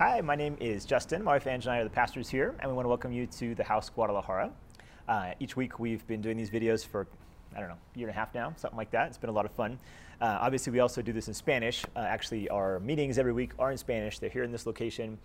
Hi, 0.00 0.22
my 0.22 0.34
name 0.34 0.56
is 0.60 0.86
Justin. 0.86 1.22
My 1.22 1.32
wife 1.32 1.46
Ange 1.46 1.66
and 1.66 1.74
I 1.74 1.78
are 1.80 1.84
the 1.84 1.90
pastors 1.90 2.26
here, 2.26 2.54
and 2.60 2.70
we 2.70 2.74
want 2.74 2.86
to 2.86 2.88
welcome 2.88 3.12
you 3.12 3.26
to 3.26 3.54
the 3.54 3.62
House 3.62 3.90
Guadalajara. 3.90 4.50
Uh, 5.06 5.32
each 5.40 5.58
week 5.58 5.78
we've 5.78 6.06
been 6.06 6.22
doing 6.22 6.38
these 6.38 6.48
videos 6.48 6.86
for, 6.86 7.06
I 7.54 7.60
don't 7.60 7.68
know, 7.68 7.74
a 7.74 7.98
year 7.98 8.08
and 8.08 8.16
a 8.16 8.18
half 8.18 8.34
now, 8.34 8.54
something 8.56 8.78
like 8.78 8.90
that. 8.92 9.08
It's 9.08 9.18
been 9.18 9.28
a 9.28 9.34
lot 9.34 9.44
of 9.44 9.50
fun. 9.50 9.78
Uh, 10.18 10.38
obviously, 10.40 10.72
we 10.72 10.80
also 10.80 11.02
do 11.02 11.12
this 11.12 11.28
in 11.28 11.34
Spanish. 11.34 11.84
Uh, 11.94 11.98
actually, 11.98 12.48
our 12.48 12.80
meetings 12.80 13.18
every 13.18 13.34
week 13.34 13.50
are 13.58 13.72
in 13.72 13.76
Spanish. 13.76 14.18
They're 14.18 14.30
here 14.30 14.42
in 14.42 14.50
this 14.50 14.64
location, 14.64 15.18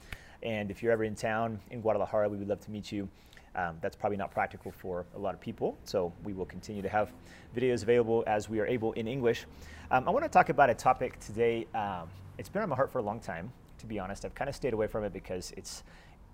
and 0.44 0.70
if 0.70 0.84
you're 0.84 0.92
ever 0.92 1.06
in 1.06 1.16
town 1.16 1.58
in 1.72 1.80
Guadalajara, 1.80 2.28
we 2.28 2.36
would 2.36 2.50
love 2.50 2.60
to 2.60 2.70
meet 2.70 2.92
you. 2.92 3.08
Um, 3.56 3.78
that's 3.80 3.96
probably 3.96 4.18
not 4.18 4.32
practical 4.32 4.74
for 4.74 5.06
a 5.16 5.18
lot 5.18 5.34
of 5.34 5.40
people, 5.40 5.78
so 5.86 6.12
we 6.26 6.34
will 6.34 6.48
continue 6.48 6.82
to 6.82 6.90
have 6.90 7.14
videos 7.56 7.84
available 7.84 8.26
as 8.28 8.50
we 8.50 8.60
are 8.60 8.68
able 8.68 8.92
in 8.92 9.08
English. 9.08 9.46
Um, 9.90 10.06
I 10.06 10.12
want 10.12 10.26
to 10.26 10.30
talk 10.30 10.50
about 10.50 10.70
a 10.70 10.76
topic 10.76 11.18
today. 11.22 11.66
Um, 11.74 12.10
it's 12.38 12.50
been 12.50 12.62
on 12.62 12.68
my 12.68 12.76
heart 12.76 12.92
for 12.92 13.00
a 13.00 13.04
long 13.04 13.22
time, 13.22 13.54
to 13.80 13.86
be 13.86 14.00
honest. 14.00 14.26
I've 14.26 14.36
kind 14.36 14.50
of 14.50 14.56
stayed 14.56 14.74
away 14.74 14.88
from 14.88 15.04
it 15.04 15.14
because 15.14 15.54
it's 15.58 15.84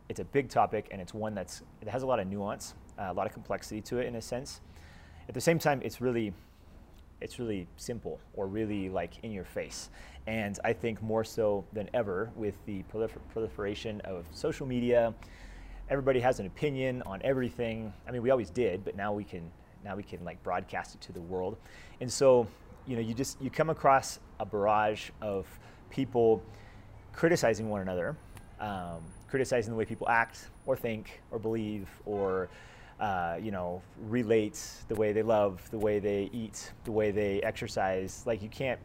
it's 0.10 0.20
a 0.20 0.26
big 0.26 0.50
topic 0.50 0.90
and 0.92 1.02
it's 1.02 1.14
one 1.14 1.34
that's 1.34 1.62
it 1.82 1.88
has 1.88 2.04
a 2.04 2.06
lot 2.06 2.20
of 2.20 2.28
nuance, 2.28 2.74
uh, 3.00 3.08
a 3.10 3.14
lot 3.14 3.28
of 3.28 3.34
complexity 3.34 3.82
to 3.82 4.00
it 4.00 4.08
in 4.08 4.16
a 4.16 4.22
sense. 4.22 4.62
At 5.28 5.34
the 5.34 5.42
same 5.42 5.60
time, 5.60 5.82
it's 5.84 6.02
really 6.02 6.34
it's 7.22 7.40
really 7.40 7.68
simple 7.78 8.20
or 8.34 8.48
really 8.48 8.90
like 8.90 9.24
in 9.24 9.32
your 9.32 9.46
face. 9.46 9.90
And 10.28 10.60
I 10.64 10.74
think 10.74 11.02
more 11.02 11.24
so 11.24 11.64
than 11.72 11.90
ever 11.94 12.32
with 12.36 12.56
the 12.66 12.84
prolifer- 12.92 13.20
proliferation 13.32 14.02
of 14.02 14.26
social 14.32 14.68
media, 14.68 15.14
everybody 15.90 16.20
has 16.20 16.40
an 16.40 16.48
opinion 16.48 17.04
on 17.06 17.22
everything. 17.24 17.94
I 18.08 18.12
mean, 18.12 18.22
we 18.22 18.32
always 18.32 18.50
did, 18.50 18.84
but 18.84 18.96
now 18.96 19.14
we 19.14 19.24
can 19.24 19.52
now 19.84 19.96
we 19.96 20.04
can 20.04 20.24
like 20.24 20.42
broadcast 20.44 20.96
it 20.96 21.02
to 21.02 21.12
the 21.12 21.22
world. 21.22 21.58
And 22.02 22.12
so, 22.12 22.48
you 22.86 22.96
know, 22.96 23.02
you 23.02 23.14
just 23.14 23.42
you 23.42 23.50
come 23.50 23.70
across 23.70 24.20
a 24.40 24.46
barrage 24.46 25.10
of 25.22 25.48
people 25.90 26.44
criticizing 27.14 27.70
one 27.70 27.82
another, 27.82 28.16
um, 28.60 29.02
criticizing 29.28 29.72
the 29.72 29.78
way 29.78 29.86
people 29.86 30.08
act 30.10 30.50
or 30.66 30.76
think 30.76 31.22
or 31.32 31.40
believe 31.40 31.88
or 32.06 32.50
uh, 33.00 33.38
you 33.42 33.52
know 33.52 33.82
relate 34.08 34.62
the 34.88 34.96
way 34.96 35.12
they 35.12 35.24
love, 35.24 35.62
the 35.72 35.80
way 35.80 36.00
they 36.00 36.30
eat, 36.34 36.72
the 36.84 36.92
way 36.92 37.12
they 37.12 37.42
exercise. 37.42 38.24
Like 38.26 38.42
you 38.42 38.50
can't 38.50 38.80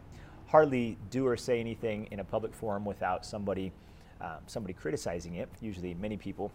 hardly 0.47 0.97
do 1.11 1.27
or 1.27 1.37
say 1.37 1.61
anything 1.61 2.09
in 2.11 2.21
a 2.21 2.25
public 2.25 2.55
forum 2.55 2.85
without 2.85 3.27
somebody 3.27 3.73
um, 4.21 4.39
somebody 4.47 4.73
criticizing 4.73 5.35
it, 5.35 5.49
usually 5.61 5.95
many 5.95 6.17
people. 6.17 6.51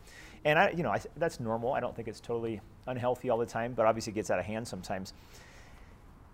And 0.46 0.58
I, 0.58 0.72
you 0.72 0.82
know, 0.84 0.90
I, 0.90 1.00
that's 1.18 1.40
normal. 1.40 1.74
I 1.74 1.80
don't 1.80 1.96
think 1.96 2.08
it's 2.08 2.20
totally 2.20 2.60
unhealthy 2.88 3.30
all 3.30 3.38
the 3.38 3.46
time, 3.46 3.74
but 3.74 3.86
obviously 3.86 4.12
it 4.12 4.16
gets 4.16 4.32
out 4.32 4.40
of 4.40 4.46
hand 4.46 4.68
sometimes. 4.68 5.14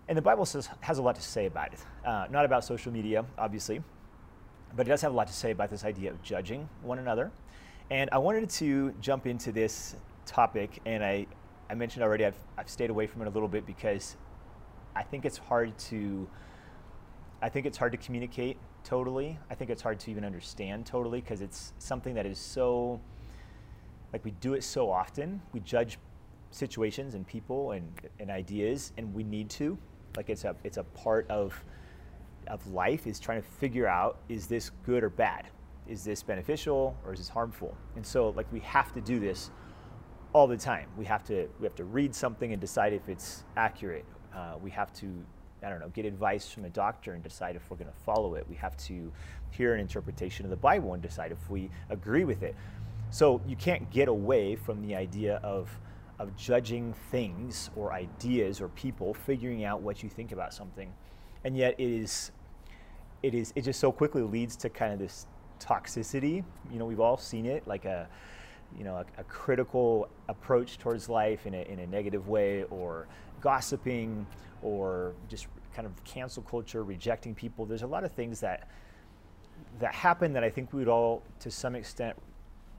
And 0.07 0.17
the 0.17 0.21
Bible 0.21 0.45
says, 0.45 0.69
has 0.79 0.99
a 0.99 1.01
lot 1.01 1.15
to 1.15 1.21
say 1.21 1.45
about 1.45 1.73
it. 1.73 1.79
Uh, 2.05 2.27
not 2.31 2.45
about 2.45 2.63
social 2.63 2.93
media, 2.93 3.25
obviously, 3.37 3.81
but 4.77 4.87
it 4.87 4.89
does 4.89 5.01
have 5.01 5.11
a 5.11 5.15
lot 5.15 5.27
to 5.27 5.33
say 5.33 5.51
about 5.51 5.69
this 5.69 5.83
idea 5.83 6.11
of 6.11 6.21
judging 6.21 6.69
one 6.83 6.99
another. 6.99 7.31
And 7.89 8.09
I 8.13 8.19
wanted 8.19 8.49
to 8.51 8.93
jump 9.01 9.25
into 9.25 9.51
this 9.51 9.95
topic, 10.25 10.79
and 10.85 11.03
I, 11.03 11.25
I 11.69 11.73
mentioned 11.73 12.03
already 12.03 12.25
I've, 12.25 12.37
I've 12.57 12.69
stayed 12.69 12.91
away 12.91 13.07
from 13.07 13.23
it 13.23 13.27
a 13.27 13.31
little 13.31 13.49
bit 13.49 13.65
because 13.65 14.15
I 14.95 15.01
think 15.03 15.25
it's 15.25 15.37
hard 15.37 15.77
to 15.79 16.29
I 17.41 17.49
think 17.49 17.65
it's 17.67 17.77
hard 17.77 17.91
to 17.91 17.97
communicate 17.97 18.57
totally. 18.83 19.37
I 19.49 19.55
think 19.55 19.69
it's 19.69 19.81
hard 19.81 19.99
to 19.99 20.11
even 20.11 20.25
understand 20.25 20.85
totally 20.85 21.21
because 21.21 21.41
it's 21.41 21.73
something 21.77 22.15
that 22.15 22.25
is 22.25 22.39
so, 22.39 22.99
like 24.11 24.25
we 24.25 24.31
do 24.31 24.53
it 24.53 24.63
so 24.63 24.89
often. 24.89 25.41
We 25.53 25.59
judge 25.59 25.99
situations 26.49 27.13
and 27.13 27.27
people 27.27 27.71
and, 27.71 27.87
and 28.19 28.31
ideas, 28.31 28.91
and 28.97 29.13
we 29.13 29.23
need 29.23 29.49
to. 29.51 29.77
Like 30.15 30.29
it's 30.29 30.45
a 30.45 30.55
it's 30.63 30.77
a 30.77 30.83
part 30.83 31.29
of 31.29 31.63
of 32.47 32.65
life 32.67 33.07
is 33.07 33.19
trying 33.19 33.41
to 33.41 33.47
figure 33.47 33.87
out 33.87 34.17
is 34.29 34.47
this 34.47 34.71
good 34.85 35.03
or 35.03 35.09
bad? 35.09 35.47
Is 35.87 36.03
this 36.03 36.21
beneficial 36.23 36.97
or 37.05 37.13
is 37.13 37.19
this 37.19 37.29
harmful? 37.29 37.75
And 37.95 38.05
so 38.05 38.29
like 38.29 38.51
we 38.51 38.59
have 38.61 38.93
to 38.93 39.01
do 39.01 39.19
this 39.19 39.51
all 40.33 40.47
the 40.47 40.57
time. 40.57 40.87
We 40.97 41.05
have 41.05 41.23
to 41.25 41.47
we 41.59 41.65
have 41.65 41.75
to 41.75 41.85
read 41.85 42.13
something 42.13 42.51
and 42.51 42.59
decide 42.59 42.93
if 42.93 43.09
it's 43.09 43.43
accurate. 43.55 44.05
Uh, 44.35 44.55
we 44.61 44.69
have 44.71 44.93
to 44.93 45.25
I 45.63 45.69
don't 45.69 45.79
know, 45.79 45.89
get 45.89 46.05
advice 46.05 46.51
from 46.51 46.65
a 46.65 46.69
doctor 46.69 47.13
and 47.13 47.23
decide 47.23 47.55
if 47.55 47.69
we're 47.69 47.77
going 47.77 47.91
to 47.91 47.99
follow 48.05 48.35
it. 48.35 48.45
We 48.47 48.55
have 48.57 48.77
to 48.77 49.11
hear 49.49 49.73
an 49.73 49.79
interpretation 49.79 50.45
of 50.45 50.51
the 50.51 50.57
Bible 50.57 50.93
and 50.93 51.01
decide 51.01 51.31
if 51.31 51.49
we 51.49 51.71
agree 51.89 52.25
with 52.25 52.43
it. 52.43 52.55
So 53.09 53.41
you 53.47 53.55
can't 53.55 53.89
get 53.89 54.07
away 54.07 54.55
from 54.55 54.81
the 54.81 54.95
idea 54.95 55.37
of 55.43 55.69
of 56.19 56.35
judging 56.35 56.93
things 57.11 57.69
or 57.75 57.93
ideas 57.93 58.59
or 58.59 58.69
people, 58.69 59.13
figuring 59.13 59.63
out 59.63 59.81
what 59.81 60.01
you 60.01 60.09
think 60.09 60.31
about 60.31 60.51
something, 60.51 60.91
and 61.43 61.55
yet 61.55 61.75
it 61.77 61.89
is 61.89 62.31
it 63.23 63.33
is 63.33 63.53
it 63.55 63.63
just 63.63 63.79
so 63.79 63.91
quickly 63.91 64.21
leads 64.21 64.55
to 64.57 64.69
kind 64.69 64.93
of 64.93 64.99
this 64.99 65.27
toxicity. 65.59 66.43
You 66.71 66.79
know, 66.79 66.85
we've 66.85 66.99
all 66.99 67.17
seen 67.17 67.45
it, 67.45 67.67
like 67.67 67.85
a 67.85 68.07
you 68.77 68.83
know 68.83 68.95
a, 68.95 69.05
a 69.19 69.23
critical 69.23 70.09
approach 70.27 70.77
towards 70.77 71.09
life 71.09 71.45
in 71.45 71.53
a 71.53 71.61
in 71.63 71.79
a 71.79 71.87
negative 71.87 72.27
way, 72.27 72.63
or 72.69 73.07
gossiping 73.41 74.25
or 74.61 75.13
just 75.29 75.47
kind 75.73 75.85
of 75.85 76.03
cancel 76.03 76.43
culture, 76.43 76.83
rejecting 76.83 77.35
people. 77.35 77.65
There's 77.65 77.83
a 77.83 77.87
lot 77.87 78.03
of 78.03 78.11
things 78.11 78.39
that 78.39 78.67
that 79.79 79.93
happen 79.93 80.33
that 80.33 80.43
I 80.43 80.49
think 80.49 80.73
we 80.73 80.79
would 80.79 80.87
all, 80.87 81.23
to 81.39 81.51
some 81.51 81.75
extent, 81.75 82.15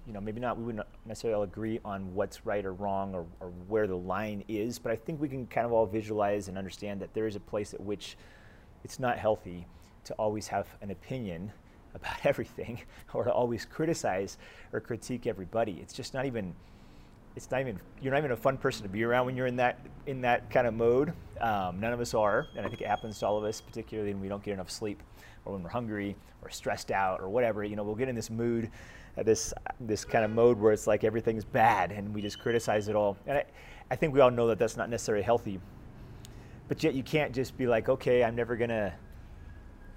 you 0.07 0.13
know, 0.13 0.21
maybe 0.21 0.41
not, 0.41 0.59
we 0.59 0.65
wouldn't 0.65 0.87
necessarily 1.07 1.37
all 1.37 1.43
agree 1.43 1.81
on 1.85 2.13
what's 2.15 2.45
right 2.45 2.65
or 2.65 2.73
wrong 2.73 3.15
or, 3.15 3.27
or 3.41 3.49
where 3.69 3.87
the 3.87 3.97
line 3.97 4.43
is, 4.49 4.79
but 4.79 4.91
I 4.91 4.97
think 4.97 5.21
we 5.21 5.29
can 5.29 5.47
kind 5.47 5.67
of 5.67 5.73
all 5.73 5.87
visualize 5.87 6.49
and 6.49 6.59
understand 6.59 7.01
that 7.01 7.15
there 7.15 7.27
is 7.27 7.37
a 7.37 7.41
place 7.41 7.75
at 7.75 7.81
which 7.81 8.17
it's 8.85 8.99
not 8.99 9.19
healthy 9.19 9.67
to 10.05 10.15
always 10.15 10.49
have 10.49 10.69
an 10.81 10.91
opinion 10.91 11.53
about 11.95 12.25
everything 12.25 12.81
or 13.15 13.25
to 13.25 13.33
always 13.33 13.65
criticize 13.65 14.39
or 14.73 14.81
critique 14.81 15.27
everybody. 15.27 15.79
It's 15.81 15.93
just 15.93 16.15
not 16.15 16.27
even 16.27 16.55
it's 17.39 17.51
not 17.53 17.61
even 17.61 17.79
you're 18.03 18.13
not 18.13 18.19
even 18.19 18.33
a 18.33 18.37
fun 18.37 18.57
person 18.57 18.83
to 18.83 18.89
be 18.89 19.05
around 19.05 19.27
when 19.27 19.37
you're 19.37 19.47
in 19.47 19.57
that 19.57 19.79
in 20.07 20.21
that 20.23 20.51
kind 20.51 20.67
of 20.67 20.75
mode. 20.75 21.13
Um, 21.41 21.79
none 21.79 21.93
of 21.93 22.01
us 22.01 22.13
are, 22.13 22.49
and 22.57 22.67
I 22.67 22.69
think 22.69 22.81
it 22.81 22.89
happens 22.89 23.21
to 23.21 23.27
all 23.27 23.39
of 23.39 23.45
us, 23.45 23.61
particularly 23.61 24.13
when 24.13 24.21
we 24.21 24.29
don't 24.29 24.43
get 24.43 24.55
enough 24.55 24.71
sleep, 24.71 25.01
or 25.45 25.53
when 25.53 25.63
we're 25.63 25.71
hungry, 25.71 26.17
or 26.43 26.51
stressed 26.51 26.91
out, 26.91 27.21
or 27.21 27.29
whatever. 27.29 27.63
You 27.63 27.77
know, 27.77 27.85
we'll 27.85 27.95
get 27.95 28.09
in 28.09 28.17
this 28.17 28.29
mood, 28.29 28.71
uh, 29.17 29.23
this 29.23 29.55
this 29.79 30.05
kind 30.05 30.25
of 30.25 30.33
mode 30.33 30.59
where 30.59 30.73
it's 30.73 30.89
like 30.89 31.05
everything's 31.05 31.45
bad, 31.45 31.93
and 31.93 32.13
we 32.13 32.23
just 32.23 32.41
criticize 32.41 32.89
it 32.89 32.97
all. 32.97 33.17
And 33.27 33.39
I, 33.39 33.45
I 33.91 33.95
think 33.95 34.13
we 34.15 34.21
all 34.21 34.33
know 34.33 34.49
that 34.49 34.59
that's 34.59 34.77
not 34.77 34.91
necessarily 34.91 35.23
healthy. 35.23 35.61
But 36.67 36.83
yet, 36.83 36.95
you 36.95 37.05
can't 37.05 37.33
just 37.33 37.57
be 37.57 37.69
like, 37.69 37.89
okay, 37.89 38.25
I'm 38.25 38.35
never 38.35 38.57
gonna 38.57 38.93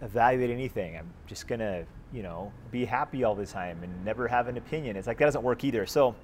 evaluate 0.02 0.50
anything. 0.50 0.98
I'm 0.98 1.12
just 1.28 1.48
gonna, 1.48 1.86
you 2.12 2.24
know, 2.24 2.52
be 2.72 2.86
happy 2.86 3.24
all 3.24 3.36
the 3.36 3.46
time 3.46 3.84
and 3.84 4.06
never 4.06 4.28
have 4.28 4.48
an 4.48 4.58
opinion. 4.58 4.96
It's 4.96 5.08
like 5.08 5.18
that 5.18 5.26
doesn't 5.26 5.44
work 5.44 5.64
either. 5.64 5.86
So 5.86 6.16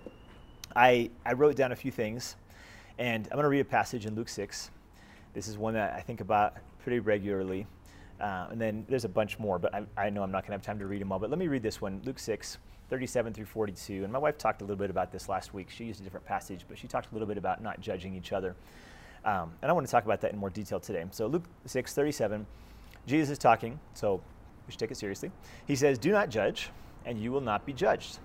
I, 0.75 1.09
I 1.25 1.33
wrote 1.33 1.55
down 1.55 1.71
a 1.71 1.75
few 1.75 1.91
things, 1.91 2.35
and 2.99 3.25
I'm 3.25 3.35
going 3.35 3.43
to 3.43 3.49
read 3.49 3.61
a 3.61 3.65
passage 3.65 4.05
in 4.05 4.15
Luke 4.15 4.29
6. 4.29 4.71
This 5.33 5.47
is 5.47 5.57
one 5.57 5.73
that 5.75 5.93
I 5.93 6.01
think 6.01 6.21
about 6.21 6.55
pretty 6.79 6.99
regularly. 6.99 7.67
Uh, 8.19 8.47
and 8.51 8.59
then 8.59 8.85
there's 8.89 9.05
a 9.05 9.09
bunch 9.09 9.37
more, 9.37 9.59
but 9.59 9.73
I, 9.73 9.85
I 9.95 10.09
know 10.09 10.23
I'm 10.23 10.31
not 10.31 10.45
to 10.45 10.51
have 10.51 10.61
time 10.61 10.79
to 10.79 10.87
read 10.87 11.01
them 11.01 11.11
all. 11.11 11.19
But 11.19 11.29
let 11.29 11.37
me 11.37 11.47
read 11.47 11.61
this 11.61 11.81
one 11.81 12.01
Luke 12.03 12.17
6, 12.17 12.57
37 12.89 13.33
through 13.33 13.45
42. 13.45 14.03
And 14.03 14.11
my 14.11 14.19
wife 14.19 14.37
talked 14.37 14.61
a 14.61 14.65
little 14.65 14.77
bit 14.77 14.89
about 14.89 15.11
this 15.11 15.29
last 15.29 15.53
week. 15.53 15.69
She 15.69 15.85
used 15.85 16.01
a 16.01 16.03
different 16.03 16.25
passage, 16.25 16.65
but 16.67 16.77
she 16.77 16.87
talked 16.87 17.11
a 17.11 17.13
little 17.13 17.27
bit 17.27 17.37
about 17.37 17.61
not 17.61 17.79
judging 17.79 18.15
each 18.15 18.33
other. 18.33 18.55
Um, 19.25 19.51
and 19.61 19.69
I 19.69 19.73
want 19.73 19.85
to 19.85 19.91
talk 19.91 20.05
about 20.05 20.21
that 20.21 20.31
in 20.31 20.37
more 20.37 20.49
detail 20.49 20.79
today. 20.79 21.03
So, 21.11 21.27
Luke 21.27 21.43
6, 21.65 21.93
37, 21.93 22.45
Jesus 23.07 23.31
is 23.31 23.37
talking, 23.39 23.79
so 23.93 24.21
we 24.67 24.71
should 24.71 24.79
take 24.79 24.91
it 24.91 24.97
seriously. 24.97 25.31
He 25.65 25.75
says, 25.75 25.97
Do 25.97 26.11
not 26.11 26.29
judge, 26.29 26.69
and 27.05 27.19
you 27.19 27.31
will 27.31 27.41
not 27.41 27.65
be 27.65 27.73
judged. 27.73 28.19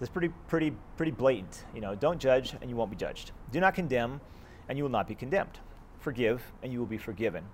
That's 0.00 0.10
pretty, 0.10 0.30
pretty, 0.48 0.72
pretty 0.96 1.12
blatant. 1.12 1.64
You 1.74 1.80
know, 1.80 1.94
don't 1.94 2.18
judge 2.18 2.54
and 2.60 2.68
you 2.68 2.76
won't 2.76 2.90
be 2.90 2.96
judged. 2.96 3.32
Do 3.52 3.60
not 3.60 3.74
condemn 3.74 4.20
and 4.68 4.76
you 4.76 4.84
will 4.84 4.90
not 4.90 5.08
be 5.08 5.14
condemned. 5.14 5.58
Forgive 6.00 6.42
and 6.62 6.72
you 6.72 6.78
will 6.78 6.86
be 6.86 6.98
forgiven. 6.98 7.44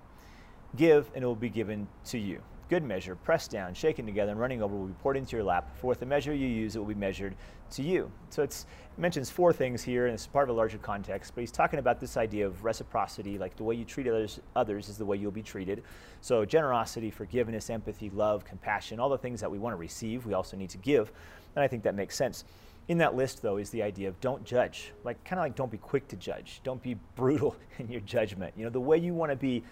Give 0.75 1.09
and 1.13 1.23
it 1.23 1.27
will 1.27 1.35
be 1.35 1.49
given 1.49 1.87
to 2.05 2.17
you. 2.17 2.41
Good 2.69 2.83
measure, 2.83 3.15
pressed 3.15 3.51
down, 3.51 3.73
shaken 3.73 4.05
together, 4.05 4.31
and 4.31 4.39
running 4.39 4.61
over 4.61 4.75
will 4.75 4.87
be 4.87 4.93
poured 5.01 5.17
into 5.17 5.35
your 5.35 5.43
lap. 5.43 5.75
For 5.77 5.87
with 5.87 5.99
the 5.99 6.05
measure 6.05 6.33
you 6.33 6.47
use, 6.47 6.75
it 6.75 6.79
will 6.79 6.85
be 6.85 6.95
measured 6.95 7.35
to 7.71 7.83
you. 7.83 8.09
So 8.29 8.43
it 8.43 8.65
mentions 8.97 9.29
four 9.29 9.51
things 9.51 9.83
here, 9.83 10.05
and 10.05 10.13
it's 10.13 10.25
part 10.25 10.49
of 10.49 10.55
a 10.55 10.57
larger 10.57 10.77
context. 10.77 11.33
But 11.35 11.41
he's 11.41 11.51
talking 11.51 11.79
about 11.79 11.99
this 11.99 12.15
idea 12.15 12.45
of 12.47 12.63
reciprocity, 12.63 13.37
like 13.37 13.55
the 13.57 13.63
way 13.63 13.75
you 13.75 13.83
treat 13.83 14.07
others, 14.07 14.39
others 14.55 14.87
is 14.89 14.97
the 14.97 15.05
way 15.05 15.17
you'll 15.17 15.31
be 15.31 15.43
treated. 15.43 15.83
So 16.21 16.45
generosity, 16.45 17.11
forgiveness, 17.11 17.69
empathy, 17.69 18.09
love, 18.11 18.45
compassion, 18.45 18.99
all 18.99 19.09
the 19.09 19.17
things 19.17 19.41
that 19.41 19.51
we 19.51 19.59
want 19.59 19.73
to 19.73 19.77
receive, 19.77 20.25
we 20.25 20.33
also 20.33 20.55
need 20.55 20.69
to 20.69 20.77
give. 20.77 21.11
And 21.55 21.63
I 21.63 21.67
think 21.67 21.83
that 21.83 21.95
makes 21.95 22.15
sense. 22.15 22.45
In 22.87 22.97
that 22.97 23.15
list, 23.15 23.41
though, 23.41 23.57
is 23.57 23.69
the 23.69 23.81
idea 23.81 24.09
of 24.09 24.19
don't 24.19 24.43
judge. 24.43 24.91
Like, 25.03 25.23
kind 25.23 25.39
of 25.39 25.43
like 25.43 25.55
don't 25.55 25.71
be 25.71 25.77
quick 25.77 26.07
to 26.09 26.15
judge. 26.15 26.61
Don't 26.63 26.81
be 26.81 26.95
brutal 27.15 27.55
in 27.79 27.89
your 27.89 28.01
judgment. 28.01 28.53
You 28.57 28.63
know, 28.63 28.69
the 28.69 28.79
way 28.79 28.97
you 28.97 29.13
want 29.13 29.31
to 29.31 29.35
be 29.35 29.63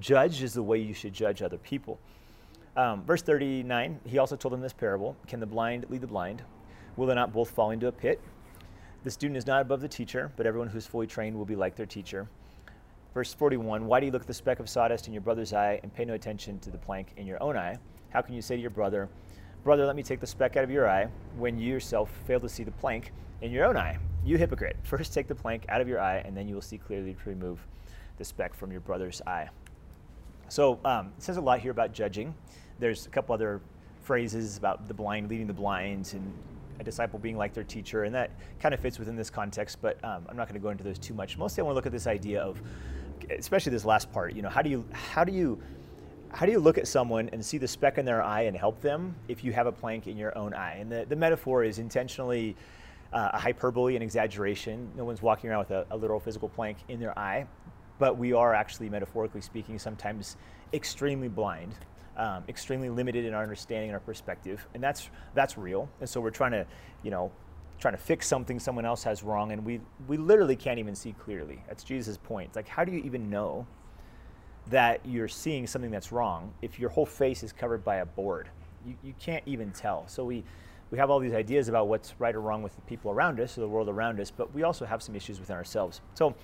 judged 0.00 0.42
is 0.42 0.54
the 0.54 0.62
way 0.62 0.78
you 0.78 0.94
should 0.94 1.12
judge 1.12 1.42
other 1.42 1.58
people. 1.58 1.98
Um, 2.76 3.02
verse 3.04 3.22
39, 3.22 4.00
he 4.04 4.18
also 4.18 4.36
told 4.36 4.52
them 4.52 4.60
this 4.60 4.72
parable 4.72 5.16
Can 5.26 5.40
the 5.40 5.46
blind 5.46 5.86
lead 5.90 6.00
the 6.00 6.06
blind? 6.06 6.42
Will 6.96 7.06
they 7.06 7.14
not 7.14 7.32
both 7.32 7.50
fall 7.50 7.70
into 7.70 7.86
a 7.86 7.92
pit? 7.92 8.20
The 9.04 9.10
student 9.10 9.36
is 9.36 9.46
not 9.46 9.62
above 9.62 9.80
the 9.80 9.88
teacher, 9.88 10.30
but 10.36 10.46
everyone 10.46 10.68
who's 10.68 10.86
fully 10.86 11.06
trained 11.06 11.36
will 11.36 11.44
be 11.44 11.56
like 11.56 11.76
their 11.76 11.86
teacher. 11.86 12.28
Verse 13.14 13.32
41 13.32 13.86
Why 13.86 14.00
do 14.00 14.06
you 14.06 14.12
look 14.12 14.22
at 14.22 14.28
the 14.28 14.34
speck 14.34 14.60
of 14.60 14.68
sawdust 14.68 15.06
in 15.06 15.12
your 15.12 15.22
brother's 15.22 15.52
eye 15.52 15.80
and 15.82 15.92
pay 15.92 16.04
no 16.04 16.14
attention 16.14 16.58
to 16.60 16.70
the 16.70 16.78
plank 16.78 17.12
in 17.16 17.26
your 17.26 17.42
own 17.42 17.56
eye? 17.56 17.78
How 18.10 18.20
can 18.20 18.34
you 18.34 18.42
say 18.42 18.56
to 18.56 18.60
your 18.60 18.70
brother, 18.70 19.08
Brother, 19.62 19.84
let 19.84 19.94
me 19.94 20.02
take 20.02 20.20
the 20.20 20.26
speck 20.26 20.56
out 20.56 20.64
of 20.64 20.70
your 20.70 20.88
eye 20.88 21.06
when 21.36 21.58
you 21.58 21.68
yourself 21.70 22.10
fail 22.26 22.40
to 22.40 22.48
see 22.48 22.64
the 22.64 22.70
plank 22.70 23.12
in 23.42 23.50
your 23.50 23.66
own 23.66 23.76
eye. 23.76 23.98
You 24.24 24.38
hypocrite. 24.38 24.76
First 24.82 25.12
take 25.12 25.28
the 25.28 25.34
plank 25.34 25.66
out 25.68 25.82
of 25.82 25.88
your 25.88 26.00
eye, 26.00 26.18
and 26.18 26.34
then 26.34 26.48
you 26.48 26.54
will 26.54 26.62
see 26.62 26.78
clearly 26.78 27.14
to 27.14 27.28
remove 27.28 27.66
the 28.16 28.24
speck 28.24 28.54
from 28.54 28.72
your 28.72 28.80
brother's 28.80 29.20
eye. 29.26 29.50
So 30.50 30.80
um, 30.84 31.12
it 31.16 31.22
says 31.22 31.36
a 31.36 31.40
lot 31.40 31.60
here 31.60 31.70
about 31.70 31.92
judging. 31.92 32.34
There's 32.80 33.06
a 33.06 33.08
couple 33.08 33.34
other 33.34 33.60
phrases 34.02 34.56
about 34.56 34.88
the 34.88 34.94
blind 34.94 35.30
leading 35.30 35.46
the 35.46 35.52
blind 35.52 36.10
and 36.14 36.32
a 36.80 36.82
disciple 36.82 37.20
being 37.20 37.36
like 37.36 37.54
their 37.54 37.62
teacher, 37.64 38.02
and 38.04 38.14
that 38.14 38.30
kind 38.58 38.74
of 38.74 38.80
fits 38.80 38.98
within 38.98 39.14
this 39.14 39.30
context, 39.30 39.78
but 39.80 40.02
um, 40.02 40.26
I'm 40.28 40.36
not 40.36 40.48
going 40.48 40.54
to 40.54 40.60
go 40.60 40.70
into 40.70 40.82
those 40.82 40.98
too 40.98 41.14
much. 41.14 41.38
Mostly 41.38 41.60
I 41.60 41.64
want 41.64 41.74
to 41.74 41.76
look 41.76 41.86
at 41.86 41.92
this 41.92 42.08
idea 42.08 42.40
of, 42.40 42.60
especially 43.30 43.70
this 43.70 43.84
last 43.84 44.10
part, 44.10 44.34
you 44.34 44.42
know, 44.42 44.48
how 44.48 44.62
do 44.62 44.70
you, 44.70 44.84
how 44.92 45.22
do 45.22 45.32
you, 45.32 45.62
how 46.32 46.46
do 46.46 46.52
you 46.52 46.58
look 46.58 46.78
at 46.78 46.88
someone 46.88 47.28
and 47.32 47.44
see 47.44 47.58
the 47.58 47.68
speck 47.68 47.98
in 47.98 48.04
their 48.04 48.22
eye 48.22 48.42
and 48.42 48.56
help 48.56 48.80
them 48.80 49.14
if 49.28 49.44
you 49.44 49.52
have 49.52 49.66
a 49.66 49.72
plank 49.72 50.08
in 50.08 50.16
your 50.16 50.36
own 50.36 50.52
eye? 50.54 50.78
And 50.80 50.90
the, 50.90 51.06
the 51.08 51.16
metaphor 51.16 51.62
is 51.62 51.78
intentionally 51.78 52.56
uh, 53.12 53.30
a 53.34 53.38
hyperbole 53.38 53.94
and 53.94 54.02
exaggeration. 54.02 54.90
No 54.96 55.04
one's 55.04 55.22
walking 55.22 55.50
around 55.50 55.60
with 55.60 55.70
a, 55.70 55.86
a 55.90 55.96
literal 55.96 56.18
physical 56.18 56.48
plank 56.48 56.78
in 56.88 56.98
their 56.98 57.16
eye, 57.18 57.46
but 58.00 58.16
we 58.16 58.32
are 58.32 58.54
actually, 58.54 58.88
metaphorically 58.88 59.42
speaking, 59.42 59.78
sometimes 59.78 60.36
extremely 60.72 61.28
blind, 61.28 61.74
um, 62.16 62.42
extremely 62.48 62.88
limited 62.88 63.26
in 63.26 63.34
our 63.34 63.42
understanding 63.42 63.90
and 63.90 63.94
our 63.94 64.00
perspective, 64.00 64.66
and 64.74 64.82
that's 64.82 65.10
that's 65.34 65.56
real. 65.56 65.88
And 66.00 66.08
so 66.08 66.20
we're 66.20 66.30
trying 66.30 66.52
to, 66.52 66.66
you 67.04 67.12
know, 67.12 67.30
trying 67.78 67.94
to 67.94 68.00
fix 68.02 68.26
something 68.26 68.58
someone 68.58 68.86
else 68.86 69.04
has 69.04 69.22
wrong, 69.22 69.52
and 69.52 69.64
we 69.64 69.80
we 70.08 70.16
literally 70.16 70.56
can't 70.56 70.78
even 70.80 70.96
see 70.96 71.12
clearly. 71.12 71.62
That's 71.68 71.84
Jesus' 71.84 72.16
point. 72.16 72.56
Like, 72.56 72.66
how 72.66 72.84
do 72.84 72.90
you 72.90 73.02
even 73.04 73.30
know 73.30 73.66
that 74.68 75.00
you're 75.04 75.28
seeing 75.28 75.66
something 75.66 75.90
that's 75.90 76.10
wrong 76.10 76.52
if 76.62 76.78
your 76.78 76.90
whole 76.90 77.06
face 77.06 77.42
is 77.42 77.52
covered 77.52 77.84
by 77.84 77.96
a 77.96 78.06
board? 78.06 78.48
You 78.86 78.96
you 79.04 79.14
can't 79.20 79.44
even 79.46 79.72
tell. 79.72 80.08
So 80.08 80.24
we 80.24 80.42
we 80.90 80.96
have 80.96 81.10
all 81.10 81.20
these 81.20 81.34
ideas 81.34 81.68
about 81.68 81.86
what's 81.86 82.14
right 82.18 82.34
or 82.34 82.40
wrong 82.40 82.62
with 82.62 82.74
the 82.76 82.82
people 82.82 83.10
around 83.10 83.40
us 83.40 83.58
or 83.58 83.60
the 83.60 83.68
world 83.68 83.90
around 83.90 84.20
us, 84.20 84.30
but 84.30 84.54
we 84.54 84.62
also 84.62 84.86
have 84.86 85.02
some 85.02 85.14
issues 85.14 85.38
within 85.38 85.54
ourselves. 85.54 86.00
So 86.14 86.34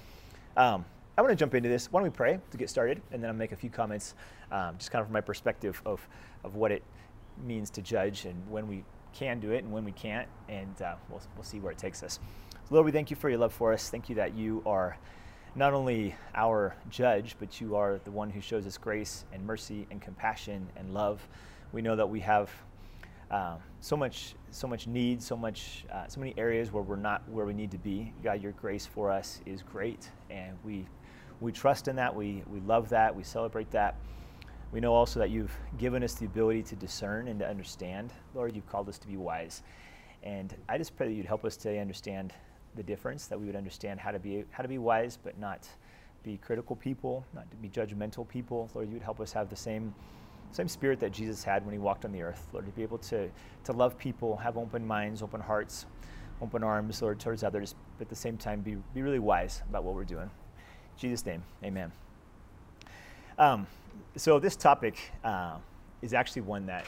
um, 0.56 0.84
I 1.18 1.22
want 1.22 1.32
to 1.32 1.36
jump 1.36 1.54
into 1.54 1.70
this. 1.70 1.90
Why 1.90 2.00
don't 2.00 2.10
we 2.10 2.14
pray 2.14 2.38
to 2.50 2.56
get 2.58 2.68
started, 2.68 3.00
and 3.10 3.22
then 3.22 3.30
I'll 3.30 3.36
make 3.36 3.52
a 3.52 3.56
few 3.56 3.70
comments, 3.70 4.14
um, 4.52 4.74
just 4.76 4.90
kind 4.90 5.00
of 5.00 5.06
from 5.06 5.14
my 5.14 5.22
perspective 5.22 5.80
of, 5.86 6.06
of 6.44 6.56
what 6.56 6.70
it 6.70 6.82
means 7.42 7.70
to 7.70 7.80
judge 7.80 8.26
and 8.26 8.36
when 8.50 8.68
we 8.68 8.84
can 9.14 9.40
do 9.40 9.52
it 9.52 9.64
and 9.64 9.72
when 9.72 9.82
we 9.82 9.92
can't, 9.92 10.28
and 10.50 10.82
uh, 10.82 10.94
we'll, 11.08 11.22
we'll 11.34 11.44
see 11.44 11.58
where 11.58 11.72
it 11.72 11.78
takes 11.78 12.02
us. 12.02 12.20
So 12.68 12.74
Lord, 12.74 12.84
we 12.84 12.92
thank 12.92 13.08
you 13.08 13.16
for 13.16 13.30
your 13.30 13.38
love 13.38 13.54
for 13.54 13.72
us. 13.72 13.88
Thank 13.88 14.10
you 14.10 14.14
that 14.16 14.34
you 14.34 14.62
are 14.66 14.98
not 15.54 15.72
only 15.72 16.14
our 16.34 16.76
judge, 16.90 17.34
but 17.38 17.62
you 17.62 17.76
are 17.76 17.98
the 18.04 18.10
one 18.10 18.28
who 18.28 18.42
shows 18.42 18.66
us 18.66 18.76
grace 18.76 19.24
and 19.32 19.42
mercy 19.46 19.86
and 19.90 20.02
compassion 20.02 20.68
and 20.76 20.92
love. 20.92 21.26
We 21.72 21.80
know 21.80 21.96
that 21.96 22.10
we 22.10 22.20
have 22.20 22.50
uh, 23.30 23.56
so 23.80 23.96
much, 23.96 24.34
so 24.50 24.68
much 24.68 24.86
need, 24.86 25.22
so 25.22 25.34
much, 25.34 25.86
uh, 25.90 26.08
so 26.08 26.20
many 26.20 26.34
areas 26.36 26.72
where 26.72 26.82
we're 26.82 26.96
not 26.96 27.26
where 27.26 27.46
we 27.46 27.54
need 27.54 27.70
to 27.70 27.78
be. 27.78 28.12
God, 28.22 28.42
your 28.42 28.52
grace 28.52 28.84
for 28.84 29.10
us 29.10 29.40
is 29.46 29.62
great, 29.62 30.10
and 30.28 30.58
we 30.62 30.86
we 31.40 31.52
trust 31.52 31.88
in 31.88 31.96
that. 31.96 32.14
We 32.14 32.42
we 32.46 32.60
love 32.60 32.88
that. 32.90 33.14
We 33.14 33.22
celebrate 33.22 33.70
that. 33.70 33.96
We 34.72 34.80
know 34.80 34.92
also 34.92 35.20
that 35.20 35.30
you've 35.30 35.56
given 35.78 36.02
us 36.02 36.14
the 36.14 36.26
ability 36.26 36.62
to 36.64 36.76
discern 36.76 37.28
and 37.28 37.38
to 37.40 37.48
understand. 37.48 38.12
Lord, 38.34 38.54
you've 38.54 38.68
called 38.68 38.88
us 38.88 38.98
to 38.98 39.06
be 39.06 39.16
wise, 39.16 39.62
and 40.22 40.54
I 40.68 40.78
just 40.78 40.96
pray 40.96 41.08
that 41.08 41.14
you'd 41.14 41.26
help 41.26 41.44
us 41.44 41.56
to 41.58 41.78
understand 41.78 42.32
the 42.74 42.82
difference. 42.82 43.26
That 43.26 43.38
we 43.38 43.46
would 43.46 43.56
understand 43.56 44.00
how 44.00 44.10
to 44.10 44.18
be 44.18 44.44
how 44.50 44.62
to 44.62 44.68
be 44.68 44.78
wise, 44.78 45.18
but 45.22 45.38
not 45.38 45.68
be 46.22 46.36
critical 46.38 46.74
people, 46.74 47.24
not 47.34 47.50
to 47.50 47.56
be 47.56 47.68
judgmental 47.68 48.28
people. 48.28 48.68
Lord, 48.74 48.88
you 48.88 48.94
would 48.94 49.02
help 49.02 49.20
us 49.20 49.32
have 49.32 49.48
the 49.48 49.56
same 49.56 49.94
same 50.52 50.68
spirit 50.68 51.00
that 51.00 51.12
Jesus 51.12 51.44
had 51.44 51.64
when 51.64 51.72
he 51.72 51.78
walked 51.78 52.04
on 52.04 52.12
the 52.12 52.22
earth, 52.22 52.46
Lord, 52.52 52.66
to 52.66 52.72
be 52.72 52.82
able 52.82 52.98
to, 52.98 53.28
to 53.64 53.72
love 53.72 53.98
people, 53.98 54.36
have 54.36 54.56
open 54.56 54.86
minds, 54.86 55.22
open 55.22 55.40
hearts, 55.40 55.86
open 56.40 56.62
arms, 56.62 57.02
Lord, 57.02 57.20
towards 57.20 57.42
others, 57.42 57.74
but 57.98 58.06
at 58.06 58.08
the 58.08 58.16
same 58.16 58.36
time 58.36 58.60
be, 58.60 58.76
be 58.94 59.02
really 59.02 59.18
wise 59.18 59.62
about 59.68 59.84
what 59.84 59.94
we're 59.94 60.04
doing. 60.04 60.30
Jesus' 60.98 61.24
name, 61.26 61.42
amen. 61.62 61.92
Um, 63.38 63.66
so 64.16 64.38
this 64.38 64.56
topic 64.56 64.98
uh, 65.24 65.56
is 66.02 66.14
actually 66.14 66.42
one 66.42 66.66
that 66.66 66.84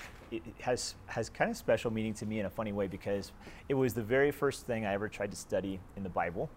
has, 0.60 0.94
has 1.06 1.28
kind 1.28 1.50
of 1.50 1.56
special 1.56 1.90
meaning 1.90 2.14
to 2.14 2.26
me 2.26 2.40
in 2.40 2.46
a 2.46 2.50
funny 2.50 2.72
way 2.72 2.87
because 2.87 3.32
it 3.69 3.75
was 3.75 3.94
the 3.94 4.02
very 4.02 4.31
first 4.31 4.66
thing 4.66 4.87
I 4.87 4.94
ever 4.94 5.08
tried 5.08 5.31
to 5.31 5.37
study 5.37 5.81
in 5.96 6.02
the 6.02 6.08
Bible 6.08 6.49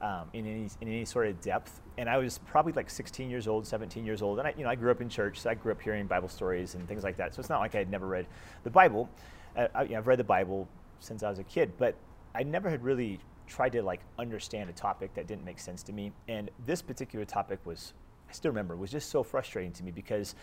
um, 0.00 0.28
in, 0.32 0.46
any, 0.46 0.68
in 0.80 0.88
any 0.88 1.04
sort 1.04 1.28
of 1.28 1.40
depth. 1.40 1.80
And 1.98 2.08
I 2.08 2.18
was 2.18 2.38
probably 2.38 2.72
like 2.72 2.90
16 2.90 3.30
years 3.30 3.48
old, 3.48 3.66
17 3.66 4.04
years 4.04 4.22
old. 4.22 4.38
And 4.38 4.48
I, 4.48 4.54
you 4.56 4.64
know, 4.64 4.70
I 4.70 4.74
grew 4.74 4.90
up 4.90 5.00
in 5.00 5.08
church, 5.08 5.40
so 5.40 5.50
I 5.50 5.54
grew 5.54 5.72
up 5.72 5.80
hearing 5.80 6.06
Bible 6.06 6.28
stories 6.28 6.74
and 6.74 6.86
things 6.86 7.04
like 7.04 7.16
that. 7.16 7.34
So 7.34 7.40
it's 7.40 7.48
not 7.48 7.60
like 7.60 7.74
I 7.74 7.78
had 7.78 7.90
never 7.90 8.06
read 8.06 8.26
the 8.64 8.70
Bible. 8.70 9.08
Uh, 9.56 9.68
I, 9.74 9.86
have 9.86 10.06
read 10.06 10.18
the 10.18 10.24
Bible 10.24 10.68
since 11.00 11.22
I 11.22 11.30
was 11.30 11.38
a 11.38 11.44
kid, 11.44 11.72
but 11.78 11.94
I 12.34 12.42
never 12.42 12.68
had 12.68 12.82
really 12.82 13.20
tried 13.46 13.72
to 13.72 13.82
like 13.82 14.00
understand 14.18 14.70
a 14.70 14.72
topic 14.72 15.14
that 15.14 15.26
didn't 15.26 15.44
make 15.44 15.58
sense 15.58 15.82
to 15.84 15.92
me. 15.92 16.12
And 16.28 16.50
this 16.66 16.82
particular 16.82 17.24
topic 17.24 17.60
was, 17.64 17.92
I 18.28 18.32
still 18.32 18.50
remember, 18.50 18.76
was 18.76 18.90
just 18.90 19.10
so 19.10 19.22
frustrating 19.22 19.72
to 19.72 19.84
me 19.84 19.90
because 19.90 20.34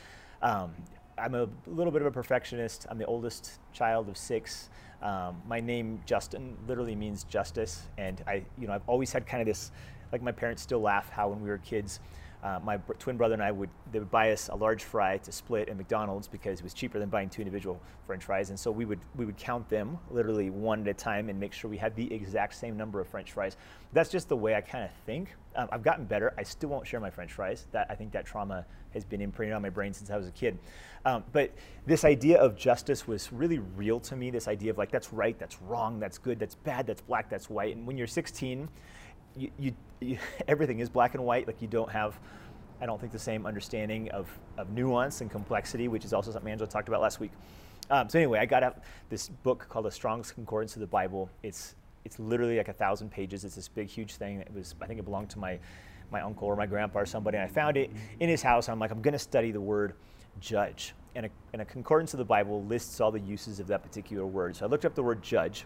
um, 0.41 0.73
I'm 1.17 1.35
a 1.35 1.47
little 1.67 1.91
bit 1.91 2.01
of 2.01 2.07
a 2.07 2.11
perfectionist. 2.11 2.85
I'm 2.89 2.97
the 2.97 3.05
oldest 3.05 3.59
child 3.71 4.09
of 4.09 4.17
six. 4.17 4.69
Um, 5.01 5.41
my 5.47 5.59
name 5.59 6.01
Justin 6.05 6.57
literally 6.67 6.95
means 6.95 7.25
justice, 7.25 7.83
and 7.97 8.23
I, 8.25 8.43
you 8.57 8.67
know, 8.67 8.73
I've 8.73 8.87
always 8.87 9.11
had 9.11 9.27
kind 9.27 9.41
of 9.41 9.47
this, 9.47 9.71
like 10.11 10.21
my 10.21 10.31
parents 10.31 10.61
still 10.61 10.79
laugh 10.79 11.09
how 11.09 11.29
when 11.29 11.41
we 11.41 11.49
were 11.49 11.57
kids, 11.57 11.99
uh, 12.43 12.59
my 12.61 12.75
twin 12.99 13.15
brother 13.15 13.33
and 13.33 13.41
I 13.41 13.51
would 13.51 13.69
they 13.91 13.99
would 13.99 14.11
buy 14.11 14.31
us 14.31 14.49
a 14.49 14.55
large 14.55 14.83
fry 14.83 15.17
to 15.19 15.31
split 15.31 15.69
at 15.69 15.77
McDonald's 15.77 16.27
because 16.27 16.59
it 16.59 16.63
was 16.63 16.73
cheaper 16.73 16.99
than 16.99 17.07
buying 17.07 17.29
two 17.29 17.41
individual 17.41 17.79
French 18.05 18.25
fries, 18.25 18.49
and 18.49 18.59
so 18.59 18.69
we 18.69 18.83
would 18.83 18.99
we 19.15 19.25
would 19.25 19.37
count 19.37 19.69
them 19.69 19.97
literally 20.11 20.49
one 20.49 20.81
at 20.81 20.87
a 20.89 20.93
time 20.93 21.29
and 21.29 21.39
make 21.39 21.53
sure 21.53 21.69
we 21.71 21.77
had 21.77 21.95
the 21.95 22.13
exact 22.13 22.55
same 22.55 22.75
number 22.75 22.99
of 22.99 23.07
French 23.07 23.31
fries. 23.31 23.55
That's 23.93 24.09
just 24.09 24.27
the 24.27 24.35
way 24.35 24.55
I 24.55 24.61
kind 24.61 24.83
of 24.83 24.91
think. 25.05 25.33
Um, 25.55 25.69
I've 25.71 25.83
gotten 25.83 26.03
better. 26.03 26.33
I 26.37 26.43
still 26.43 26.69
won't 26.69 26.85
share 26.85 26.99
my 26.99 27.09
French 27.09 27.31
fries. 27.31 27.67
That 27.71 27.87
I 27.89 27.95
think 27.95 28.11
that 28.11 28.25
trauma 28.25 28.65
has 28.93 29.05
been 29.05 29.21
imprinted 29.21 29.55
on 29.55 29.61
my 29.61 29.69
brain 29.69 29.93
since 29.93 30.09
I 30.09 30.17
was 30.17 30.27
a 30.27 30.31
kid. 30.31 30.59
Um, 31.05 31.23
but 31.31 31.51
this 31.85 32.03
idea 32.03 32.39
of 32.39 32.57
justice 32.57 33.07
was 33.07 33.31
really 33.31 33.59
real 33.59 34.01
to 34.01 34.17
me. 34.17 34.31
This 34.31 34.49
idea 34.49 34.71
of 34.71 34.77
like 34.77 34.91
that's 34.91 35.13
right, 35.13 35.39
that's 35.39 35.61
wrong, 35.61 35.97
that's 35.97 36.17
good, 36.17 36.39
that's 36.39 36.55
bad, 36.55 36.87
that's 36.87 37.01
black, 37.01 37.29
that's 37.29 37.49
white. 37.49 37.75
And 37.75 37.87
when 37.87 37.97
you're 37.97 38.07
16 38.07 38.67
you, 39.37 39.51
you, 39.57 39.75
you, 39.99 40.17
everything 40.47 40.79
is 40.79 40.89
black 40.89 41.15
and 41.15 41.23
white. 41.23 41.47
Like 41.47 41.61
you 41.61 41.67
don't 41.67 41.91
have, 41.91 42.19
I 42.81 42.85
don't 42.85 42.99
think, 42.99 43.11
the 43.11 43.19
same 43.19 43.45
understanding 43.45 44.09
of, 44.11 44.27
of 44.57 44.69
nuance 44.71 45.21
and 45.21 45.31
complexity, 45.31 45.87
which 45.87 46.05
is 46.05 46.13
also 46.13 46.31
something 46.31 46.51
Angela 46.51 46.69
talked 46.69 46.87
about 46.87 47.01
last 47.01 47.19
week. 47.19 47.31
Um, 47.89 48.09
so 48.09 48.17
anyway, 48.17 48.39
I 48.39 48.45
got 48.45 48.63
out 48.63 48.77
this 49.09 49.29
book 49.29 49.67
called 49.69 49.85
The 49.85 49.91
Strong's 49.91 50.31
Concordance 50.31 50.75
of 50.75 50.79
the 50.79 50.87
Bible. 50.87 51.29
It's 51.43 51.75
it's 52.05 52.19
literally 52.19 52.57
like 52.57 52.67
a 52.67 52.73
thousand 52.73 53.11
pages. 53.11 53.45
It's 53.45 53.55
this 53.55 53.69
big, 53.69 53.87
huge 53.87 54.15
thing. 54.15 54.39
It 54.39 54.53
was 54.53 54.75
I 54.81 54.87
think 54.87 54.99
it 54.99 55.03
belonged 55.03 55.29
to 55.31 55.39
my 55.39 55.59
my 56.13 56.21
uncle 56.21 56.47
or 56.47 56.55
my 56.55 56.65
grandpa 56.65 56.99
or 56.99 57.05
somebody. 57.05 57.37
And 57.37 57.43
I 57.43 57.51
found 57.51 57.75
it 57.75 57.91
in 58.19 58.29
his 58.29 58.41
house. 58.41 58.69
I'm 58.69 58.79
like, 58.79 58.91
I'm 58.91 59.01
going 59.01 59.13
to 59.13 59.19
study 59.19 59.51
the 59.51 59.59
word 59.59 59.95
judge. 60.39 60.93
And 61.15 61.25
a, 61.25 61.29
and 61.51 61.61
a 61.61 61.65
concordance 61.65 62.13
of 62.13 62.19
the 62.19 62.25
Bible 62.25 62.63
lists 62.63 63.01
all 63.01 63.11
the 63.11 63.19
uses 63.19 63.59
of 63.59 63.67
that 63.67 63.83
particular 63.83 64.25
word. 64.25 64.55
So 64.55 64.65
I 64.65 64.69
looked 64.69 64.85
up 64.85 64.95
the 64.95 65.03
word 65.03 65.21
judge 65.21 65.65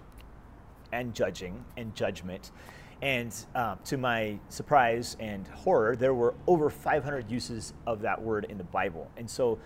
and 0.92 1.14
judging 1.14 1.64
and 1.76 1.94
judgment. 1.94 2.52
And 3.02 3.34
uh, 3.54 3.76
to 3.86 3.98
my 3.98 4.40
surprise 4.50 5.18
and 5.20 5.48
horror, 5.50 5.96
there 5.96 6.14
were 6.14 6.34
over 6.48 6.70
500 6.70 7.30
uses 7.30 7.74
of 7.86 8.02
that 8.02 8.22
word 8.22 8.46
in 8.50 8.58
the 8.58 8.64
Bible. 8.64 9.10
And 9.18 9.30
so 9.30 9.60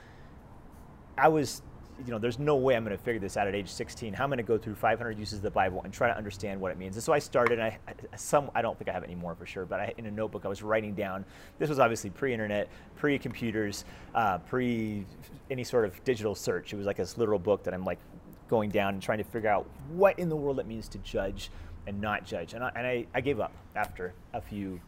I 1.17 1.29
was, 1.29 1.61
you 2.05 2.11
know, 2.11 2.19
there's 2.19 2.39
no 2.39 2.57
way 2.57 2.75
I'm 2.75 2.83
going 2.83 2.97
to 2.97 3.01
figure 3.01 3.21
this 3.21 3.37
out 3.37 3.47
at 3.47 3.55
age 3.55 3.69
16. 3.69 4.13
How 4.13 4.25
am 4.25 4.33
I'm 4.33 4.37
going 4.37 4.45
to 4.45 4.47
go 4.47 4.57
through 4.57 4.75
500 4.75 5.17
uses 5.17 5.35
of 5.35 5.43
the 5.43 5.51
Bible 5.51 5.81
and 5.85 5.93
try 5.93 6.09
to 6.09 6.17
understand 6.17 6.59
what 6.59 6.71
it 6.73 6.77
means. 6.77 6.97
And 6.97 7.03
so 7.03 7.13
I 7.13 7.19
started, 7.19 7.59
I, 7.61 7.77
some, 8.17 8.51
I 8.53 8.61
don't 8.61 8.77
think 8.77 8.89
I 8.89 8.93
have 8.93 9.03
any 9.03 9.15
more 9.15 9.33
for 9.35 9.45
sure, 9.45 9.65
but 9.65 9.79
I, 9.79 9.93
in 9.97 10.07
a 10.07 10.11
notebook, 10.11 10.43
I 10.43 10.49
was 10.49 10.61
writing 10.61 10.93
down, 10.93 11.23
this 11.57 11.69
was 11.69 11.79
obviously 11.79 12.09
pre-internet, 12.09 12.69
pre-computers, 12.97 13.85
uh, 14.13 14.39
pre 14.39 15.05
any 15.49 15.63
sort 15.63 15.85
of 15.85 16.03
digital 16.03 16.35
search. 16.35 16.73
It 16.73 16.75
was 16.75 16.85
like 16.85 16.97
this 16.97 17.17
literal 17.17 17.39
book 17.39 17.63
that 17.63 17.73
I'm 17.73 17.85
like 17.85 17.99
going 18.51 18.69
down 18.69 18.93
and 18.93 19.01
trying 19.01 19.17
to 19.17 19.23
figure 19.23 19.49
out 19.49 19.65
what 19.93 20.19
in 20.19 20.27
the 20.27 20.35
world 20.35 20.59
it 20.59 20.67
means 20.67 20.89
to 20.89 20.97
judge 20.99 21.49
and 21.87 22.01
not 22.01 22.25
judge. 22.25 22.53
And 22.53 22.61
I, 22.61 22.71
and 22.75 22.85
I, 22.85 23.07
I 23.15 23.21
gave 23.21 23.39
up 23.39 23.53
after 23.75 24.13
a 24.33 24.41
few, 24.41 24.79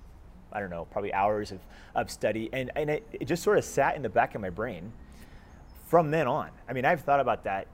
I 0.51 0.60
don't 0.60 0.70
know, 0.70 0.86
probably 0.91 1.13
hours 1.13 1.53
of, 1.53 1.60
of 1.96 2.12
study. 2.12 2.50
And, 2.51 2.72
and 2.75 2.89
it, 2.89 3.08
it 3.13 3.25
just 3.25 3.41
sort 3.41 3.58
of 3.58 3.63
sat 3.63 3.96
in 3.96 4.01
the 4.01 4.10
back 4.10 4.36
of 4.36 4.41
my 4.41 4.50
brain 4.50 4.91
from 5.88 6.12
then 6.12 6.27
on. 6.27 6.50
I 6.67 6.74
mean, 6.74 6.84
I've 6.84 7.01
thought 7.01 7.22
about 7.22 7.46
that, 7.46 7.67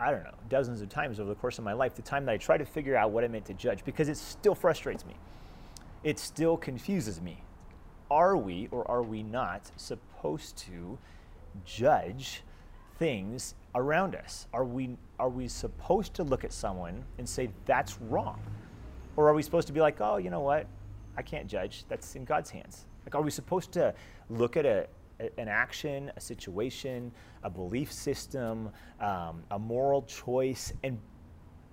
I 0.00 0.10
don't 0.10 0.24
know, 0.24 0.32
dozens 0.48 0.80
of 0.80 0.88
times 0.88 1.20
over 1.20 1.28
the 1.28 1.36
course 1.36 1.58
of 1.58 1.64
my 1.64 1.74
life, 1.74 1.94
the 1.94 2.02
time 2.02 2.24
that 2.24 2.32
I 2.32 2.38
try 2.38 2.56
to 2.56 2.64
figure 2.64 2.96
out 2.96 3.10
what 3.10 3.22
it 3.22 3.30
meant 3.30 3.44
to 3.44 3.54
judge, 3.54 3.84
because 3.84 4.08
it 4.08 4.16
still 4.16 4.54
frustrates 4.54 5.04
me. 5.04 5.14
It 6.02 6.18
still 6.18 6.56
confuses 6.56 7.20
me. 7.20 7.42
Are 8.10 8.38
we 8.38 8.68
or 8.70 8.90
are 8.90 9.02
we 9.02 9.22
not 9.22 9.70
supposed 9.76 10.56
to 10.58 10.98
judge 11.66 12.42
things 12.98 13.54
around 13.74 14.14
us? 14.14 14.46
Are 14.52 14.64
we, 14.64 14.96
are 15.18 15.28
we 15.28 15.48
supposed 15.48 16.14
to 16.14 16.24
look 16.24 16.44
at 16.44 16.52
someone 16.52 17.04
and 17.18 17.28
say, 17.28 17.50
that's 17.66 18.00
wrong? 18.02 18.40
Or 19.16 19.28
are 19.28 19.34
we 19.34 19.42
supposed 19.42 19.66
to 19.66 19.72
be 19.72 19.80
like, 19.80 20.00
oh, 20.00 20.16
you 20.16 20.30
know 20.30 20.40
what? 20.40 20.66
I 21.16 21.22
can't 21.22 21.46
judge. 21.46 21.84
That's 21.88 22.16
in 22.16 22.24
God's 22.24 22.50
hands. 22.50 22.86
Like, 23.04 23.14
are 23.14 23.22
we 23.22 23.30
supposed 23.30 23.72
to 23.72 23.94
look 24.28 24.56
at 24.56 24.64
a, 24.64 24.86
an 25.38 25.48
action, 25.48 26.10
a 26.16 26.20
situation, 26.20 27.12
a 27.42 27.50
belief 27.50 27.92
system, 27.92 28.70
um, 29.00 29.42
a 29.50 29.58
moral 29.58 30.02
choice, 30.02 30.72
and 30.82 30.98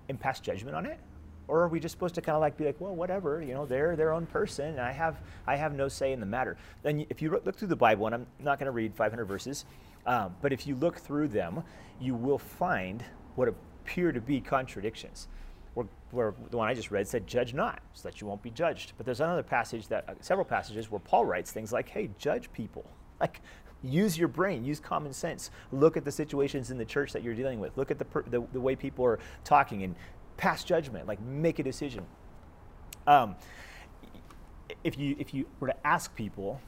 and 0.08 0.18
pass 0.18 0.40
judgment 0.40 0.74
on 0.76 0.86
it? 0.86 0.98
Or 1.46 1.62
are 1.62 1.68
we 1.68 1.80
just 1.80 1.92
supposed 1.92 2.14
to 2.16 2.20
kind 2.20 2.36
of 2.36 2.40
like 2.40 2.58
be 2.58 2.64
like, 2.64 2.78
well, 2.78 2.94
whatever, 2.94 3.42
you 3.42 3.54
know, 3.54 3.64
they're 3.64 3.96
their 3.96 4.12
own 4.12 4.26
person, 4.26 4.66
and 4.66 4.80
I 4.80 4.92
have 4.92 5.22
I 5.46 5.56
have 5.56 5.74
no 5.74 5.88
say 5.88 6.12
in 6.12 6.20
the 6.20 6.26
matter. 6.26 6.56
Then 6.82 7.06
if 7.08 7.22
you 7.22 7.30
look 7.44 7.56
through 7.56 7.68
the 7.68 7.76
Bible, 7.76 8.06
and 8.06 8.14
I'm 8.14 8.26
not 8.40 8.58
going 8.58 8.66
to 8.66 8.72
read 8.72 8.94
500 8.94 9.24
verses, 9.24 9.64
um, 10.08 10.34
but 10.40 10.54
if 10.54 10.66
you 10.66 10.74
look 10.74 10.98
through 10.98 11.28
them, 11.28 11.62
you 12.00 12.14
will 12.14 12.38
find 12.38 13.04
what 13.36 13.46
appear 13.46 14.10
to 14.10 14.20
be 14.20 14.40
contradictions. 14.40 15.28
Where, 15.74 15.86
where, 16.10 16.34
the 16.50 16.56
one 16.56 16.66
I 16.66 16.72
just 16.72 16.90
read 16.90 17.06
said, 17.06 17.26
"Judge 17.26 17.52
not, 17.52 17.80
so 17.92 18.08
that 18.08 18.20
you 18.20 18.26
won't 18.26 18.42
be 18.42 18.50
judged." 18.50 18.94
But 18.96 19.04
there's 19.04 19.20
another 19.20 19.42
passage 19.42 19.86
that 19.88 20.08
uh, 20.08 20.14
several 20.20 20.46
passages 20.46 20.90
where 20.90 20.98
Paul 20.98 21.26
writes 21.26 21.52
things 21.52 21.72
like, 21.72 21.88
"Hey, 21.88 22.10
judge 22.18 22.50
people." 22.52 22.84
Like, 23.20 23.40
use 23.82 24.16
your 24.16 24.28
brain, 24.28 24.64
use 24.64 24.78
common 24.78 25.12
sense. 25.12 25.50
Look 25.72 25.96
at 25.96 26.04
the 26.04 26.12
situations 26.12 26.70
in 26.70 26.78
the 26.78 26.84
church 26.84 27.12
that 27.12 27.24
you're 27.24 27.34
dealing 27.34 27.58
with. 27.58 27.76
Look 27.76 27.90
at 27.90 27.98
the, 27.98 28.06
the, 28.28 28.46
the 28.52 28.60
way 28.60 28.76
people 28.76 29.04
are 29.04 29.18
talking 29.42 29.82
and 29.82 29.96
pass 30.36 30.62
judgment. 30.62 31.08
Like, 31.08 31.20
make 31.20 31.58
a 31.58 31.64
decision. 31.64 32.06
Um, 33.08 33.34
if 34.84 34.96
you 34.96 35.16
if 35.18 35.34
you 35.34 35.46
were 35.58 35.66
to 35.66 35.86
ask 35.86 36.14
people 36.14 36.60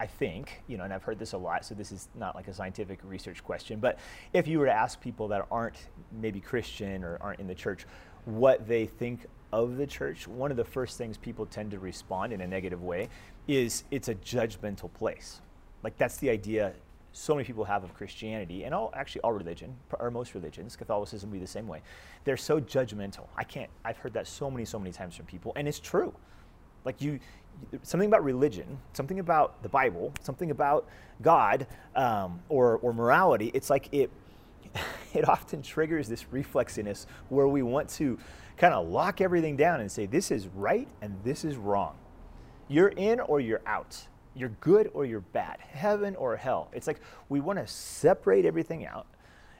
I 0.00 0.06
think, 0.06 0.62
you 0.66 0.78
know, 0.78 0.84
and 0.84 0.92
I've 0.94 1.02
heard 1.02 1.18
this 1.18 1.34
a 1.34 1.38
lot, 1.38 1.64
so 1.64 1.74
this 1.74 1.92
is 1.92 2.08
not 2.14 2.34
like 2.34 2.48
a 2.48 2.54
scientific 2.54 3.00
research 3.04 3.44
question, 3.44 3.80
but 3.80 3.98
if 4.32 4.48
you 4.48 4.58
were 4.58 4.64
to 4.64 4.72
ask 4.72 4.98
people 4.98 5.28
that 5.28 5.46
aren't 5.50 5.76
maybe 6.10 6.40
Christian 6.40 7.04
or 7.04 7.18
aren't 7.20 7.38
in 7.38 7.46
the 7.46 7.54
church 7.54 7.84
what 8.24 8.66
they 8.66 8.86
think 8.86 9.26
of 9.52 9.76
the 9.76 9.86
church, 9.86 10.26
one 10.26 10.50
of 10.50 10.56
the 10.56 10.64
first 10.64 10.96
things 10.96 11.18
people 11.18 11.44
tend 11.44 11.70
to 11.72 11.78
respond 11.78 12.32
in 12.32 12.40
a 12.40 12.46
negative 12.46 12.82
way 12.82 13.10
is 13.46 13.84
it's 13.90 14.08
a 14.08 14.14
judgmental 14.14 14.90
place. 14.94 15.42
Like 15.82 15.98
that's 15.98 16.16
the 16.16 16.30
idea 16.30 16.72
so 17.12 17.34
many 17.34 17.44
people 17.44 17.64
have 17.64 17.82
of 17.82 17.92
Christianity 17.94 18.64
and 18.64 18.72
all 18.72 18.92
actually 18.94 19.20
all 19.22 19.32
religion 19.32 19.76
or 19.98 20.10
most 20.10 20.34
religions, 20.34 20.76
Catholicism 20.76 21.30
be 21.30 21.38
the 21.38 21.46
same 21.46 21.66
way. 21.66 21.82
They're 22.24 22.36
so 22.36 22.60
judgmental. 22.60 23.26
I 23.36 23.44
can't 23.44 23.68
I've 23.84 23.98
heard 23.98 24.14
that 24.14 24.26
so 24.26 24.50
many 24.50 24.64
so 24.64 24.78
many 24.78 24.92
times 24.92 25.16
from 25.16 25.26
people 25.26 25.52
and 25.56 25.66
it's 25.66 25.80
true. 25.80 26.14
Like 26.84 27.00
you 27.00 27.20
something 27.82 28.08
about 28.08 28.24
religion, 28.24 28.78
something 28.92 29.18
about 29.18 29.62
the 29.62 29.68
Bible, 29.68 30.12
something 30.20 30.50
about 30.50 30.88
God 31.22 31.66
um, 31.94 32.40
or, 32.48 32.78
or 32.78 32.92
morality, 32.92 33.50
it's 33.54 33.70
like 33.70 33.88
it, 33.92 34.10
it 35.14 35.28
often 35.28 35.62
triggers 35.62 36.08
this 36.08 36.32
reflex 36.32 36.78
in 36.78 36.88
us 36.88 37.06
where 37.28 37.48
we 37.48 37.62
want 37.62 37.88
to 37.90 38.18
kind 38.56 38.74
of 38.74 38.88
lock 38.88 39.20
everything 39.20 39.56
down 39.56 39.80
and 39.80 39.90
say, 39.90 40.06
this 40.06 40.30
is 40.30 40.46
right 40.48 40.88
and 41.00 41.16
this 41.24 41.44
is 41.44 41.56
wrong. 41.56 41.96
You're 42.68 42.88
in 42.88 43.20
or 43.20 43.40
you're 43.40 43.62
out. 43.66 44.06
You're 44.34 44.50
good 44.60 44.90
or 44.94 45.04
you're 45.04 45.20
bad. 45.20 45.58
Heaven 45.60 46.14
or 46.16 46.36
hell. 46.36 46.68
It's 46.72 46.86
like 46.86 47.00
we 47.28 47.40
want 47.40 47.58
to 47.58 47.66
separate 47.66 48.44
everything 48.44 48.86
out. 48.86 49.06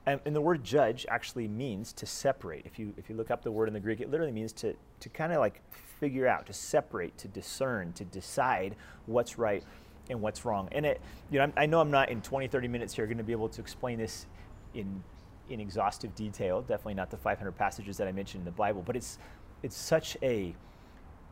And, 0.06 0.20
and, 0.24 0.34
the 0.34 0.40
word 0.40 0.64
judge 0.64 1.04
actually 1.10 1.46
means 1.46 1.92
to 1.94 2.06
separate. 2.06 2.64
If 2.64 2.78
you, 2.78 2.94
if 2.96 3.10
you 3.10 3.16
look 3.16 3.30
up 3.30 3.42
the 3.42 3.52
word 3.52 3.68
in 3.68 3.74
the 3.74 3.80
Greek, 3.80 4.00
it 4.00 4.10
literally 4.10 4.32
means 4.32 4.52
to, 4.54 4.74
to 5.00 5.08
kind 5.10 5.30
of 5.30 5.40
like 5.40 5.60
figure 6.00 6.26
out, 6.26 6.46
to 6.46 6.52
separate, 6.52 7.16
to 7.18 7.28
discern, 7.28 7.92
to 7.92 8.04
decide 8.04 8.74
what's 9.06 9.38
right 9.38 9.62
and 10.08 10.20
what's 10.20 10.44
wrong. 10.44 10.68
And 10.72 10.84
it, 10.86 11.00
you 11.30 11.38
know, 11.38 11.52
I 11.56 11.66
know 11.66 11.80
I'm 11.80 11.90
not 11.90 12.08
in 12.08 12.22
20, 12.22 12.48
30 12.48 12.66
minutes 12.66 12.94
here 12.94 13.06
going 13.06 13.18
to 13.18 13.24
be 13.24 13.32
able 13.32 13.50
to 13.50 13.60
explain 13.60 13.98
this 13.98 14.26
in, 14.74 15.02
in 15.50 15.60
exhaustive 15.60 16.14
detail. 16.14 16.62
Definitely 16.62 16.94
not 16.94 17.10
the 17.10 17.18
500 17.18 17.52
passages 17.52 17.98
that 17.98 18.08
I 18.08 18.12
mentioned 18.12 18.40
in 18.40 18.44
the 18.46 18.50
Bible, 18.50 18.82
but 18.84 18.96
it's, 18.96 19.18
it's 19.62 19.76
such 19.76 20.16
a, 20.22 20.54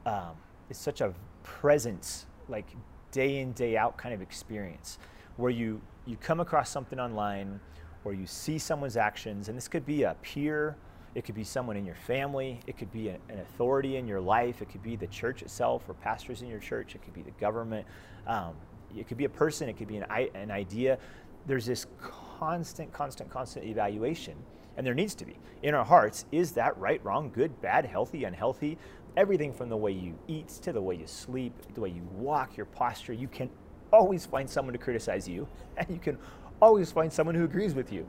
um, 0.06 0.37
it's 0.68 0.78
such 0.78 1.00
a 1.00 1.14
presence, 1.42 2.26
like 2.48 2.66
day 3.10 3.38
in, 3.38 3.52
day 3.52 3.76
out 3.76 3.96
kind 3.96 4.14
of 4.14 4.20
experience 4.20 4.98
where 5.37 5.50
you, 5.50 5.80
you 6.04 6.16
come 6.16 6.40
across 6.40 6.68
something 6.68 7.00
online 7.00 7.58
or 8.04 8.12
you 8.12 8.26
see 8.26 8.58
someone's 8.58 8.96
actions, 8.96 9.48
and 9.48 9.56
this 9.56 9.66
could 9.66 9.87
be 9.87 10.02
a 10.02 10.14
peer 10.22 10.76
it 11.18 11.25
could 11.25 11.34
be 11.34 11.42
someone 11.42 11.76
in 11.76 11.84
your 11.84 11.96
family. 11.96 12.60
It 12.68 12.78
could 12.78 12.92
be 12.92 13.08
an, 13.08 13.18
authority 13.28 13.96
in 13.96 14.06
your 14.06 14.20
life. 14.20 14.62
It 14.62 14.70
could 14.70 14.84
be 14.84 14.94
the 14.94 15.08
church 15.08 15.42
itself 15.42 15.82
or 15.88 15.94
pastors 15.94 16.42
in 16.42 16.48
your 16.48 16.60
church. 16.60 16.94
It 16.94 17.02
could 17.02 17.12
be 17.12 17.22
the 17.22 17.32
government. 17.32 17.88
Um, 18.28 18.54
it 18.96 19.08
could 19.08 19.16
be 19.16 19.25
a 19.25 19.28
person. 19.28 19.68
It 19.68 19.76
could 19.76 19.88
be 19.88 19.96
an, 19.96 20.04
an 20.37 20.52
idea. 20.52 20.96
There's 21.44 21.66
this 21.66 21.87
constant, 22.00 22.92
constant, 22.92 23.30
constant 23.30 23.66
evaluation, 23.66 24.34
and 24.76 24.87
there 24.87 24.94
needs 24.94 25.16
to 25.16 25.25
be 25.25 25.37
in 25.64 25.75
our 25.75 25.84
hearts. 25.84 26.25
Is 26.30 26.52
that 26.52 26.78
right, 26.78 27.04
wrong, 27.04 27.32
good, 27.34 27.60
bad, 27.60 27.84
healthy, 27.84 28.22
unhealthy? 28.22 28.78
Everything 29.16 29.52
from 29.52 29.70
the 29.70 29.76
way 29.76 29.90
you 29.90 30.16
eat 30.28 30.46
to 30.62 30.72
the 30.72 30.80
way 30.80 30.94
you 30.94 31.08
sleep, 31.08 31.52
the 31.75 31.80
way 31.80 31.88
you 31.88 32.02
walk, 32.12 32.56
your 32.56 32.66
posture. 32.66 33.12
You 33.12 33.26
can 33.26 33.50
always 33.92 34.25
find 34.25 34.48
someone 34.48 34.72
to 34.72 34.78
criticize 34.78 35.26
you, 35.28 35.48
and 35.78 35.88
you 35.90 35.98
can 35.98 36.16
always 36.62 36.92
find 36.92 37.12
someone 37.12 37.34
who 37.34 37.42
agrees 37.42 37.75
with 37.75 37.92
you. 37.92 38.06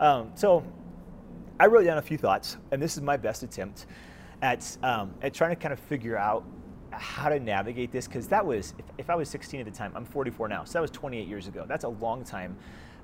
Um, 0.00 0.32
so 0.34 0.64
I 1.60 1.66
wrote 1.66 1.84
down 1.84 1.98
a 1.98 2.02
few 2.02 2.16
thoughts, 2.16 2.56
and 2.70 2.80
this 2.80 2.96
is 2.96 3.02
my 3.02 3.18
best 3.18 3.42
attempt 3.42 3.84
at, 4.40 4.78
um, 4.82 5.12
at 5.20 5.34
trying 5.34 5.50
to 5.50 5.56
kind 5.56 5.74
of 5.74 5.78
figure 5.78 6.16
out 6.16 6.42
how 6.90 7.28
to 7.28 7.38
navigate 7.38 7.92
this 7.92 8.06
because 8.06 8.26
that 8.28 8.44
was 8.44 8.72
if, 8.78 8.84
if, 8.96 9.10
I 9.10 9.14
was 9.14 9.28
16 9.28 9.60
at 9.60 9.66
the 9.66 9.70
time, 9.70 9.92
I'm 9.94 10.06
44 10.06 10.48
now, 10.48 10.64
so 10.64 10.72
that 10.72 10.80
was 10.80 10.90
28 10.90 11.28
years 11.28 11.48
ago. 11.48 11.66
That's 11.68 11.84
a 11.84 11.88
long 11.88 12.24
time 12.24 12.56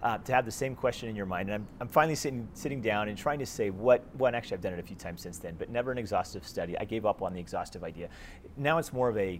uh, 0.02 0.16
to 0.18 0.32
have 0.32 0.46
the 0.46 0.50
same 0.50 0.74
question 0.74 1.10
in 1.10 1.14
your 1.14 1.26
mind. 1.26 1.50
And 1.50 1.56
I'm, 1.56 1.68
I'm 1.82 1.88
finally 1.88 2.14
sitting 2.14 2.48
sitting 2.54 2.80
down 2.80 3.10
and 3.10 3.18
trying 3.18 3.40
to 3.40 3.46
say 3.46 3.68
what. 3.68 4.02
Well, 4.16 4.34
actually, 4.34 4.54
I've 4.54 4.62
done 4.62 4.72
it 4.72 4.80
a 4.80 4.82
few 4.82 4.96
times 4.96 5.20
since 5.20 5.36
then, 5.36 5.54
but 5.58 5.68
never 5.68 5.92
an 5.92 5.98
exhaustive 5.98 6.46
study. 6.46 6.78
I 6.78 6.86
gave 6.86 7.04
up 7.04 7.20
on 7.20 7.34
the 7.34 7.40
exhaustive 7.40 7.84
idea. 7.84 8.08
Now 8.56 8.78
it's 8.78 8.90
more 8.90 9.10
of 9.10 9.18
a 9.18 9.38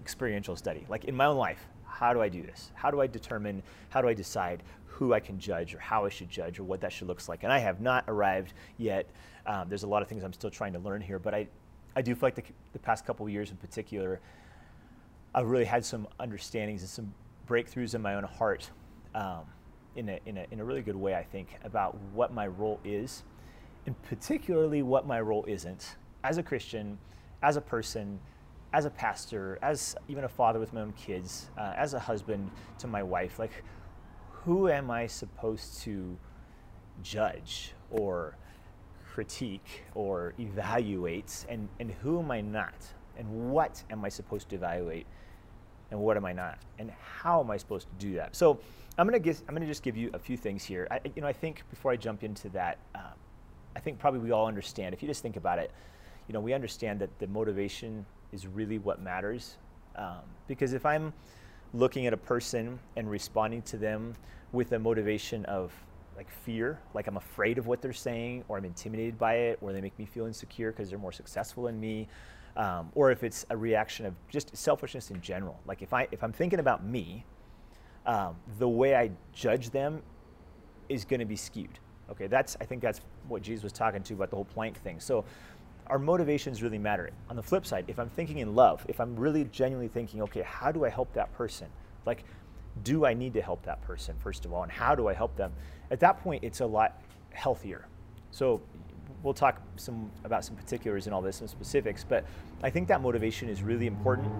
experiential 0.00 0.54
study. 0.54 0.86
Like 0.88 1.06
in 1.06 1.16
my 1.16 1.26
own 1.26 1.36
life, 1.36 1.66
how 1.94 2.12
do 2.12 2.20
I 2.20 2.28
do 2.28 2.42
this? 2.42 2.72
How 2.74 2.90
do 2.90 3.00
I 3.00 3.06
determine? 3.06 3.62
How 3.88 4.02
do 4.02 4.08
I 4.08 4.14
decide 4.14 4.62
who 4.94 5.12
I 5.12 5.20
can 5.20 5.38
judge 5.40 5.74
or 5.74 5.80
how 5.80 6.04
I 6.04 6.08
should 6.08 6.30
judge 6.30 6.60
or 6.60 6.64
what 6.64 6.80
that 6.82 6.92
should 6.92 7.08
look 7.08 7.26
like. 7.28 7.42
And 7.42 7.52
I 7.52 7.58
have 7.58 7.80
not 7.80 8.04
arrived 8.06 8.54
yet. 8.78 9.10
Um, 9.44 9.68
there's 9.68 9.82
a 9.82 9.88
lot 9.88 10.02
of 10.02 10.08
things 10.08 10.22
I'm 10.22 10.32
still 10.32 10.50
trying 10.50 10.72
to 10.74 10.78
learn 10.78 11.00
here, 11.00 11.18
but 11.18 11.34
I, 11.34 11.48
I 11.96 12.02
do 12.02 12.14
feel 12.14 12.28
like 12.28 12.36
the, 12.36 12.44
the 12.72 12.78
past 12.78 13.04
couple 13.04 13.28
years 13.28 13.50
in 13.50 13.56
particular, 13.56 14.20
I've 15.34 15.48
really 15.48 15.64
had 15.64 15.84
some 15.84 16.06
understandings 16.20 16.82
and 16.82 16.88
some 16.88 17.12
breakthroughs 17.48 17.96
in 17.96 18.02
my 18.02 18.14
own 18.14 18.22
heart 18.22 18.70
um, 19.16 19.40
in, 19.96 20.08
a, 20.08 20.20
in, 20.26 20.38
a, 20.38 20.46
in 20.52 20.60
a 20.60 20.64
really 20.64 20.82
good 20.82 20.96
way, 20.96 21.16
I 21.16 21.24
think, 21.24 21.48
about 21.64 21.96
what 22.12 22.32
my 22.32 22.46
role 22.46 22.78
is, 22.84 23.24
and 23.86 24.00
particularly 24.02 24.82
what 24.82 25.08
my 25.08 25.20
role 25.20 25.44
isn't 25.48 25.96
as 26.22 26.38
a 26.38 26.42
Christian, 26.42 26.98
as 27.42 27.56
a 27.56 27.60
person, 27.60 28.20
as 28.74 28.86
a 28.86 28.90
pastor, 28.90 29.56
as 29.62 29.94
even 30.08 30.24
a 30.24 30.28
father 30.28 30.58
with 30.58 30.72
my 30.72 30.80
own 30.80 30.92
kids, 30.94 31.48
uh, 31.56 31.72
as 31.76 31.94
a 31.94 31.98
husband 31.98 32.50
to 32.76 32.88
my 32.88 33.04
wife. 33.04 33.38
Like, 33.38 33.62
who 34.32 34.68
am 34.68 34.90
I 34.90 35.06
supposed 35.06 35.80
to 35.82 36.18
judge 37.00 37.72
or 37.92 38.36
critique 39.06 39.84
or 39.94 40.34
evaluate 40.40 41.46
and, 41.48 41.68
and 41.78 41.92
who 42.02 42.18
am 42.18 42.32
I 42.32 42.40
not? 42.40 42.74
And 43.16 43.52
what 43.52 43.80
am 43.90 44.04
I 44.04 44.08
supposed 44.08 44.48
to 44.48 44.56
evaluate 44.56 45.06
and 45.92 46.00
what 46.00 46.16
am 46.16 46.24
I 46.24 46.32
not? 46.32 46.58
And 46.80 46.90
how 46.90 47.40
am 47.40 47.52
I 47.52 47.56
supposed 47.56 47.86
to 47.86 48.04
do 48.04 48.16
that? 48.16 48.34
So 48.34 48.58
I'm 48.98 49.06
gonna 49.06 49.22
I'm 49.48 49.54
gonna 49.54 49.66
just 49.66 49.84
give 49.84 49.96
you 49.96 50.10
a 50.14 50.18
few 50.18 50.36
things 50.36 50.64
here. 50.64 50.88
I, 50.90 50.98
you 51.14 51.22
know, 51.22 51.28
I 51.28 51.32
think 51.32 51.62
before 51.70 51.92
I 51.92 51.96
jump 51.96 52.24
into 52.24 52.48
that, 52.48 52.78
um, 52.96 53.14
I 53.76 53.78
think 53.78 54.00
probably 54.00 54.18
we 54.18 54.32
all 54.32 54.48
understand. 54.48 54.94
If 54.94 55.02
you 55.02 55.06
just 55.06 55.22
think 55.22 55.36
about 55.36 55.60
it, 55.60 55.70
you 56.26 56.32
know, 56.32 56.40
we 56.40 56.52
understand 56.52 57.00
that 57.00 57.16
the 57.20 57.28
motivation 57.28 58.04
is 58.34 58.46
really 58.46 58.78
what 58.78 59.00
matters. 59.00 59.56
Um, 59.96 60.22
because 60.48 60.72
if 60.72 60.84
I'm 60.84 61.12
looking 61.72 62.06
at 62.06 62.12
a 62.12 62.16
person 62.16 62.78
and 62.96 63.08
responding 63.10 63.62
to 63.62 63.76
them 63.78 64.14
with 64.52 64.72
a 64.72 64.78
motivation 64.78 65.44
of 65.46 65.72
like 66.16 66.28
fear, 66.28 66.78
like 66.92 67.06
I'm 67.06 67.16
afraid 67.16 67.58
of 67.58 67.66
what 67.66 67.80
they're 67.80 67.92
saying, 67.92 68.44
or 68.48 68.58
I'm 68.58 68.64
intimidated 68.64 69.18
by 69.18 69.34
it, 69.34 69.58
or 69.60 69.72
they 69.72 69.80
make 69.80 69.98
me 69.98 70.04
feel 70.04 70.26
insecure 70.26 70.70
because 70.70 70.90
they're 70.90 70.98
more 70.98 71.12
successful 71.12 71.64
than 71.64 71.80
me, 71.80 72.08
um, 72.56 72.90
or 72.94 73.10
if 73.10 73.24
it's 73.24 73.46
a 73.50 73.56
reaction 73.56 74.06
of 74.06 74.14
just 74.28 74.56
selfishness 74.56 75.10
in 75.10 75.20
general. 75.20 75.58
Like 75.66 75.82
if 75.82 75.92
I 75.92 76.08
if 76.12 76.22
I'm 76.22 76.32
thinking 76.32 76.58
about 76.58 76.84
me, 76.84 77.24
um, 78.06 78.36
the 78.58 78.68
way 78.68 78.94
I 78.94 79.10
judge 79.32 79.70
them 79.70 80.02
is 80.88 81.04
going 81.04 81.20
to 81.20 81.26
be 81.26 81.36
skewed. 81.36 81.78
Okay, 82.10 82.26
that's 82.26 82.56
I 82.60 82.64
think 82.64 82.82
that's 82.82 83.00
what 83.28 83.42
Jesus 83.42 83.64
was 83.64 83.72
talking 83.72 84.02
to 84.02 84.14
about 84.14 84.30
the 84.30 84.36
whole 84.36 84.44
plank 84.44 84.80
thing. 84.82 85.00
So 85.00 85.24
our 85.88 85.98
motivations 85.98 86.62
really 86.62 86.78
matter. 86.78 87.10
On 87.28 87.36
the 87.36 87.42
flip 87.42 87.66
side, 87.66 87.84
if 87.88 87.98
I'm 87.98 88.08
thinking 88.08 88.38
in 88.38 88.54
love, 88.54 88.84
if 88.88 89.00
I'm 89.00 89.16
really 89.16 89.44
genuinely 89.44 89.88
thinking, 89.88 90.22
okay, 90.22 90.42
how 90.42 90.72
do 90.72 90.84
I 90.84 90.88
help 90.88 91.12
that 91.14 91.32
person? 91.34 91.68
Like, 92.06 92.24
do 92.82 93.04
I 93.04 93.14
need 93.14 93.34
to 93.34 93.42
help 93.42 93.64
that 93.64 93.82
person, 93.82 94.16
first 94.18 94.44
of 94.44 94.52
all, 94.52 94.62
and 94.62 94.72
how 94.72 94.94
do 94.94 95.08
I 95.08 95.12
help 95.12 95.36
them? 95.36 95.52
At 95.90 96.00
that 96.00 96.22
point, 96.22 96.42
it's 96.42 96.60
a 96.60 96.66
lot 96.66 97.00
healthier. 97.30 97.86
So 98.30 98.60
we'll 99.22 99.34
talk 99.34 99.60
some 99.76 100.10
about 100.24 100.44
some 100.44 100.56
particulars 100.56 101.06
and 101.06 101.14
all 101.14 101.22
this, 101.22 101.36
some 101.36 101.48
specifics, 101.48 102.04
but 102.04 102.24
I 102.62 102.70
think 102.70 102.88
that 102.88 103.00
motivation 103.00 103.48
is 103.48 103.62
really 103.62 103.86
important. 103.86 104.32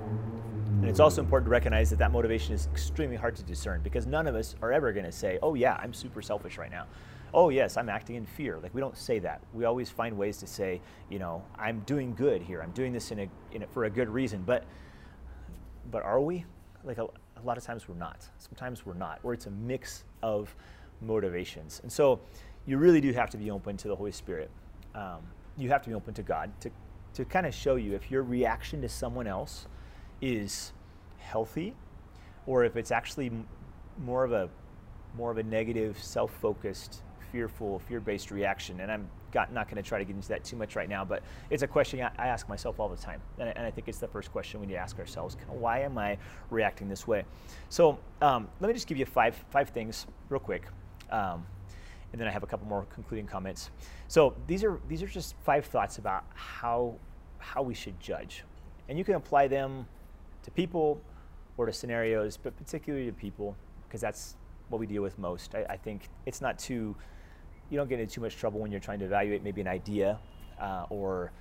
And 0.81 0.87
it's 0.87 1.01
also 1.01 1.23
important 1.23 1.47
to 1.47 1.51
recognize 1.51 1.91
that 1.91 1.99
that 2.01 2.11
motivation 2.11 2.55
is 2.55 2.67
extremely 2.73 3.17
hard 3.17 3.37
to 3.37 3.43
discern 3.45 3.81
because 3.83 4.07
none 4.07 4.27
of 4.27 4.35
us 4.35 4.57
are 4.61 4.73
ever 4.73 4.93
going 4.93 5.07
to 5.07 5.13
say, 5.13 5.39
oh, 5.43 5.55
yeah, 5.55 5.79
I'm 5.81 5.95
super 5.95 6.21
selfish 6.21 6.59
right 6.59 6.71
now 6.71 6.87
oh 7.35 7.49
yes, 7.51 7.77
I'm 7.77 7.89
acting 7.89 8.17
in 8.17 8.25
fear. 8.25 8.59
Like 8.63 8.75
we 8.75 8.81
don't 8.81 8.97
say 8.97 9.19
that. 9.19 9.43
We 9.53 9.65
always 9.65 9.91
find 9.91 10.17
ways 10.17 10.39
to 10.39 10.47
say, 10.47 10.81
you 11.11 11.19
know, 11.19 11.43
I'm 11.59 11.81
doing 11.81 12.15
good 12.15 12.41
here. 12.41 12.63
I'm 12.63 12.71
doing 12.71 12.93
this 12.93 13.11
in 13.11 13.19
a, 13.21 13.29
in 13.53 13.63
a 13.63 13.67
for 13.67 13.85
a 13.85 13.91
good 13.91 14.09
reason. 14.09 14.43
But 14.47 14.65
but 15.91 16.03
are 16.03 16.21
we? 16.21 16.45
Like 16.85 16.99
a, 16.99 17.05
a 17.05 17.43
lot 17.45 17.59
of 17.59 17.65
times 17.65 17.89
we're 17.89 17.97
not. 17.97 18.29
Sometimes 18.39 18.87
we're 18.87 18.95
not, 18.95 19.19
or 19.23 19.35
it's 19.35 19.47
a 19.47 19.51
mix 19.51 20.05
of 20.23 20.55
motivations. 21.01 21.81
And 21.83 21.91
so 21.91 22.21
you 22.67 22.79
really 22.79 23.01
do 23.01 23.13
have 23.13 23.31
to 23.31 23.37
be 23.37 23.51
open 23.51 23.77
to 23.79 23.89
the 23.89 23.97
Holy 23.97 24.13
Spirit. 24.13 24.51
Um, 24.95 25.21
you 25.57 25.69
have 25.69 25.83
to 25.83 25.89
be 25.89 25.95
open 25.95 26.15
to 26.15 26.23
God 26.23 26.51
to, 26.61 26.71
to 27.15 27.25
kind 27.25 27.47
of 27.47 27.55
show 27.55 27.77
you 27.77 27.95
if 27.95 28.11
your 28.11 28.23
reaction 28.23 28.81
to 28.83 28.89
someone 28.89 29.27
else 29.27 29.67
is 30.21 30.73
healthy 31.19 31.75
or 32.47 32.65
if 32.65 32.77
it's 32.77 32.91
actually 32.91 33.31
more 33.99 34.25
of 34.25 34.33
a 34.33 34.49
more 35.17 35.31
of 35.31 35.39
a 35.39 35.43
negative, 35.45 35.97
self-focused, 36.03 37.03
fearful, 37.35 37.81
fear-based 37.81 38.31
reaction. 38.31 38.79
And 38.79 38.93
I'm 38.93 39.09
got, 39.33 39.53
not 39.53 39.69
going 39.69 39.83
to 39.83 39.87
try 39.87 39.99
to 39.99 40.05
get 40.05 40.15
into 40.15 40.29
that 40.29 40.45
too 40.45 40.55
much 40.55 40.77
right 40.77 40.89
now, 40.89 41.05
but 41.05 41.25
it's 41.51 41.65
a 41.65 41.67
question 41.67 42.01
I, 42.01 42.13
I 42.17 42.29
ask 42.29 42.49
myself 42.49 42.79
all 42.79 42.89
the 42.89 42.97
time, 42.97 43.21
and 43.41 43.49
I, 43.49 43.53
and 43.57 43.67
I, 43.67 43.73
think 43.73 43.89
it's 43.89 43.99
the 43.99 44.07
first 44.07 44.31
question 44.31 44.61
we 44.61 44.69
need 44.69 44.75
to 44.75 44.79
ask 44.79 45.01
ourselves: 45.01 45.35
kind 45.35 45.51
of 45.51 45.57
Why 45.57 45.81
am 45.81 45.99
I 45.99 46.17
reacting 46.49 46.89
this 46.89 47.09
way? 47.09 47.25
So 47.71 47.99
um, 48.23 48.47
let 48.61 48.69
me 48.69 48.75
just 48.75 48.87
give 48.87 48.97
you 48.97 49.05
five 49.05 49.35
five 49.51 49.71
things 49.71 50.07
real 50.29 50.39
quick. 50.39 50.63
Um, 51.11 51.45
and 52.13 52.21
then 52.21 52.29
I 52.29 52.31
have 52.31 52.45
a 52.45 52.47
couple 52.47 52.69
more 52.69 52.87
concluding 52.95 53.27
comments. 53.27 53.71
So 54.07 54.37
these 54.47 54.63
are 54.63 54.79
these 54.89 55.03
are 55.03 55.09
just 55.09 55.35
five 55.43 55.67
thoughts 55.67 55.99
about 55.99 56.23
how 56.35 56.95
how 57.39 57.63
we 57.63 57.75
should 57.75 57.99
judge, 57.99 58.45
and 58.89 58.97
you 58.97 59.03
can 59.03 59.17
apply 59.17 59.49
them 59.49 59.89
to 60.45 60.53
people 60.53 61.01
or 61.57 61.67
to 61.67 61.73
scenarios, 61.73 62.37
but 62.37 62.57
particularly 62.57 63.07
to 63.07 63.13
people 63.13 63.57
because 63.89 64.01
that's 64.01 64.37
what 64.69 64.79
we 64.79 64.87
deal 64.87 65.03
with 65.03 65.19
most. 65.19 65.57
I, 65.57 65.65
I, 65.71 65.77
think 65.77 66.09
it's 66.27 66.41
not 66.41 66.59
too 66.59 66.97
you 67.71 67.79
don't 67.79 67.89
get 67.89 68.01
into 68.01 68.15
too 68.15 68.21
much 68.21 68.37
trouble 68.37 68.61
when 68.61 68.71
you're 68.71 68.81
trying 68.81 68.99
to 69.01 69.05
evaluate 69.05 69.43
maybe 69.43 69.61
an 69.61 69.69
idea 69.69 70.19
uh, 70.61 70.87
or 70.91 71.33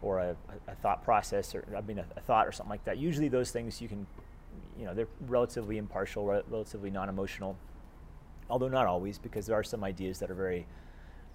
or 0.00 0.18
a, 0.18 0.36
a, 0.66 0.74
thought 0.76 1.04
process 1.04 1.54
or 1.54 1.64
I 1.76 1.80
mean 1.80 1.98
a, 1.98 2.04
a, 2.16 2.20
thought 2.20 2.46
or 2.46 2.52
something 2.52 2.70
like 2.70 2.84
that. 2.84 2.98
Usually 2.98 3.28
those 3.28 3.50
things 3.50 3.80
you 3.80 3.88
can 3.88 4.06
you 4.78 4.84
know 4.84 4.94
they're 4.94 5.08
relatively 5.28 5.78
impartial, 5.78 6.26
relatively 6.26 6.90
non-emotional 6.90 7.56
although 8.52 8.68
not 8.68 8.86
always, 8.86 9.18
because 9.18 9.46
there 9.46 9.56
are 9.56 9.62
some 9.62 9.82
ideas 9.82 10.18
that 10.18 10.30
are 10.30 10.34
very 10.34 10.66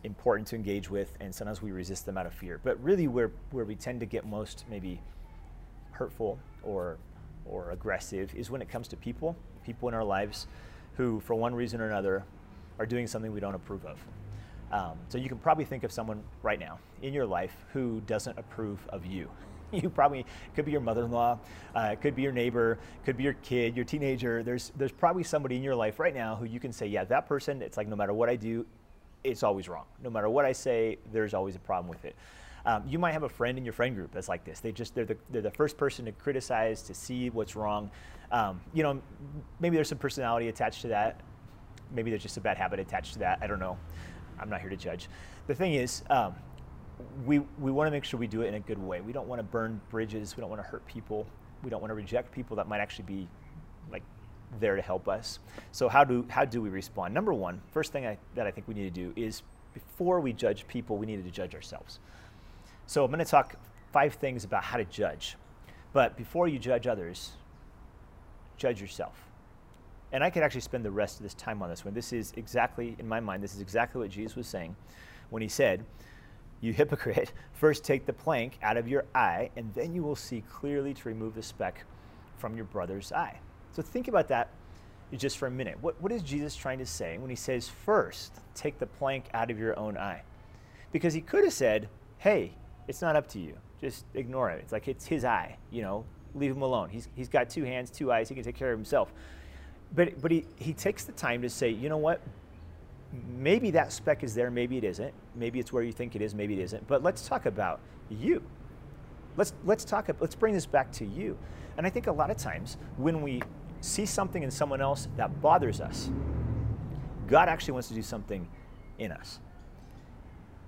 important 0.03 0.47
to 0.47 0.55
engage 0.55 0.89
with, 0.89 1.17
and 1.19 1.33
sometimes 1.33 1.61
we 1.63 1.71
resist 1.71 2.05
them 2.05 2.15
out 2.15 2.27
of 2.27 2.33
fear. 2.33 2.59
But 2.63 2.81
really, 2.83 3.07
where, 3.07 3.31
where 3.49 3.65
we 3.65 3.75
tend 3.75 3.99
to 4.01 4.05
get 4.05 4.25
most 4.25 4.65
maybe 4.69 5.01
hurtful 5.91 6.37
or, 6.61 6.97
or 7.45 7.71
aggressive 7.71 8.33
is 8.35 8.51
when 8.51 8.61
it 8.61 8.69
comes 8.69 8.87
to 8.89 8.95
people, 8.95 9.35
people 9.65 9.87
in 9.87 9.95
our 9.95 10.03
lives 10.03 10.45
who, 10.95 11.19
for 11.21 11.33
one 11.33 11.55
reason 11.55 11.81
or 11.81 11.87
another, 11.87 12.23
are 12.77 12.85
doing 12.85 13.07
something 13.07 13.33
we 13.33 13.39
don't 13.39 13.55
approve 13.55 13.83
of. 13.85 13.97
Um, 14.71 14.97
so 15.07 15.17
you 15.17 15.29
can 15.29 15.37
probably 15.37 15.65
think 15.65 15.83
of 15.83 15.91
someone 15.91 16.21
right 16.43 16.59
now 16.59 16.79
in 17.01 17.13
your 17.13 17.25
life 17.25 17.55
who 17.73 18.01
doesn't 18.01 18.37
approve 18.37 18.79
of 18.89 19.05
you. 19.05 19.29
you 19.71 19.89
probably 19.89 20.25
could 20.55 20.65
be 20.65 20.71
your 20.71 20.81
mother-in-law, 20.81 21.39
uh, 21.75 21.95
could 22.01 22.15
be 22.15 22.21
your 22.21 22.31
neighbor, 22.31 22.77
could 23.05 23.17
be 23.17 23.23
your 23.23 23.33
kid, 23.33 23.75
your 23.75 23.85
teenager. 23.85 24.43
There's 24.43 24.71
there's 24.77 24.91
probably 24.91 25.23
somebody 25.23 25.55
in 25.55 25.63
your 25.63 25.75
life 25.75 25.99
right 25.99 26.15
now 26.15 26.35
who 26.35 26.45
you 26.45 26.59
can 26.59 26.71
say, 26.71 26.87
yeah, 26.87 27.03
that 27.05 27.27
person. 27.27 27.61
It's 27.61 27.77
like 27.77 27.87
no 27.87 27.95
matter 27.95 28.13
what 28.13 28.29
I 28.29 28.35
do, 28.35 28.65
it's 29.23 29.43
always 29.43 29.67
wrong. 29.67 29.85
No 30.03 30.09
matter 30.09 30.29
what 30.29 30.45
I 30.45 30.53
say, 30.53 30.97
there's 31.11 31.33
always 31.33 31.55
a 31.55 31.59
problem 31.59 31.89
with 31.89 32.05
it. 32.05 32.15
Um, 32.65 32.83
you 32.87 32.99
might 32.99 33.13
have 33.13 33.23
a 33.23 33.29
friend 33.29 33.57
in 33.57 33.63
your 33.63 33.73
friend 33.73 33.95
group 33.95 34.11
that's 34.11 34.27
like 34.27 34.43
this. 34.43 34.59
They 34.59 34.71
just 34.71 34.95
they're 34.95 35.05
the 35.05 35.17
they're 35.29 35.41
the 35.41 35.51
first 35.51 35.77
person 35.77 36.05
to 36.05 36.11
criticize, 36.11 36.81
to 36.83 36.93
see 36.93 37.29
what's 37.29 37.55
wrong. 37.55 37.91
Um, 38.31 38.59
you 38.73 38.83
know, 38.83 39.01
maybe 39.59 39.75
there's 39.75 39.89
some 39.89 39.97
personality 39.97 40.49
attached 40.49 40.81
to 40.81 40.89
that. 40.89 41.21
Maybe 41.93 42.09
there's 42.09 42.23
just 42.23 42.35
a 42.35 42.41
bad 42.41 42.57
habit 42.57 42.79
attached 42.79 43.13
to 43.13 43.19
that. 43.19 43.39
I 43.41 43.47
don't 43.47 43.59
know. 43.59 43.77
I'm 44.39 44.49
not 44.49 44.61
here 44.61 44.69
to 44.69 44.77
judge. 44.77 45.07
The 45.47 45.55
thing 45.55 45.73
is, 45.73 46.03
um, 46.09 46.35
we, 47.25 47.39
we 47.59 47.71
want 47.71 47.87
to 47.87 47.91
make 47.91 48.03
sure 48.03 48.19
we 48.19 48.27
do 48.27 48.41
it 48.41 48.47
in 48.47 48.55
a 48.55 48.59
good 48.59 48.79
way. 48.79 49.01
We 49.01 49.13
don't 49.13 49.27
want 49.27 49.39
to 49.39 49.43
burn 49.43 49.79
bridges. 49.89 50.35
We 50.35 50.41
don't 50.41 50.49
want 50.49 50.61
to 50.61 50.67
hurt 50.67 50.85
people. 50.87 51.27
We 51.63 51.69
don't 51.69 51.81
want 51.81 51.91
to 51.91 51.95
reject 51.95 52.31
people 52.31 52.55
that 52.57 52.67
might 52.67 52.79
actually 52.79 53.05
be 53.05 53.27
like 53.91 54.03
there 54.59 54.75
to 54.75 54.81
help 54.81 55.07
us. 55.07 55.39
So 55.71 55.89
how 55.89 56.03
do 56.03 56.25
how 56.29 56.45
do 56.45 56.61
we 56.61 56.69
respond? 56.69 57.13
Number 57.13 57.33
one, 57.33 57.61
first 57.71 57.91
thing 57.91 58.05
I, 58.05 58.17
that 58.35 58.47
I 58.47 58.51
think 58.51 58.67
we 58.67 58.73
need 58.73 58.93
to 58.93 59.01
do 59.01 59.13
is 59.15 59.43
before 59.73 60.19
we 60.19 60.33
judge 60.33 60.67
people, 60.67 60.97
we 60.97 61.05
need 61.05 61.23
to 61.23 61.31
judge 61.31 61.53
ourselves. 61.53 61.99
So 62.87 63.03
I'm 63.03 63.11
going 63.11 63.23
to 63.23 63.29
talk 63.29 63.55
five 63.91 64.15
things 64.15 64.43
about 64.43 64.63
how 64.63 64.77
to 64.77 64.85
judge. 64.85 65.35
But 65.93 66.17
before 66.17 66.47
you 66.47 66.59
judge 66.59 66.87
others, 66.87 67.31
judge 68.57 68.81
yourself. 68.81 69.26
And 70.11 70.23
I 70.23 70.29
could 70.29 70.43
actually 70.43 70.61
spend 70.61 70.85
the 70.85 70.91
rest 70.91 71.17
of 71.17 71.23
this 71.23 71.33
time 71.33 71.61
on 71.61 71.69
this 71.69 71.83
one. 71.83 71.93
This 71.93 72.13
is 72.13 72.33
exactly, 72.37 72.95
in 72.97 73.07
my 73.07 73.19
mind, 73.19 73.43
this 73.43 73.53
is 73.53 73.61
exactly 73.61 73.99
what 73.99 74.09
Jesus 74.09 74.35
was 74.35 74.47
saying 74.47 74.75
when 75.29 75.41
he 75.41 75.47
said, 75.47 75.83
you 76.61 76.73
hypocrite, 76.73 77.33
first 77.53 77.83
take 77.83 78.05
the 78.05 78.13
plank 78.13 78.57
out 78.61 78.77
of 78.77 78.87
your 78.87 79.05
eye, 79.13 79.49
and 79.55 79.73
then 79.73 79.93
you 79.93 80.03
will 80.03 80.15
see 80.15 80.43
clearly 80.49 80.93
to 80.93 81.09
remove 81.09 81.35
the 81.35 81.43
speck 81.43 81.83
from 82.37 82.55
your 82.55 82.65
brother's 82.65 83.11
eye. 83.11 83.37
So 83.73 83.81
think 83.81 84.07
about 84.07 84.27
that 84.29 84.49
just 85.15 85.37
for 85.37 85.47
a 85.47 85.51
minute. 85.51 85.77
What, 85.81 86.01
what 86.01 86.11
is 86.11 86.21
Jesus 86.21 86.55
trying 86.55 86.79
to 86.79 86.85
say 86.85 87.17
when 87.17 87.29
he 87.29 87.35
says, 87.35 87.69
first, 87.69 88.33
take 88.55 88.79
the 88.79 88.87
plank 88.87 89.25
out 89.33 89.51
of 89.51 89.59
your 89.59 89.77
own 89.77 89.97
eye? 89.97 90.23
Because 90.91 91.13
he 91.13 91.21
could 91.21 91.43
have 91.43 91.53
said, 91.53 91.89
hey, 92.17 92.51
it's 92.87 93.01
not 93.01 93.15
up 93.15 93.27
to 93.29 93.39
you. 93.39 93.55
Just 93.79 94.05
ignore 94.13 94.49
it. 94.49 94.59
It's 94.61 94.71
like 94.71 94.87
it's 94.87 95.05
his 95.05 95.23
eye, 95.23 95.57
you 95.71 95.81
know, 95.81 96.05
leave 96.33 96.51
him 96.51 96.61
alone. 96.61 96.89
He's, 96.89 97.07
he's 97.15 97.29
got 97.29 97.49
two 97.49 97.63
hands, 97.63 97.89
two 97.89 98.11
eyes, 98.11 98.29
he 98.29 98.35
can 98.35 98.43
take 98.43 98.55
care 98.55 98.71
of 98.71 98.77
himself. 98.77 99.13
But, 99.95 100.21
but 100.21 100.31
he, 100.31 100.45
he 100.57 100.73
takes 100.73 101.05
the 101.05 101.13
time 101.13 101.41
to 101.41 101.49
say, 101.49 101.69
you 101.69 101.89
know 101.89 101.97
what? 101.97 102.21
maybe 103.37 103.71
that 103.71 103.91
speck 103.91 104.23
is 104.23 104.33
there, 104.35 104.51
maybe 104.51 104.77
it 104.77 104.83
isn't. 104.83 105.13
Maybe 105.35 105.59
it's 105.59 105.71
where 105.71 105.83
you 105.83 105.91
think 105.91 106.15
it 106.15 106.21
is, 106.21 106.33
maybe 106.35 106.59
it 106.59 106.63
isn't. 106.63 106.87
But 106.87 107.03
let's 107.03 107.27
talk 107.27 107.45
about 107.45 107.79
you. 108.09 108.43
Let's 109.35 109.53
let's 109.65 109.85
talk. 109.85 110.09
Let's 110.19 110.35
bring 110.35 110.53
this 110.53 110.65
back 110.65 110.91
to 110.93 111.05
you. 111.05 111.37
And 111.77 111.85
I 111.85 111.89
think 111.89 112.07
a 112.07 112.11
lot 112.11 112.31
of 112.31 112.37
times 112.37 112.77
when 112.97 113.21
we 113.21 113.41
see 113.81 114.05
something 114.05 114.41
in 114.41 114.49
someone 114.49 114.81
else 114.81 115.07
that 115.15 115.41
bothers 115.41 115.79
us, 115.79 116.09
God 117.27 117.47
actually 117.49 117.73
wants 117.73 117.87
to 117.89 117.93
do 117.93 118.01
something 118.01 118.47
in 118.97 119.11
us. 119.11 119.39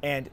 And 0.04 0.30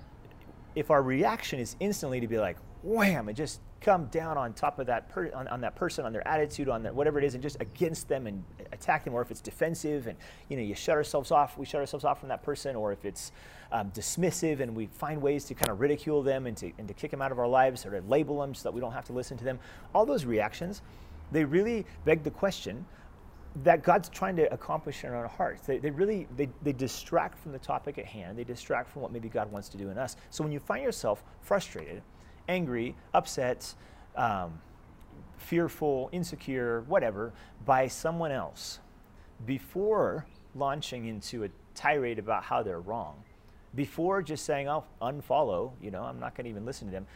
if 0.75 0.91
our 0.91 1.03
reaction 1.03 1.59
is 1.59 1.77
instantly 1.81 2.21
to 2.21 2.29
be 2.29 2.39
like, 2.39 2.59
wham, 2.83 3.29
and 3.29 3.37
just 3.37 3.61
come 3.81 4.07
down 4.07 4.37
on 4.39 4.53
top 4.53 4.79
of 4.79 4.87
that 4.87 5.09
per, 5.09 5.31
on, 5.35 5.47
on, 5.49 5.61
that 5.61 5.77
person, 5.77 6.05
on 6.05 6.13
their 6.13 6.27
attitude, 6.27 6.69
on 6.69 6.83
their 6.83 6.93
whatever 6.93 7.19
it 7.19 7.25
is, 7.25 7.35
and 7.35 7.43
just 7.43 7.61
against 7.61 8.09
them 8.09 8.27
and 8.27 8.43
attack 8.73 9.05
them, 9.05 9.15
or 9.15 9.23
if 9.23 9.31
it's 9.31 9.41
defensive 9.41 10.07
and 10.07 10.17
you 10.49 10.57
know 10.57 10.63
you 10.63 10.75
shut 10.75 10.97
ourselves 10.97 11.31
off, 11.31 11.59
we 11.59 11.67
shut 11.67 11.81
ourselves 11.81 12.05
off 12.05 12.21
from 12.21 12.29
that 12.29 12.43
person, 12.43 12.75
or 12.75 12.93
if 12.93 13.05
it's 13.05 13.33
um, 13.73 13.91
dismissive 13.93 14.61
and 14.61 14.75
we 14.75 14.87
find 14.87 15.21
ways 15.21 15.45
to 15.45 15.55
kind 15.55 15.71
of 15.71 15.81
ridicule 15.81 16.23
them 16.23 16.47
and 16.47 16.57
to, 16.57 16.73
and 16.79 16.89
to 16.89 16.95
kick 16.95 17.11
them 17.11 17.23
out 17.23 17.33
of 17.33 17.39
our 17.39 17.49
lives 17.49 17.85
or 17.85 17.91
to 17.91 18.07
label 18.09 18.41
them 18.41 18.55
so 18.55 18.65
that 18.65 18.73
we 18.73 18.81
don't 18.81 18.93
have 18.93 19.05
to 19.05 19.13
listen 19.13 19.37
to 19.37 19.45
them. 19.45 19.59
All 19.95 20.07
those 20.07 20.25
reactions, 20.25 20.83
they 21.33 21.45
really 21.45 21.85
beg 22.05 22.23
the 22.23 22.31
question 22.31 22.85
that 23.63 23.83
God's 23.83 24.09
trying 24.11 24.37
to 24.37 24.53
accomplish 24.53 25.05
in 25.05 25.13
our 25.13 25.27
hearts. 25.27 25.67
They, 25.67 25.79
they 25.79 25.91
really 25.91 26.29
they, 26.37 26.49
they 26.63 26.73
distract 26.73 27.39
from 27.39 27.53
the 27.53 27.59
topic 27.59 27.99
at 27.99 28.05
hand. 28.05 28.39
They 28.39 28.45
distract 28.45 28.91
from 28.91 29.03
what 29.03 29.13
maybe 29.13 29.29
God 29.29 29.51
wants 29.51 29.69
to 29.71 29.79
do 29.79 29.89
in 29.89 29.99
us. 29.99 30.17
So 30.31 30.45
when 30.45 30.53
you 30.53 30.61
find 30.61 30.83
yourself 30.83 31.25
frustrated 31.41 32.03
angry, 32.49 32.95
upset, 33.15 33.75
um, 34.17 34.61
fearful, 35.37 36.09
insecure, 36.13 36.83
whatever, 36.83 37.33
by 37.65 37.87
someone 37.87 38.33
else 38.33 38.81
before 39.45 40.27
launching 40.55 41.07
into 41.07 41.45
a 41.45 41.49
tirade 41.75 42.19
about 42.19 42.43
how 42.43 42.63
they're 42.63 42.81
wrong, 42.81 43.23
before 43.75 44.23
just 44.23 44.45
saying, 44.45 44.69
I'll 44.69 44.87
unfollow, 45.03 45.73
you 45.83 45.91
know, 45.91 46.03
I'm 46.03 46.19
not 46.19 46.35
going 46.35 46.45
to 46.45 46.51
even 46.51 46.65
listen 46.65 46.89
to 46.89 46.93
them, 46.93 47.07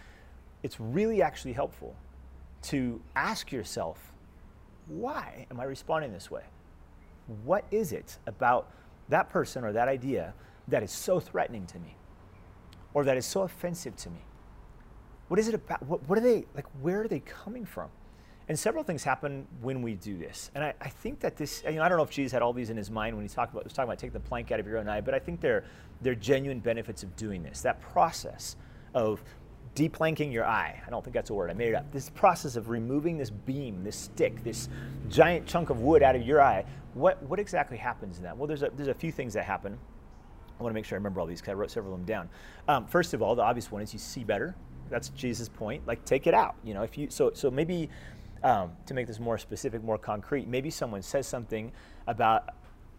it's 0.62 0.78
really 0.78 1.22
actually 1.22 1.54
helpful 1.54 1.96
to 2.62 3.00
ask 3.16 3.50
yourself, 3.50 4.12
why 4.86 5.46
am 5.50 5.58
I 5.60 5.64
responding 5.64 6.12
this 6.12 6.30
way? 6.30 6.42
What 7.44 7.64
is 7.70 7.92
it 7.92 8.18
about 8.26 8.70
that 9.08 9.30
person 9.30 9.64
or 9.64 9.72
that 9.72 9.88
idea 9.88 10.34
that 10.68 10.82
is 10.82 10.90
so 10.90 11.18
threatening 11.18 11.66
to 11.66 11.78
me 11.78 11.96
or 12.92 13.04
that 13.04 13.16
is 13.16 13.24
so 13.24 13.42
offensive 13.42 13.96
to 13.96 14.10
me? 14.10 14.20
What 15.30 15.38
is 15.38 15.46
it 15.46 15.54
about? 15.54 15.80
What, 15.84 16.02
what 16.08 16.18
are 16.18 16.22
they, 16.22 16.44
like, 16.56 16.66
where 16.82 17.02
are 17.02 17.06
they 17.06 17.20
coming 17.20 17.64
from? 17.64 17.88
And 18.48 18.58
several 18.58 18.82
things 18.82 19.04
happen 19.04 19.46
when 19.60 19.80
we 19.80 19.94
do 19.94 20.18
this. 20.18 20.50
And 20.56 20.64
I, 20.64 20.74
I, 20.80 20.88
think 20.88 21.20
that 21.20 21.36
this, 21.36 21.62
you 21.64 21.76
know, 21.76 21.84
I 21.84 21.88
don't 21.88 21.98
know 21.98 22.02
if 22.02 22.10
Jesus 22.10 22.32
had 22.32 22.42
all 22.42 22.52
these 22.52 22.68
in 22.68 22.76
his 22.76 22.90
mind 22.90 23.14
when 23.14 23.24
he 23.24 23.28
talked 23.28 23.52
about, 23.52 23.62
was 23.62 23.72
talking 23.72 23.88
about 23.88 24.00
taking 24.00 24.12
the 24.12 24.18
plank 24.18 24.50
out 24.50 24.58
of 24.58 24.66
your 24.66 24.78
own 24.78 24.88
eye, 24.88 25.00
but 25.00 25.14
I 25.14 25.20
think 25.20 25.40
they're, 25.40 25.62
they're 26.00 26.16
genuine 26.16 26.58
benefits 26.58 27.04
of 27.04 27.14
doing 27.14 27.44
this. 27.44 27.60
That 27.60 27.80
process 27.80 28.56
of 28.92 29.22
deplanking 29.76 30.32
your 30.32 30.44
eye, 30.46 30.82
I 30.84 30.90
don't 30.90 31.04
think 31.04 31.14
that's 31.14 31.30
a 31.30 31.34
word, 31.34 31.48
I 31.48 31.54
made 31.54 31.68
it 31.68 31.74
up. 31.76 31.92
This 31.92 32.10
process 32.10 32.56
of 32.56 32.68
removing 32.68 33.16
this 33.16 33.30
beam, 33.30 33.84
this 33.84 33.94
stick, 33.94 34.42
this 34.42 34.68
giant 35.08 35.46
chunk 35.46 35.70
of 35.70 35.78
wood 35.78 36.02
out 36.02 36.16
of 36.16 36.22
your 36.22 36.42
eye, 36.42 36.64
what, 36.94 37.22
what 37.22 37.38
exactly 37.38 37.76
happens 37.76 38.16
in 38.16 38.24
that? 38.24 38.36
Well, 38.36 38.48
there's 38.48 38.64
a, 38.64 38.70
there's 38.74 38.88
a 38.88 38.94
few 38.94 39.12
things 39.12 39.34
that 39.34 39.44
happen. 39.44 39.78
I 40.58 40.62
want 40.64 40.72
to 40.72 40.74
make 40.74 40.86
sure 40.86 40.96
I 40.96 40.98
remember 40.98 41.20
all 41.20 41.26
these 41.28 41.40
because 41.40 41.52
I 41.52 41.54
wrote 41.54 41.70
several 41.70 41.94
of 41.94 42.00
them 42.00 42.06
down. 42.06 42.28
Um, 42.66 42.84
first 42.84 43.14
of 43.14 43.22
all, 43.22 43.36
the 43.36 43.42
obvious 43.42 43.70
one 43.70 43.80
is 43.80 43.92
you 43.92 44.00
see 44.00 44.24
better 44.24 44.56
that's 44.90 45.08
Jesus' 45.10 45.48
point. 45.48 45.86
Like 45.86 46.04
take 46.04 46.26
it 46.26 46.34
out. 46.34 46.54
You 46.64 46.74
know, 46.74 46.82
if 46.82 46.98
you 46.98 47.08
so 47.10 47.30
so 47.34 47.50
maybe 47.50 47.88
um, 48.42 48.72
to 48.86 48.94
make 48.94 49.06
this 49.06 49.20
more 49.20 49.38
specific, 49.38 49.82
more 49.82 49.98
concrete, 49.98 50.48
maybe 50.48 50.70
someone 50.70 51.02
says 51.02 51.26
something 51.26 51.72
about 52.06 52.54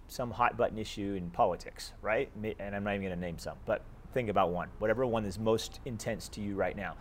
some 0.08 0.30
hot 0.30 0.58
button 0.58 0.77
issue 0.77 1.15
in 1.17 1.30
politics, 1.30 1.93
right? 2.01 2.30
And 2.60 2.75
I'm 2.75 2.84
not 2.84 2.95
even 2.95 3.08
going 3.08 3.15
to 3.15 3.19
name 3.19 3.38
some, 3.38 3.56
but 3.65 3.82
think 4.13 4.30
about 4.30 4.51
one, 4.51 4.67
whatever 4.80 5.06
one 5.06 5.25
is 5.25 5.39
most 5.39 5.80
intense 5.86 6.27
to 6.30 6.41
you 6.41 6.56
right 6.56 6.75
now. 6.75 6.95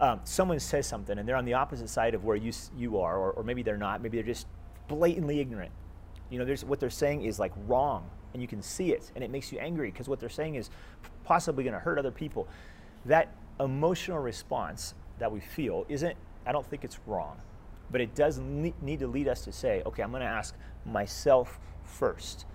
Um, 0.00 0.20
someone 0.24 0.60
says 0.60 0.86
something 0.86 1.18
and 1.18 1.28
they're 1.28 1.36
on 1.36 1.44
the 1.44 1.54
opposite 1.54 1.88
side 1.88 2.14
of 2.14 2.24
where 2.24 2.36
you 2.36 2.52
you 2.76 2.98
are, 3.00 3.16
or, 3.16 3.32
or 3.32 3.42
maybe 3.42 3.62
they're 3.62 3.76
not. 3.76 4.02
Maybe 4.02 4.18
they're 4.18 4.26
just 4.26 4.46
blatantly 4.88 5.40
ignorant. 5.40 5.72
You 6.30 6.38
know, 6.38 6.44
there's, 6.44 6.64
what 6.64 6.80
they're 6.80 6.90
saying 6.90 7.24
is 7.24 7.38
like 7.38 7.52
wrong, 7.66 8.08
and 8.32 8.40
you 8.40 8.48
can 8.48 8.62
see 8.62 8.92
it, 8.92 9.10
and 9.14 9.24
it 9.24 9.30
makes 9.30 9.52
you 9.52 9.58
angry 9.58 9.90
because 9.90 10.08
what 10.08 10.20
they're 10.20 10.28
saying 10.28 10.54
is 10.54 10.70
possibly 11.24 11.64
going 11.64 11.74
to 11.74 11.80
hurt 11.80 11.98
other 11.98 12.10
people. 12.10 12.46
That 13.06 13.34
emotional 13.60 14.18
response 14.18 14.94
that 15.18 15.30
we 15.30 15.40
feel 15.40 15.86
isn't, 15.88 16.16
I 16.46 16.52
don't 16.52 16.66
think 16.66 16.84
it's 16.84 16.98
wrong, 17.06 17.40
but 17.90 18.00
it 18.00 18.14
does 18.14 18.38
need 18.38 18.98
to 19.00 19.06
lead 19.06 19.28
us 19.28 19.44
to 19.44 19.52
say, 19.52 19.82
okay, 19.86 20.02
I'm 20.02 20.10
going 20.10 20.22
to 20.22 20.28
ask 20.28 20.56
myself 20.84 21.60
first 21.84 22.46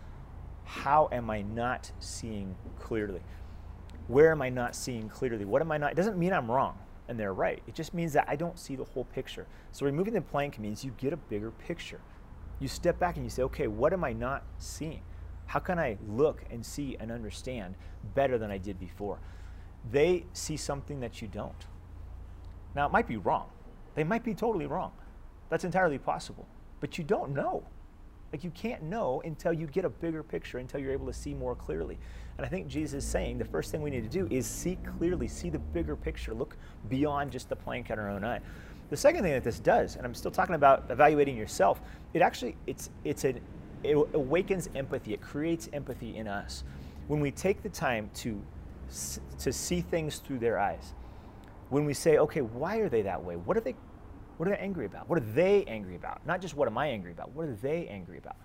how 0.65 1.07
am 1.11 1.29
I 1.29 1.43
not 1.43 1.91
seeing 1.99 2.55
clearly? 2.79 3.21
Where 4.07 4.31
am 4.31 4.41
I 4.41 4.49
not 4.49 4.75
seeing 4.75 5.07
clearly? 5.07 5.45
What 5.45 5.61
am 5.61 5.71
I 5.71 5.77
not? 5.77 5.91
It 5.91 5.95
doesn't 5.95 6.17
mean 6.17 6.33
I'm 6.33 6.51
wrong 6.51 6.77
and 7.07 7.19
they're 7.19 7.33
right. 7.33 7.61
It 7.67 7.75
just 7.75 7.93
means 7.93 8.13
that 8.13 8.25
I 8.27 8.35
don't 8.35 8.57
see 8.57 8.75
the 8.75 8.83
whole 8.83 9.05
picture. 9.05 9.45
So 9.71 9.85
removing 9.85 10.13
the 10.13 10.21
plank 10.21 10.59
means 10.59 10.83
you 10.83 10.91
get 10.97 11.13
a 11.13 11.17
bigger 11.17 11.51
picture. 11.51 12.01
You 12.59 12.67
step 12.67 12.99
back 12.99 13.15
and 13.15 13.25
you 13.25 13.29
say, 13.29 13.43
okay, 13.43 13.67
what 13.67 13.93
am 13.93 14.03
I 14.03 14.13
not 14.13 14.43
seeing? 14.57 15.01
How 15.45 15.59
can 15.59 15.77
I 15.77 15.97
look 16.07 16.43
and 16.49 16.65
see 16.65 16.97
and 16.99 17.11
understand 17.11 17.75
better 18.15 18.37
than 18.37 18.49
I 18.49 18.57
did 18.57 18.79
before? 18.79 19.19
They 19.91 20.25
see 20.33 20.57
something 20.57 20.99
that 20.99 21.21
you 21.21 21.27
don't. 21.27 21.65
Now, 22.75 22.85
it 22.85 22.91
might 22.91 23.07
be 23.07 23.17
wrong. 23.17 23.49
They 23.95 24.03
might 24.03 24.23
be 24.23 24.33
totally 24.33 24.65
wrong. 24.65 24.91
That's 25.49 25.63
entirely 25.63 25.97
possible. 25.97 26.47
But 26.79 26.97
you 26.97 27.03
don't 27.03 27.33
know. 27.33 27.63
Like 28.31 28.43
you 28.43 28.51
can't 28.51 28.83
know 28.83 29.21
until 29.23 29.53
you 29.53 29.67
get 29.67 29.85
a 29.85 29.89
bigger 29.89 30.21
picture, 30.21 30.57
until 30.57 30.81
you're 30.81 30.91
able 30.91 31.05
to 31.05 31.13
see 31.13 31.33
more 31.33 31.55
clearly. 31.55 31.97
And 32.37 32.45
I 32.45 32.49
think 32.49 32.67
Jesus 32.67 33.05
is 33.05 33.09
saying 33.09 33.37
the 33.37 33.45
first 33.45 33.71
thing 33.71 33.81
we 33.81 33.89
need 33.89 34.03
to 34.03 34.09
do 34.09 34.27
is 34.29 34.45
see 34.45 34.77
clearly, 34.97 35.27
see 35.27 35.49
the 35.49 35.59
bigger 35.59 35.95
picture, 35.95 36.33
look 36.33 36.57
beyond 36.89 37.31
just 37.31 37.47
the 37.47 37.55
plank 37.55 37.91
in 37.91 37.99
our 37.99 38.09
own 38.09 38.25
eye. 38.25 38.41
The 38.89 38.97
second 38.97 39.23
thing 39.23 39.31
that 39.31 39.43
this 39.43 39.59
does, 39.59 39.95
and 39.95 40.05
I'm 40.05 40.13
still 40.13 40.31
talking 40.31 40.55
about 40.55 40.83
evaluating 40.89 41.37
yourself, 41.37 41.79
it 42.13 42.21
actually 42.21 42.57
it's 42.67 42.89
it's 43.03 43.23
an 43.23 43.39
it 43.83 43.95
awakens 44.13 44.69
empathy. 44.75 45.13
It 45.13 45.21
creates 45.21 45.69
empathy 45.71 46.17
in 46.17 46.27
us 46.27 46.63
when 47.07 47.19
we 47.19 47.31
take 47.31 47.63
the 47.63 47.69
time 47.69 48.09
to 48.15 48.41
to 49.39 49.53
see 49.53 49.81
things 49.81 50.19
through 50.19 50.39
their 50.39 50.59
eyes. 50.59 50.93
When 51.69 51.85
we 51.85 51.93
say, 51.93 52.17
okay, 52.17 52.41
why 52.41 52.77
are 52.77 52.89
they 52.89 53.01
that 53.03 53.23
way? 53.23 53.35
What 53.35 53.57
are 53.57 53.61
they 53.61 53.75
what 54.37 54.47
are 54.49 54.51
they 54.51 54.57
angry 54.57 54.85
about? 54.85 55.07
What 55.07 55.17
are 55.17 55.25
they 55.33 55.63
angry 55.65 55.95
about? 55.95 56.25
Not 56.25 56.41
just 56.41 56.55
what 56.55 56.67
am 56.67 56.77
I 56.77 56.87
angry 56.87 57.11
about? 57.11 57.31
What 57.31 57.47
are 57.47 57.55
they 57.55 57.87
angry 57.87 58.17
about? 58.17 58.35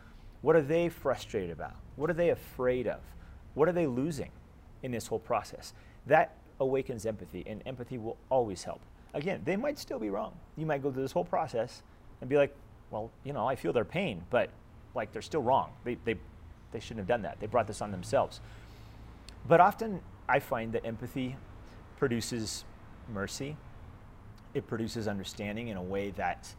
What 0.42 0.54
are 0.56 0.62
they 0.62 0.88
frustrated 0.88 1.50
about? 1.50 1.74
What 1.96 2.10
are 2.10 2.14
they 2.14 2.30
afraid 2.30 2.86
of? 2.86 3.00
What 3.54 3.68
are 3.68 3.72
they 3.72 3.86
losing 3.86 4.30
in 4.82 4.92
this 4.92 5.06
whole 5.08 5.18
process? 5.18 5.74
That 6.06 6.36
awakens 6.60 7.06
empathy, 7.06 7.42
and 7.46 7.62
empathy 7.66 7.98
will 7.98 8.16
always 8.30 8.62
help. 8.62 8.80
Again, 9.14 9.42
they 9.44 9.56
might 9.56 9.78
still 9.78 9.98
be 9.98 10.10
wrong. 10.10 10.34
You 10.56 10.66
might 10.66 10.82
go 10.82 10.92
through 10.92 11.02
this 11.02 11.12
whole 11.12 11.24
process 11.24 11.82
and 12.20 12.30
be 12.30 12.36
like, 12.36 12.54
well, 12.90 13.10
you 13.24 13.32
know, 13.32 13.46
I 13.46 13.56
feel 13.56 13.72
their 13.72 13.84
pain, 13.84 14.22
but 14.30 14.50
like 14.94 15.12
they're 15.12 15.22
still 15.22 15.42
wrong. 15.42 15.72
They, 15.84 15.96
they, 16.04 16.14
they 16.72 16.80
shouldn't 16.80 16.98
have 16.98 17.08
done 17.08 17.22
that. 17.22 17.40
They 17.40 17.46
brought 17.46 17.66
this 17.66 17.82
on 17.82 17.90
themselves. 17.90 18.40
But 19.48 19.60
often 19.60 20.00
I 20.30 20.38
find 20.38 20.72
that 20.72 20.86
empathy 20.86 21.36
produces 21.98 22.64
mercy 23.12 23.56
it 24.54 24.66
produces 24.66 25.08
understanding 25.08 25.68
in 25.68 25.76
a 25.76 25.82
way 25.82 26.10
that 26.12 26.54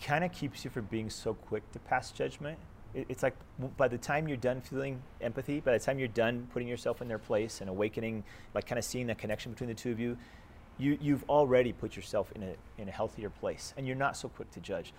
kind 0.00 0.24
of 0.24 0.32
keeps 0.32 0.64
you 0.64 0.70
from 0.70 0.86
being 0.86 1.10
so 1.10 1.34
quick 1.34 1.70
to 1.72 1.78
pass 1.80 2.10
judgment. 2.12 2.58
It's 2.94 3.22
like 3.22 3.36
by 3.76 3.88
the 3.88 3.98
time 3.98 4.26
you're 4.26 4.36
done 4.36 4.60
feeling 4.60 5.00
empathy, 5.20 5.60
by 5.60 5.72
the 5.72 5.78
time 5.78 5.98
you're 5.98 6.08
done 6.08 6.48
putting 6.52 6.66
yourself 6.66 7.00
in 7.02 7.08
their 7.08 7.18
place 7.18 7.60
and 7.60 7.70
awakening, 7.70 8.24
like 8.54 8.66
kind 8.66 8.78
of 8.78 8.84
seeing 8.84 9.06
the 9.06 9.14
connection 9.14 9.52
between 9.52 9.68
the 9.68 9.74
two 9.74 9.92
of 9.92 10.00
you, 10.00 10.16
you 10.78 10.98
you've 11.00 11.24
already 11.28 11.72
put 11.72 11.94
yourself 11.94 12.32
in 12.34 12.42
a, 12.42 12.54
in 12.78 12.88
a 12.88 12.92
healthier 12.92 13.30
place 13.30 13.74
and 13.76 13.86
you're 13.86 13.96
not 13.96 14.16
so 14.16 14.28
quick 14.28 14.50
to 14.52 14.60
judge. 14.60 14.92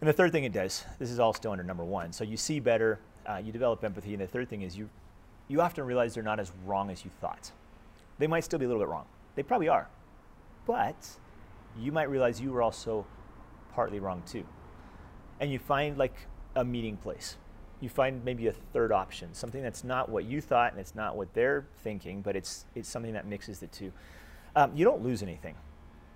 And 0.00 0.08
the 0.08 0.12
third 0.12 0.32
thing 0.32 0.42
it 0.42 0.52
does, 0.52 0.84
this 0.98 1.10
is 1.10 1.20
all 1.20 1.32
still 1.32 1.52
under 1.52 1.62
number 1.62 1.84
one. 1.84 2.12
So 2.12 2.24
you 2.24 2.36
see 2.36 2.58
better, 2.58 2.98
uh, 3.24 3.40
you 3.44 3.52
develop 3.52 3.84
empathy, 3.84 4.14
and 4.14 4.20
the 4.20 4.26
third 4.26 4.48
thing 4.48 4.62
is 4.62 4.76
you, 4.76 4.88
you 5.52 5.60
often 5.60 5.84
realize 5.84 6.14
they're 6.14 6.22
not 6.22 6.40
as 6.40 6.50
wrong 6.64 6.90
as 6.90 7.04
you 7.04 7.10
thought. 7.20 7.52
They 8.18 8.26
might 8.26 8.42
still 8.42 8.58
be 8.58 8.64
a 8.64 8.68
little 8.68 8.82
bit 8.82 8.88
wrong. 8.88 9.04
They 9.34 9.42
probably 9.42 9.68
are, 9.68 9.86
but 10.66 10.96
you 11.78 11.92
might 11.92 12.08
realize 12.08 12.40
you 12.40 12.50
were 12.50 12.62
also 12.62 13.06
partly 13.74 14.00
wrong 14.00 14.22
too. 14.26 14.44
And 15.40 15.52
you 15.52 15.58
find 15.58 15.98
like 15.98 16.14
a 16.56 16.64
meeting 16.64 16.96
place. 16.96 17.36
You 17.80 17.90
find 17.90 18.24
maybe 18.24 18.46
a 18.46 18.52
third 18.52 18.92
option, 18.92 19.34
something 19.34 19.62
that's 19.62 19.84
not 19.84 20.08
what 20.08 20.24
you 20.24 20.40
thought 20.40 20.72
and 20.72 20.80
it's 20.80 20.94
not 20.94 21.16
what 21.16 21.34
they're 21.34 21.66
thinking, 21.82 22.22
but 22.22 22.34
it's, 22.34 22.64
it's 22.74 22.88
something 22.88 23.12
that 23.12 23.26
mixes 23.26 23.58
the 23.58 23.66
two. 23.66 23.92
Um, 24.56 24.74
you 24.74 24.86
don't 24.86 25.02
lose 25.02 25.22
anything. 25.22 25.54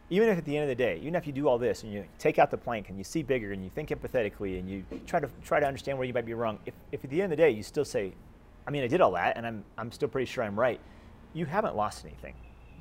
Even 0.08 0.28
if 0.30 0.38
at 0.38 0.44
the 0.46 0.56
end 0.56 0.62
of 0.62 0.68
the 0.68 0.82
day, 0.82 0.98
even 1.02 1.14
if 1.14 1.26
you 1.26 1.32
do 1.32 1.46
all 1.46 1.58
this 1.58 1.82
and 1.82 1.92
you 1.92 2.04
take 2.18 2.38
out 2.38 2.50
the 2.50 2.56
plank 2.56 2.88
and 2.88 2.96
you 2.96 3.04
see 3.04 3.22
bigger 3.22 3.52
and 3.52 3.62
you 3.62 3.68
think 3.68 3.90
empathetically 3.90 4.58
and 4.58 4.70
you 4.70 4.84
try 5.06 5.20
to 5.20 5.28
try 5.44 5.60
to 5.60 5.66
understand 5.66 5.98
where 5.98 6.06
you 6.06 6.14
might 6.14 6.24
be 6.24 6.34
wrong, 6.34 6.58
if, 6.64 6.74
if 6.92 7.04
at 7.04 7.10
the 7.10 7.20
end 7.20 7.32
of 7.32 7.36
the 7.36 7.42
day 7.42 7.50
you 7.50 7.62
still 7.62 7.84
say, 7.84 8.14
I 8.66 8.70
mean, 8.70 8.82
I 8.82 8.86
did 8.86 9.00
all 9.00 9.12
that 9.12 9.36
and 9.36 9.46
I'm, 9.46 9.64
I'm 9.78 9.92
still 9.92 10.08
pretty 10.08 10.26
sure 10.26 10.44
I'm 10.44 10.58
right, 10.58 10.80
you 11.34 11.46
haven't 11.46 11.76
lost 11.76 12.04
anything. 12.04 12.34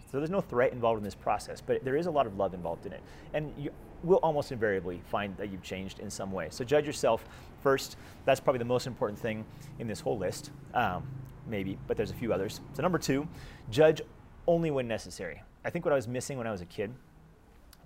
So 0.10 0.18
there's 0.18 0.30
no 0.30 0.42
threat 0.42 0.72
involved 0.72 0.98
in 0.98 1.04
this 1.04 1.16
process, 1.16 1.62
but 1.62 1.84
there 1.84 1.98
is 1.98 2.06
a 2.06 2.12
lot 2.12 2.26
of 2.26 2.38
love 2.38 2.54
involved 2.54 2.86
in 2.86 2.94
it. 2.94 3.02
And 3.34 3.54
you 3.58 3.72
will 4.04 4.18
almost 4.18 4.52
invariably 4.52 5.02
find 5.10 5.36
that 5.38 5.52
you've 5.52 5.64
changed 5.64 6.00
in 6.00 6.10
some 6.10 6.32
way. 6.32 6.48
So 6.52 6.64
judge 6.64 6.86
yourself 6.86 7.26
first. 7.62 7.98
That's 8.24 8.40
probably 8.40 8.60
the 8.60 8.66
most 8.66 8.88
important 8.88 9.20
thing 9.20 9.46
in 9.80 9.88
this 9.88 10.00
whole 10.00 10.18
list, 10.18 10.52
um, 10.74 11.06
maybe, 11.48 11.78
but 11.88 11.98
there's 11.98 12.12
a 12.12 12.16
few 12.16 12.32
others. 12.32 12.62
So 12.74 12.84
number 12.84 13.00
two, 13.00 13.28
judge 13.72 14.02
only 14.48 14.72
when 14.72 14.88
necessary. 14.88 15.42
I 15.66 15.70
think 15.70 15.86
what 15.86 15.92
I 15.92 15.96
was 15.96 16.08
missing 16.08 16.38
when 16.38 16.48
I 16.48 16.52
was 16.52 16.62
a 16.62 16.66
kid 16.66 16.94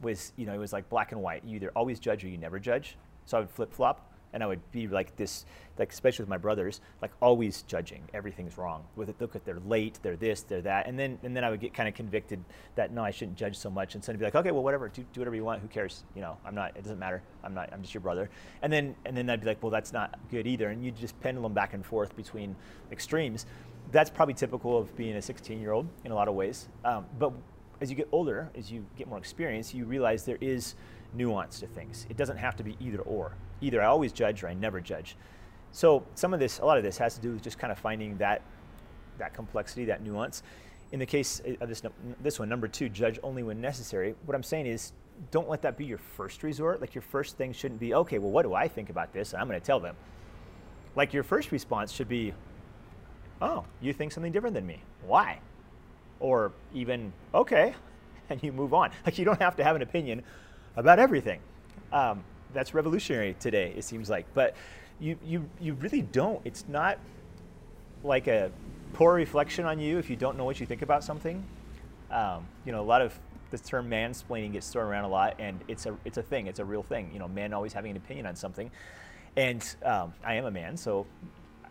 was, 0.02 0.34
you 0.36 0.46
know, 0.46 0.54
it 0.54 0.58
was 0.58 0.74
like 0.74 0.90
black 0.90 1.14
and 1.14 1.22
white. 1.22 1.44
You 1.46 1.56
either 1.56 1.72
always 1.76 2.00
judge 2.00 2.24
or 2.24 2.28
you 2.28 2.38
never 2.38 2.60
judge. 2.60 2.98
So 3.26 3.38
I 3.38 3.40
would 3.42 3.50
flip 3.50 3.74
flop 3.74 4.09
and 4.34 4.44
I 4.44 4.48
would 4.48 4.72
be 4.72 4.88
like 4.88 5.15
this, 5.15 5.46
like 5.78 5.92
especially 5.92 6.24
with 6.24 6.30
my 6.30 6.38
brothers, 6.38 6.82
like 7.02 7.12
always 7.22 7.63
judging. 7.63 8.04
Everything's 8.13 8.58
wrong. 8.58 8.84
With 8.96 9.10
it, 9.10 9.15
look 9.20 9.36
at 9.36 9.46
they're 9.46 9.60
late, 9.65 10.00
they're 10.02 10.15
this, 10.15 10.42
they're 10.42 10.62
that, 10.62 10.88
and 10.88 10.98
then 10.98 11.18
and 11.24 11.36
then 11.36 11.44
I 11.44 11.50
would 11.50 11.60
get 11.60 11.74
kind 11.74 11.88
of 11.88 11.96
convicted 11.96 12.44
that 12.76 12.92
no, 12.92 13.04
I 13.04 13.12
shouldn't 13.12 13.38
judge 13.38 13.58
so 13.58 13.70
much, 13.70 13.96
and 13.96 14.04
so 14.04 14.12
I'd 14.12 14.20
be 14.20 14.26
like, 14.26 14.36
okay, 14.36 14.52
well 14.52 14.63
whatever, 14.63 14.89
do, 14.89 15.04
do 15.13 15.22
whatever 15.22 15.36
you 15.36 15.44
want, 15.44 15.62
who 15.62 15.68
cares? 15.68 16.04
You 16.15 16.22
know, 16.22 16.38
I'm 16.46 16.56
not, 16.56 16.76
it 16.76 16.84
doesn't 16.84 17.00
matter, 17.00 17.22
I'm 17.44 17.54
not, 17.54 17.72
I'm 17.74 17.82
just 17.82 17.94
your 17.94 18.02
brother, 18.02 18.30
and 18.62 18.72
then 18.72 18.96
and 19.06 19.15
then 19.15 19.30
I'd 19.30 19.42
be 19.42 19.48
like, 19.48 19.62
well 19.63 19.72
that's 19.72 19.94
not 19.94 20.20
good 20.30 20.48
either, 20.48 20.70
and 20.70 20.84
you 20.84 20.92
just 20.92 21.20
pendulum 21.22 21.54
back 21.54 21.74
and 21.74 21.86
forth 21.86 22.15
between 22.15 22.56
extremes. 22.92 23.46
That's 23.92 24.10
probably 24.10 24.36
typical 24.36 24.78
of 24.78 24.96
being 24.96 25.15
a 25.15 25.22
16 25.22 25.60
year 25.60 25.72
old 25.72 25.88
in 26.06 26.12
a 26.12 26.15
lot 26.15 26.28
of 26.28 26.36
ways, 26.36 26.68
um, 26.86 27.06
but 27.18 27.34
as 27.82 27.89
you 27.89 27.96
get 27.96 28.10
older, 28.12 28.50
as 28.56 28.72
you 28.72 28.86
get 28.98 29.08
more 29.08 29.18
experience, 29.18 29.74
you 29.74 29.86
realize 29.86 30.26
there 30.26 30.38
is 30.42 30.76
nuance 31.13 31.60
to 31.60 31.67
things. 31.67 32.06
It 32.10 32.17
doesn't 32.17 32.38
have 32.38 32.56
to 32.58 32.63
be 32.63 32.78
either 32.80 33.00
or. 33.02 33.34
Either 33.62 33.82
I 33.82 33.86
always 33.86 34.12
judge 34.12 34.43
or 34.43 34.48
I 34.48 34.54
never 34.54 34.80
judge. 34.80 35.15
So 35.72 36.04
some 36.15 36.34
of 36.34 36.39
this, 36.39 36.60
a 36.60 36.65
lot 36.65 36.78
of 36.78 36.84
this 36.84 36.98
has 36.98 37.15
to 37.15 37.22
do 37.22 37.34
with 37.34 37.43
just 37.43 37.60
kind 37.60 37.72
of 37.72 37.78
finding 37.78 38.17
that, 38.17 38.41
that 39.17 39.34
complexity, 39.34 39.86
that 39.86 40.02
nuance. 40.02 40.43
In 40.91 41.00
the 41.00 41.06
case 41.06 41.41
of 41.62 41.69
this, 41.69 41.84
this 42.22 42.39
one, 42.39 42.50
number 42.50 42.67
two, 42.67 42.89
judge 42.89 43.19
only 43.22 43.43
when 43.43 43.62
necessary. 43.62 44.15
What 44.26 44.36
I'm 44.36 44.43
saying 44.43 44.65
is 44.65 44.93
don't 45.32 45.50
let 45.50 45.62
that 45.62 45.78
be 45.78 45.86
your 45.86 45.98
first 45.98 46.43
resort. 46.43 46.82
Like 46.82 46.95
your 46.95 47.02
first 47.02 47.38
thing 47.38 47.54
shouldn't 47.54 47.80
be, 47.80 47.93
okay, 47.93 48.17
well, 48.17 48.32
what 48.32 48.43
do 48.43 48.54
I 48.54 48.67
think 48.67 48.89
about 48.89 49.13
this? 49.13 49.34
And 49.34 49.41
I'm 49.41 49.48
going 49.48 49.60
to 49.60 49.65
tell 49.65 49.80
them. 49.80 49.95
Like 50.95 51.13
your 51.13 51.24
first 51.24 51.52
response 51.52 51.91
should 51.91 52.10
be, 52.10 52.34
oh, 53.41 53.65
you 53.82 53.93
think 53.93 54.12
something 54.12 54.32
different 54.32 54.56
than 54.56 54.65
me. 54.65 54.82
Why? 55.06 55.39
Or 56.19 56.52
even, 56.74 57.13
okay, 57.34 57.76
and 58.30 58.41
you 58.41 58.52
move 58.52 58.74
on. 58.74 58.91
Like 59.06 59.17
you 59.19 59.26
don't 59.26 59.39
have 59.41 59.56
to 59.58 59.63
have 59.63 59.76
an 59.76 59.82
opinion 59.82 60.24
about 60.80 60.98
everything. 60.98 61.39
Um, 61.92 62.24
that's 62.54 62.74
revolutionary 62.74 63.36
today, 63.39 63.74
it 63.76 63.84
seems 63.84 64.10
like. 64.10 64.26
But 64.34 64.56
you, 65.00 65.18
you, 65.24 65.50
you 65.60 65.74
really 65.76 66.02
don't. 66.02 66.42
It's 66.46 66.65
not 66.68 66.98
like 68.04 68.28
a 68.28 68.52
poor 68.94 69.13
reflection 69.13 69.65
on 69.65 69.80
you 69.80 69.98
if 69.98 70.10
you 70.10 70.15
don't 70.15 70.38
know 70.38 70.46
what 70.46 70.60
you 70.60 70.65
think 70.65 70.82
about 70.82 71.04
something. 71.04 71.44
Um, 72.10 72.48
you 72.65 72.72
know, 72.72 72.82
a 72.82 72.84
lot 72.84 73.02
of 73.02 73.18
the 73.52 73.58
term 73.58 73.89
mansplaining 73.89 74.54
gets 74.54 74.70
thrown 74.70 74.88
around 74.88 75.04
a 75.04 75.10
lot, 75.10 75.36
and 75.38 75.60
it's 75.68 75.86
a, 75.86 75.96
it's 76.06 76.18
a 76.18 76.24
thing. 76.24 76.48
It's 76.48 76.60
a 76.60 76.65
real 76.65 76.84
thing. 76.84 77.10
You 77.12 77.20
know, 77.20 77.28
men 77.28 77.54
always 77.54 77.74
having 77.74 77.92
an 77.92 77.98
opinion 77.98 78.26
on 78.26 78.36
something. 78.36 78.72
And 79.36 79.63
um, 79.84 80.13
I 80.24 80.36
am 80.36 80.46
a 80.46 80.52
man, 80.52 80.76
so 80.76 81.06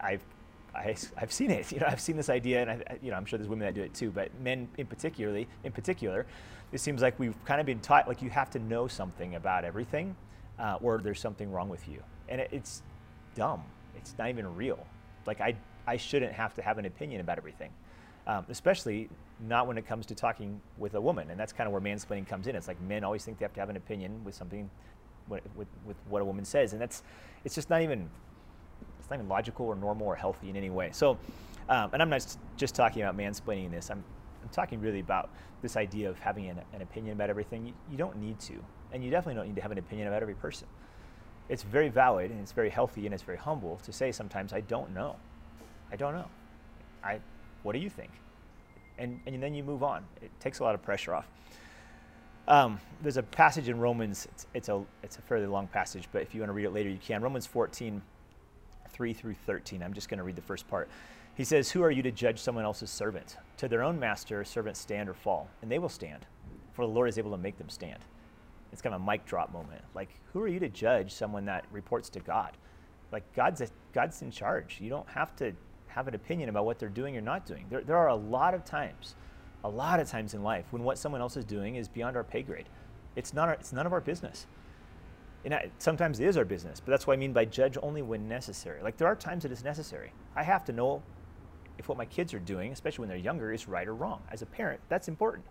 I've 0.01 0.23
I, 0.75 0.95
have 1.17 1.33
seen 1.33 1.51
it. 1.51 1.73
You 1.79 1.81
know, 1.81 1.87
I've 1.89 2.01
seen 2.01 2.17
this 2.17 2.29
idea, 2.29 2.63
and 2.63 2.71
I, 2.71 2.99
you 3.03 3.11
know, 3.11 3.17
I'm 3.17 3.25
sure 3.25 3.39
there's 3.39 3.49
women 3.49 3.67
that 3.67 3.75
do 3.75 3.83
it 3.83 3.95
too. 3.95 4.11
But 4.11 4.31
men, 4.41 4.69
in 4.77 4.87
particularly, 4.87 5.49
in 5.65 5.73
particular, 5.73 6.27
it 6.73 6.81
seems 6.81 7.03
like 7.03 7.19
we've 7.19 7.35
kind 7.45 7.61
of 7.61 7.67
been 7.67 7.81
taught 7.81 8.09
like 8.09 8.23
you 8.23 8.31
have 8.31 8.51
to 8.51 8.59
know 8.59 8.87
something 8.89 9.35
about 9.35 9.65
everything, 9.65 10.15
uh, 10.59 10.79
or 10.83 10.99
there's 10.99 11.21
something 11.21 11.51
wrong 11.51 11.69
with 11.69 11.89
you, 11.89 12.03
and 12.29 12.41
it, 12.41 12.49
it's 12.53 12.83
dumb. 13.35 13.63
It's 13.97 14.15
not 14.19 14.29
even 14.29 14.55
real. 14.55 14.87
Like 15.27 15.41
I, 15.41 15.57
I 15.87 15.97
shouldn't 15.97 16.33
have 16.33 16.55
to 16.55 16.63
have 16.63 16.79
an 16.79 16.85
opinion 16.85 17.21
about 17.21 17.39
everything, 17.39 17.71
um, 18.27 18.45
especially 18.49 19.09
not 19.49 19.67
when 19.67 19.79
it 19.79 19.87
comes 19.87 20.07
to 20.07 20.15
talking 20.15 20.61
with 20.79 20.95
a 20.95 21.01
woman, 21.01 21.31
and 21.31 21.39
that's 21.39 21.53
kind 21.53 21.67
of 21.67 21.73
where 21.73 21.81
mansplaining 21.81 22.27
comes 22.27 22.47
in. 22.47 22.57
It's 22.57 22.69
like 22.69 22.81
men 22.83 23.05
always 23.05 23.25
think 23.25 23.39
they 23.39 23.45
have 23.45 23.55
to 23.55 23.61
have 23.61 23.71
an 23.71 23.77
opinion 23.77 24.23
with 24.25 24.35
something, 24.35 24.69
with, 25.29 25.43
with, 25.57 25.69
with 25.87 25.97
what 26.09 26.23
a 26.23 26.25
woman 26.25 26.45
says, 26.45 26.73
and 26.73 26.83
that's, 26.83 27.03
it's 27.45 27.55
just 27.55 27.71
not 27.71 27.83
even 27.83 28.09
it's 28.99 29.11
not 29.11 29.17
even 29.17 29.29
logical 29.29 29.67
or 29.67 29.75
normal 29.75 30.07
or 30.07 30.17
healthy 30.17 30.51
in 30.51 30.57
any 30.57 30.71
way. 30.71 30.91
So, 30.93 31.19
um, 31.69 31.91
and 31.93 32.03
I'm 32.03 32.11
not 32.11 32.37
just 32.57 32.75
talking 32.75 33.03
about 33.03 33.17
mansplaining 33.17 33.67
in 33.67 33.71
this. 33.71 33.91
I'm, 33.91 34.05
I'm 34.43 34.49
talking 34.51 34.81
really 34.81 35.01
about 35.01 35.31
this 35.63 35.77
idea 35.77 36.09
of 36.09 36.19
having 36.19 36.49
an, 36.49 36.61
an 36.73 36.83
opinion 36.83 37.15
about 37.15 37.31
everything. 37.31 37.67
You, 37.67 37.73
you, 37.91 37.97
don't 37.97 38.17
need 38.17 38.39
to, 38.41 38.55
and 38.93 39.05
you 39.05 39.11
definitely 39.11 39.35
don't 39.35 39.49
need 39.49 39.57
to 39.57 39.63
have 39.63 39.73
an 39.73 39.79
opinion 39.79 40.09
about 40.09 40.23
every 40.23 40.35
person. 40.35 40.69
it's 41.49 41.63
very 41.63 41.89
valid 41.89 42.31
and 42.31 42.41
it's 42.41 42.53
very 42.53 42.71
healthy 42.71 43.07
and 43.07 43.15
it's 43.15 43.23
very 43.23 43.39
humble 43.39 43.81
to 43.85 43.93
say 43.93 44.13
sometimes, 44.13 44.53
I 44.53 44.61
don't 44.61 44.95
know. 44.95 45.17
I 45.91 45.97
don't 45.97 46.15
know. 46.15 46.29
I, 47.03 47.21
what 47.63 47.73
do 47.73 47.79
you 47.79 47.91
think? 47.91 48.11
And, 48.99 49.21
and 49.27 49.43
then 49.43 49.55
you 49.55 49.63
move 49.63 49.83
on. 49.83 50.05
It 50.21 50.31
takes 50.41 50.59
a 50.59 50.65
lot 50.65 50.75
of 50.75 50.83
pressure 50.83 51.15
off. 51.15 51.29
Um, 52.49 52.81
there's 53.03 53.19
a 53.19 53.23
passage 53.23 53.69
in 53.69 53.79
Romans, 53.79 54.27
it's, 54.33 54.47
it's, 54.55 54.69
a, 54.69 54.83
it's 55.03 55.19
a 55.19 55.23
fairly 55.23 55.47
long 55.47 55.67
passage, 55.67 56.09
but 56.13 56.23
if 56.23 56.35
you 56.35 56.41
want 56.41 56.49
to 56.49 56.55
read 56.55 56.65
it 56.65 56.73
later, 56.73 56.89
you 56.89 56.99
can. 56.99 57.21
Romans 57.23 57.47
14, 57.47 58.01
3 58.89 59.13
through 59.13 59.35
13. 59.35 59.83
I'm 59.83 59.93
just 59.93 60.09
going 60.09 60.19
to 60.19 60.25
read 60.25 60.37
the 60.37 60.43
first 60.43 60.67
part. 60.67 60.89
He 61.35 61.45
says, 61.45 61.71
Who 61.71 61.83
are 61.83 61.91
you 61.91 62.03
to 62.03 62.11
judge 62.11 62.39
someone 62.41 62.65
else's 62.65 62.91
servant? 62.91 63.37
To 63.59 63.69
their 63.69 63.83
own 63.83 63.99
master, 63.99 64.45
servants 64.45 64.81
stand 64.81 65.09
or 65.09 65.15
fall, 65.15 65.49
and 65.63 65.71
they 65.71 65.79
will 65.79 65.89
stand, 65.89 66.27
for 66.73 66.87
the 66.87 66.93
Lord 66.93 67.09
is 67.09 67.19
able 67.19 67.33
to 67.33 67.37
make 67.37 67.59
them 67.59 67.69
stand. 67.69 67.99
It's 68.73 68.81
kind 68.81 68.95
of 68.95 69.01
a 69.01 69.05
mic 69.05 69.27
drop 69.27 69.53
moment. 69.53 69.83
Like, 69.95 70.11
who 70.33 70.41
are 70.41 70.49
you 70.49 70.61
to 70.61 70.69
judge 70.69 71.13
someone 71.13 71.45
that 71.47 71.65
reports 71.73 72.09
to 72.11 72.21
God? 72.21 72.57
Like, 73.11 73.25
God's, 73.35 73.61
a, 73.61 73.69
God's 73.93 74.23
in 74.23 74.31
charge. 74.31 74.79
You 74.81 74.91
don't 74.91 75.09
have 75.09 75.35
to 75.37 75.53
have 75.89 76.07
an 76.07 76.15
opinion 76.15 76.49
about 76.49 76.67
what 76.67 76.79
they're 76.79 76.89
doing 76.89 77.17
or 77.17 77.21
not 77.21 77.47
doing. 77.47 77.67
There, 77.69 77.83
there 77.83 77.97
are 77.97 78.09
a 78.09 78.15
lot 78.15 78.55
of 78.55 78.65
times, 78.65 79.17
a 79.65 79.69
lot 79.69 79.99
of 79.99 80.09
times 80.09 80.35
in 80.35 80.43
life 80.43 80.67
when 80.71 80.85
what 80.85 80.99
someone 80.99 81.21
else 81.21 81.37
is 81.37 81.45
doing 81.45 81.77
is 81.77 81.89
beyond 81.89 82.17
our 82.17 82.23
pay 82.23 82.43
grade. 82.43 82.69
It's, 83.17 83.35
not 83.35 83.49
our, 83.49 83.55
it's 83.55 83.73
none 83.73 83.87
of 83.87 83.93
our 83.93 84.01
business. 84.01 84.47
And 85.45 85.55
I, 85.55 85.71
sometimes 85.79 86.21
it 86.21 86.27
is 86.27 86.37
our 86.37 86.45
business, 86.45 86.79
but 86.79 86.91
that's 86.91 87.07
what 87.07 87.15
I 87.15 87.17
mean 87.17 87.33
by 87.33 87.45
judge 87.45 87.77
only 87.83 88.03
when 88.03 88.29
necessary. 88.29 88.83
Like, 88.83 88.99
there 88.99 89.09
are 89.09 89.17
times 89.17 89.43
that 89.43 89.51
it 89.51 89.55
is 89.55 89.65
necessary. 89.65 90.13
I 90.37 90.45
have 90.45 90.65
to 90.67 90.73
know 90.73 91.03
if 91.79 91.89
what 91.89 91.97
my 91.97 92.05
kids 92.05 92.35
are 92.35 92.39
doing, 92.39 92.73
especially 92.73 93.03
when 93.03 93.09
they're 93.09 93.19
younger, 93.19 93.53
is 93.53 93.69
right 93.69 93.87
or 93.87 93.95
wrong. 93.95 94.23
As 94.31 94.43
a 94.43 94.47
parent, 94.47 94.81
that's 94.89 95.09
important. 95.09 95.45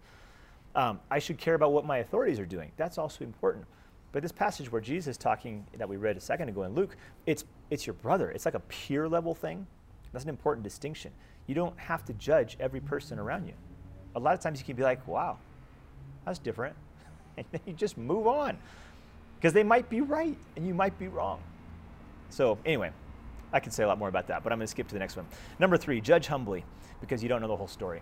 Um, 0.75 0.99
I 1.09 1.19
should 1.19 1.37
care 1.37 1.55
about 1.55 1.71
what 1.71 1.85
my 1.85 1.99
authorities 1.99 2.39
are 2.39 2.45
doing. 2.45 2.71
That's 2.77 2.97
also 2.97 3.23
important. 3.23 3.65
But 4.11 4.21
this 4.21 4.31
passage 4.31 4.71
where 4.71 4.81
Jesus 4.81 5.11
is 5.11 5.17
talking 5.17 5.65
that 5.77 5.87
we 5.87 5.97
read 5.97 6.17
a 6.17 6.19
second 6.19 6.49
ago 6.49 6.63
in 6.63 6.73
Luke, 6.73 6.95
it's 7.25 7.45
it's 7.69 7.85
your 7.85 7.93
brother. 7.95 8.31
It's 8.31 8.45
like 8.45 8.53
a 8.53 8.61
peer 8.61 9.07
level 9.07 9.33
thing. 9.33 9.67
That's 10.13 10.23
an 10.23 10.29
important 10.29 10.63
distinction. 10.63 11.11
You 11.47 11.55
don't 11.55 11.77
have 11.77 12.05
to 12.05 12.13
judge 12.13 12.57
every 12.59 12.79
person 12.79 13.19
around 13.19 13.47
you. 13.47 13.53
A 14.15 14.19
lot 14.19 14.33
of 14.33 14.39
times 14.39 14.59
you 14.59 14.65
can 14.65 14.75
be 14.75 14.83
like, 14.83 15.05
wow, 15.07 15.37
that's 16.25 16.39
different. 16.39 16.75
And 17.37 17.45
then 17.51 17.61
you 17.67 17.73
just 17.73 17.99
move 17.99 18.25
on. 18.25 18.57
Because 19.35 19.53
they 19.53 19.61
might 19.61 19.89
be 19.91 20.01
right 20.01 20.35
and 20.55 20.65
you 20.65 20.73
might 20.73 20.97
be 20.97 21.07
wrong. 21.07 21.39
So 22.31 22.57
anyway, 22.65 22.89
I 23.53 23.59
can 23.59 23.71
say 23.71 23.83
a 23.83 23.87
lot 23.87 23.97
more 23.97 24.09
about 24.09 24.27
that, 24.27 24.43
but 24.43 24.51
I'm 24.51 24.59
going 24.59 24.67
to 24.67 24.71
skip 24.71 24.87
to 24.87 24.93
the 24.93 24.99
next 24.99 25.15
one. 25.15 25.25
Number 25.59 25.77
three, 25.77 26.01
judge 26.01 26.27
humbly 26.27 26.65
because 27.01 27.23
you 27.23 27.29
don't 27.29 27.41
know 27.41 27.47
the 27.47 27.55
whole 27.55 27.67
story. 27.67 28.01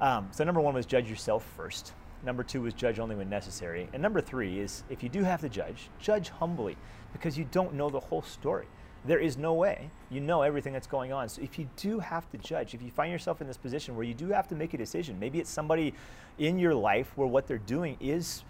Um, 0.00 0.28
so 0.32 0.44
number 0.44 0.60
one 0.60 0.74
was 0.74 0.86
judge 0.86 1.08
yourself 1.08 1.44
first. 1.56 1.92
Number 2.24 2.42
two 2.42 2.62
was 2.62 2.74
judge 2.74 2.98
only 2.98 3.16
when 3.16 3.28
necessary. 3.28 3.88
And 3.92 4.02
number 4.02 4.20
three 4.20 4.58
is 4.58 4.84
if 4.88 5.02
you 5.02 5.08
do 5.08 5.22
have 5.24 5.40
to 5.42 5.48
judge, 5.48 5.88
judge 5.98 6.28
humbly 6.30 6.76
because 7.12 7.36
you 7.36 7.46
don't 7.50 7.74
know 7.74 7.90
the 7.90 8.00
whole 8.00 8.22
story. 8.22 8.66
There 9.06 9.18
is 9.18 9.36
no 9.36 9.52
way 9.52 9.90
you 10.10 10.20
know 10.20 10.42
everything 10.42 10.72
that's 10.72 10.86
going 10.86 11.12
on. 11.12 11.28
So 11.28 11.42
if 11.42 11.58
you 11.58 11.68
do 11.76 11.98
have 11.98 12.30
to 12.30 12.38
judge, 12.38 12.72
if 12.72 12.80
you 12.80 12.90
find 12.90 13.12
yourself 13.12 13.40
in 13.40 13.46
this 13.46 13.58
position 13.58 13.96
where 13.96 14.04
you 14.04 14.14
do 14.14 14.28
have 14.28 14.48
to 14.48 14.54
make 14.54 14.72
a 14.72 14.78
decision, 14.78 15.18
maybe 15.18 15.40
it's 15.40 15.50
somebody 15.50 15.92
in 16.38 16.58
your 16.58 16.74
life 16.74 17.12
where 17.16 17.28
what 17.28 17.46
they're 17.46 17.58
doing 17.58 17.98
is 18.00 18.44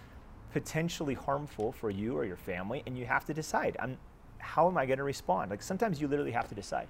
potentially 0.53 1.13
harmful 1.13 1.73
for 1.73 1.89
you 1.89 2.17
or 2.17 2.23
your 2.23 2.37
family, 2.37 2.81
and 2.87 2.97
you 2.97 3.05
have 3.05 3.25
to 3.25 3.33
decide, 3.33 3.75
I'm, 3.77 3.97
how 4.45 4.67
am 4.67 4.77
I 4.77 4.85
going 4.85 4.99
to 4.99 5.03
respond? 5.03 5.49
Like 5.49 5.61
sometimes 5.61 5.99
you 5.99 6.07
literally 6.07 6.31
have 6.31 6.47
to 6.49 6.55
decide. 6.55 6.87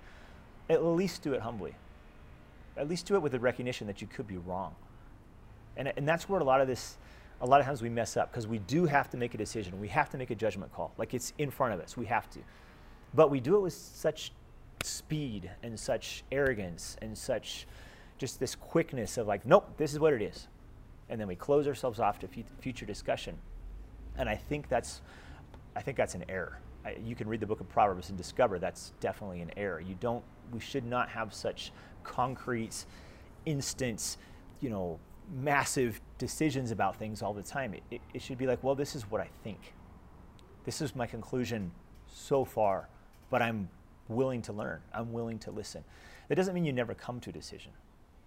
At 0.70 0.84
least 0.84 1.22
do 1.22 1.34
it 1.34 1.42
humbly. 1.42 1.74
At 2.78 2.88
least 2.88 3.06
do 3.06 3.16
it 3.16 3.22
with 3.22 3.32
the 3.32 3.40
recognition 3.40 3.88
that 3.88 4.02
you 4.02 4.08
could 4.08 4.28
be 4.28 4.38
wrong. 4.38 4.76
And, 5.78 5.92
and 5.96 6.08
that's 6.08 6.28
where 6.28 6.40
a 6.40 6.44
lot 6.44 6.62
of 6.62 6.68
this, 6.68 6.98
a 7.42 7.46
lot 7.46 7.60
of 7.60 7.66
times 7.66 7.82
we 7.82 7.90
mess 7.90 8.18
up 8.18 8.32
because 8.32 8.48
we 8.48 8.60
do 8.60 8.86
have 8.86 9.10
to 9.12 9.18
make 9.18 9.34
a 9.34 9.38
decision. 9.38 9.80
We 9.80 9.88
have 9.88 10.10
to 10.12 10.18
make 10.18 10.32
a 10.32 10.36
judgment 10.36 10.74
call. 10.74 10.94
Like 10.98 11.14
it's 11.14 11.34
in 11.38 11.50
front 11.50 11.74
of 11.74 11.80
us. 11.80 11.96
We 11.96 12.06
have 12.08 12.30
to. 12.32 12.40
But 13.14 13.32
we 13.32 13.40
do 13.40 13.56
it 13.56 13.62
with 13.62 13.74
such 13.74 14.34
speed 14.84 15.50
and 15.64 15.80
such 15.80 16.24
arrogance 16.32 16.98
and 17.02 17.18
such 17.18 17.68
just 18.18 18.40
this 18.40 18.56
quickness 18.56 19.18
of 19.18 19.28
like, 19.28 19.46
nope, 19.46 19.70
this 19.78 19.94
is 19.94 20.00
what 20.00 20.14
it 20.14 20.22
is. 20.22 20.48
And 21.10 21.20
then 21.20 21.28
we 21.28 21.36
close 21.36 21.68
ourselves 21.68 22.00
off 22.00 22.20
to 22.20 22.28
future 22.60 22.86
discussion. 22.86 23.38
And 24.18 24.28
I 24.28 24.36
think 24.36 24.70
that's, 24.70 25.02
I 25.76 25.82
think 25.82 25.98
that's 25.98 26.16
an 26.16 26.26
error 26.30 26.60
you 27.04 27.16
can 27.16 27.28
read 27.28 27.40
the 27.40 27.46
book 27.46 27.60
of 27.60 27.70
Proverbs 27.70 28.10
and 28.10 28.18
discover 28.18 28.60
that's 28.60 28.94
definitely 29.00 29.42
an 29.42 29.52
error. 29.58 29.80
You 29.80 29.96
don't, 30.00 30.24
we 30.52 30.60
should 30.60 30.86
not 30.86 31.10
have 31.10 31.34
such 31.34 31.72
concrete, 32.04 32.86
instant, 33.46 34.18
you 34.62 34.70
know, 34.70 35.00
massive 35.34 36.00
decisions 36.18 36.72
about 36.72 36.98
things 36.98 37.22
all 37.22 37.34
the 37.34 37.44
time. 37.44 37.74
It, 37.74 37.84
it, 37.92 38.02
it 38.14 38.22
should 38.22 38.38
be 38.38 38.46
like, 38.46 38.64
well, 38.64 38.76
this 38.76 38.96
is 38.96 39.10
what 39.10 39.22
I 39.22 39.30
think. 39.44 39.74
This 40.64 40.82
is 40.82 40.96
my 40.96 41.08
conclusion 41.08 41.72
so 42.08 42.46
far, 42.46 42.88
but 43.30 43.42
I'm 43.42 43.70
willing 44.08 44.42
to 44.44 44.54
learn. 44.54 44.82
I'm 44.94 45.12
willing 45.12 45.40
to 45.40 45.52
listen. 45.52 45.84
That 46.28 46.36
doesn't 46.36 46.54
mean 46.54 46.66
you 46.66 46.74
never 46.74 46.94
come 46.94 47.20
to 47.22 47.30
a 47.30 47.34
decision 47.34 47.72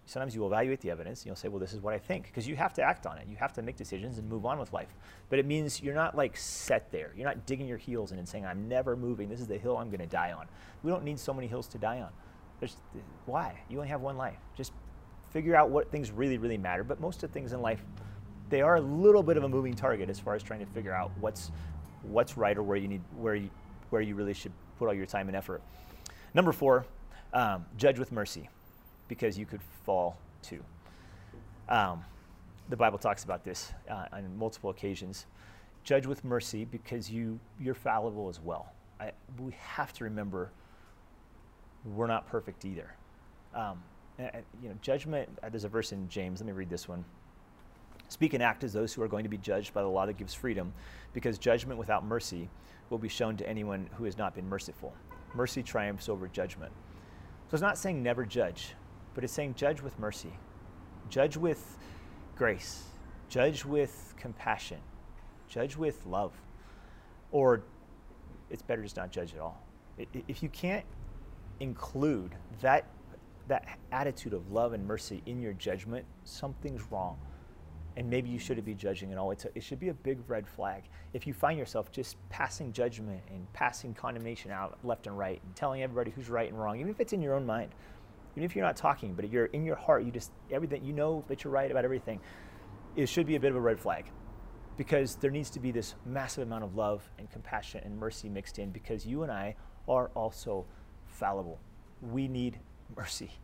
sometimes 0.09 0.35
you 0.35 0.47
evaluate 0.47 0.81
the 0.81 0.91
evidence 0.91 1.21
and 1.21 1.27
you'll 1.27 1.37
say, 1.37 1.49
well, 1.49 1.59
this 1.61 1.75
is 1.75 1.81
what 1.81 1.93
I 1.93 1.99
think, 1.99 2.25
because 2.25 2.49
you 2.49 2.57
have 2.57 2.73
to 2.75 2.83
act 2.83 3.07
on 3.07 3.19
it. 3.19 3.27
You 3.29 3.37
have 3.37 3.53
to 3.53 3.63
make 3.63 3.77
decisions 3.77 4.17
and 4.17 4.27
move 4.27 4.47
on 4.47 4.59
with 4.59 4.73
life. 4.73 4.89
But 5.29 5.39
it 5.39 5.45
means 5.45 5.83
you're 5.83 5.95
not 5.95 6.17
like 6.17 6.35
set 6.35 6.91
there. 6.91 7.13
You're 7.15 7.27
not 7.27 7.45
digging 7.45 7.69
your 7.69 7.77
heels 7.77 8.11
in 8.11 8.19
and 8.19 8.27
saying, 8.27 8.47
I'm 8.47 8.69
never 8.69 8.97
moving. 8.97 9.29
This 9.29 9.39
is 9.39 9.47
the 9.47 9.59
hill 9.59 9.77
I'm 9.77 9.91
going 9.91 10.01
to 10.01 10.07
die 10.07 10.33
on. 10.33 10.47
We 10.83 10.91
don't 10.91 11.05
need 11.05 11.19
so 11.21 11.35
many 11.35 11.47
hills 11.47 11.69
to 11.69 11.79
die 11.79 12.01
on. 12.01 12.09
There's, 12.59 12.77
why? 13.27 13.61
You 13.69 13.77
only 13.77 13.91
have 13.91 14.01
one 14.01 14.17
life. 14.17 14.39
Just 14.57 14.73
figure 15.31 15.55
out 15.55 15.69
what 15.69 15.91
things 15.91 16.11
really, 16.11 16.39
really 16.39 16.59
matter. 16.59 16.85
But 16.85 17.01
most 17.01 17.23
of 17.23 17.31
the 17.31 17.35
things 17.35 17.53
in 17.53 17.61
life, 17.61 17.85
they 18.49 18.63
are 18.63 18.77
a 18.77 18.81
little 18.81 19.23
bit 19.23 19.37
of 19.37 19.45
a 19.45 19.49
moving 19.49 19.75
target 19.75 20.09
as 20.09 20.19
far 20.19 20.35
as 20.35 20.43
trying 20.43 20.61
to 20.61 20.67
figure 20.67 20.95
out 20.95 21.11
what's, 21.21 21.51
what's 22.03 22.39
right 22.39 22.57
or 22.57 22.63
where 22.63 22.79
you, 22.79 22.89
need, 22.89 23.03
where, 23.19 23.35
you, 23.35 23.51
where 23.91 24.01
you 24.01 24.15
really 24.15 24.33
should 24.33 24.53
put 24.79 24.89
all 24.89 24.95
your 24.95 25.07
time 25.07 25.29
and 25.29 25.37
effort. 25.37 25.61
Number 26.33 26.53
four, 26.53 26.87
um, 27.35 27.67
judge 27.77 27.99
with 27.99 28.11
mercy 28.11 28.49
because 29.09 29.39
you 29.39 29.47
could 29.47 29.63
fall 29.85 30.17
too. 30.43 30.63
Um, 31.69 32.05
the 32.69 32.77
Bible 32.77 32.99
talks 32.99 33.25
about 33.25 33.45
this 33.45 33.73
uh, 33.91 34.07
on 34.13 34.37
multiple 34.39 34.71
occasions. 34.71 35.27
Judge 35.85 36.07
with 36.07 36.25
mercy 36.25 36.65
because 36.65 37.11
you, 37.11 37.41
you're 37.59 37.75
fallible 37.75 38.29
as 38.29 38.41
well. 38.41 38.73
I, 39.01 39.13
we 39.39 39.53
have 39.59 39.93
to 39.95 40.05
remember 40.05 40.51
we're 41.85 42.07
not 42.07 42.27
perfect 42.29 42.65
either. 42.65 42.95
Um, 43.55 43.83
and, 44.19 44.43
you 44.63 44.69
know, 44.69 44.75
judgment, 44.83 45.29
uh, 45.43 45.49
there's 45.49 45.65
a 45.65 45.69
verse 45.69 45.93
in 45.93 46.09
James, 46.09 46.41
let 46.41 46.47
me 46.47 46.53
read 46.53 46.69
this 46.69 46.89
one. 46.89 47.05
Speak 48.09 48.35
and 48.35 48.43
act 48.43 48.65
as 48.65 48.73
those 48.73 48.93
who 48.93 49.03
are 49.03 49.09
going 49.09 49.23
to 49.23 49.29
be 49.29 49.39
judged 49.39 49.73
by 49.73 49.83
the 49.83 49.89
law 49.89 50.07
that 50.07 50.17
gives 50.17 50.35
freedom, 50.35 50.73
because 51.13 51.39
judgment 51.39 51.79
without 51.79 52.05
mercy 52.05 52.49
will 52.91 52.99
be 52.99 53.09
shown 53.09 53.37
to 53.37 53.49
anyone 53.49 53.89
who 53.95 54.05
has 54.05 54.19
not 54.19 54.35
been 54.35 54.49
merciful. 54.49 54.93
Mercy 55.35 55.63
triumphs 55.63 56.09
over 56.09 56.27
judgment. 56.27 56.73
So 57.49 57.55
it's 57.55 57.63
not 57.63 57.79
saying 57.79 58.03
never 58.03 58.25
judge, 58.25 58.75
but 59.19 59.25
it's 59.25 59.33
saying 59.33 59.53
judge 59.57 59.83
with 59.83 59.99
mercy, 59.99 60.33
judge 61.11 61.37
with 61.37 61.77
grace, 62.37 62.85
judge 63.29 63.65
with 63.65 64.15
compassion, 64.17 64.79
judge 65.49 65.77
with 65.77 66.07
love. 66.07 66.33
Or 67.33 67.65
it's 68.49 68.63
better 68.63 68.81
just 68.81 68.97
not 68.97 69.11
judge 69.11 69.35
at 69.35 69.41
all. 69.41 69.61
If 70.29 70.41
you 70.41 70.49
can't 70.49 70.85
include 71.59 72.37
that, 72.61 72.85
that 73.49 73.81
attitude 73.91 74.35
of 74.35 74.53
love 74.53 74.73
and 74.73 74.87
mercy 74.87 75.21
in 75.27 75.43
your 75.43 75.55
judgment, 75.55 76.07
something's 76.23 76.83
wrong. 76.93 77.19
And 77.97 78.09
maybe 78.09 78.29
you 78.31 78.39
shouldn't 78.39 78.67
be 78.67 78.75
judging 78.75 79.11
at 79.11 79.19
all. 79.19 79.33
It's 79.33 79.47
a, 79.47 79.49
it 79.57 79.65
should 79.65 79.81
be 79.81 79.89
a 79.89 79.95
big 79.95 80.21
red 80.29 80.47
flag. 80.47 80.85
If 81.13 81.27
you 81.27 81.35
find 81.35 81.59
yourself 81.59 81.91
just 81.91 82.17
passing 82.29 82.73
judgment 82.73 83.21
and 83.31 83.53
passing 83.53 83.95
condemnation 83.95 84.53
out 84.53 84.79
left 84.85 85.09
and 85.09 85.19
right 85.19 85.41
and 85.45 85.57
telling 85.57 85.83
everybody 85.83 86.13
who's 86.13 86.29
right 86.29 86.49
and 86.49 86.57
wrong, 86.57 86.79
even 86.79 86.89
if 86.89 87.01
it's 87.01 87.13
in 87.13 87.21
your 87.21 87.35
own 87.35 87.45
mind, 87.45 87.73
even 88.33 88.45
if 88.45 88.55
you're 88.55 88.65
not 88.65 88.77
talking, 88.77 89.15
but 89.15 89.31
you're 89.31 89.47
in 89.47 89.65
your 89.65 89.77
heart, 89.77 90.05
you 90.05 90.11
just 90.11 90.31
everything 90.51 90.85
you 90.85 90.93
know 90.93 91.25
that 91.29 91.45
you're 91.45 91.53
right 91.53 91.71
about 91.71 91.85
everything. 91.85 92.21
It 92.97 93.09
should 93.09 93.27
be 93.27 93.37
a 93.37 93.41
bit 93.41 93.51
of 93.51 93.57
a 93.57 93.61
red 93.61 93.79
flag, 93.79 94.07
because 94.77 95.17
there 95.17 95.31
needs 95.31 95.51
to 95.51 95.61
be 95.61 95.71
this 95.71 95.95
massive 96.07 96.45
amount 96.45 96.65
of 96.65 96.77
love 96.77 97.09
and 97.19 97.31
compassion 97.31 97.83
and 97.85 97.99
mercy 97.99 98.29
mixed 98.29 98.59
in, 98.59 98.71
because 98.71 99.07
you 99.07 99.23
and 99.23 99.33
I 99.33 99.57
are 99.89 100.11
also 100.15 100.67
fallible. 101.07 101.59
We 102.01 102.29
need 102.29 102.59
mercy. 102.97 103.31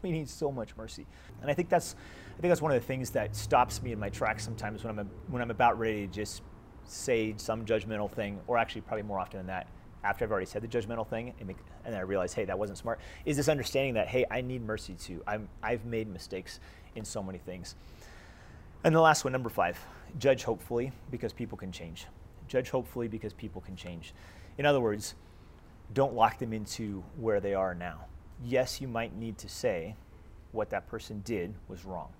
We 0.00 0.12
need 0.12 0.28
so 0.28 0.52
much 0.52 0.76
mercy, 0.76 1.06
and 1.42 1.50
I 1.50 1.54
think 1.54 1.68
that's 1.68 1.96
I 2.36 2.40
think 2.40 2.52
that's 2.52 2.62
one 2.62 2.70
of 2.70 2.80
the 2.80 2.86
things 2.86 3.10
that 3.10 3.34
stops 3.34 3.82
me 3.82 3.90
in 3.90 3.98
my 3.98 4.08
tracks 4.08 4.44
sometimes 4.44 4.84
when 4.84 4.96
I'm 4.96 5.10
when 5.26 5.42
I'm 5.42 5.50
about 5.50 5.76
ready 5.76 6.06
to 6.06 6.12
just 6.12 6.42
say 6.84 7.34
some 7.36 7.64
judgmental 7.64 8.08
thing, 8.08 8.38
or 8.46 8.58
actually 8.58 8.82
probably 8.82 9.02
more 9.02 9.18
often 9.18 9.38
than 9.38 9.48
that, 9.48 9.66
after 10.04 10.24
I've 10.24 10.30
already 10.30 10.46
said 10.46 10.62
the 10.62 10.68
judgmental 10.68 11.06
thing 11.06 11.34
and, 11.38 11.48
make, 11.48 11.56
and 11.84 11.92
then 11.92 12.00
I 12.00 12.04
realize, 12.04 12.32
hey, 12.32 12.44
that 12.44 12.58
wasn't 12.58 12.78
smart, 12.78 13.00
is 13.24 13.36
this 13.36 13.48
understanding 13.48 13.94
that, 13.94 14.08
hey, 14.08 14.24
I 14.30 14.40
need 14.40 14.62
mercy 14.62 14.94
too. 14.94 15.22
I'm, 15.26 15.48
I've 15.62 15.84
made 15.84 16.08
mistakes 16.08 16.60
in 16.94 17.04
so 17.04 17.22
many 17.22 17.38
things. 17.38 17.74
And 18.84 18.94
the 18.94 19.00
last 19.00 19.24
one, 19.24 19.32
number 19.32 19.50
five, 19.50 19.78
judge 20.18 20.44
hopefully 20.44 20.92
because 21.10 21.32
people 21.32 21.58
can 21.58 21.72
change. 21.72 22.06
Judge 22.46 22.70
hopefully 22.70 23.08
because 23.08 23.32
people 23.32 23.60
can 23.60 23.76
change. 23.76 24.14
In 24.56 24.66
other 24.66 24.80
words, 24.80 25.14
don't 25.94 26.14
lock 26.14 26.38
them 26.38 26.52
into 26.52 27.02
where 27.16 27.40
they 27.40 27.54
are 27.54 27.74
now. 27.74 28.06
Yes, 28.44 28.80
you 28.80 28.88
might 28.88 29.16
need 29.16 29.38
to 29.38 29.48
say 29.48 29.96
what 30.52 30.70
that 30.70 30.86
person 30.88 31.22
did 31.24 31.54
was 31.66 31.84
wrong, 31.84 32.12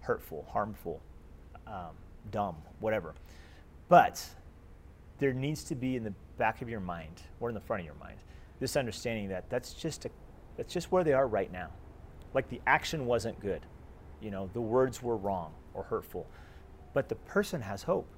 hurtful, 0.00 0.46
harmful, 0.50 1.00
um, 1.66 1.90
dumb, 2.30 2.56
whatever. 2.80 3.14
But 3.88 4.24
there 5.18 5.32
needs 5.32 5.64
to 5.64 5.74
be 5.74 5.96
in 5.96 6.04
the 6.04 6.14
back 6.42 6.60
of 6.60 6.68
your 6.68 6.80
mind 6.80 7.22
or 7.38 7.48
in 7.48 7.54
the 7.54 7.60
front 7.60 7.78
of 7.78 7.86
your 7.86 7.94
mind 8.00 8.18
this 8.58 8.76
understanding 8.76 9.28
that 9.28 9.48
that's 9.48 9.74
just 9.74 10.06
a, 10.06 10.10
that's 10.56 10.74
just 10.74 10.90
where 10.90 11.04
they 11.04 11.12
are 11.12 11.28
right 11.28 11.52
now. 11.52 11.68
Like 12.34 12.48
the 12.48 12.60
action 12.66 13.06
wasn't 13.06 13.38
good, 13.38 13.60
you 14.20 14.32
know, 14.32 14.50
the 14.52 14.60
words 14.60 15.00
were 15.00 15.16
wrong 15.16 15.52
or 15.72 15.84
hurtful, 15.84 16.26
but 16.94 17.08
the 17.08 17.14
person 17.14 17.60
has 17.60 17.84
hope 17.84 18.08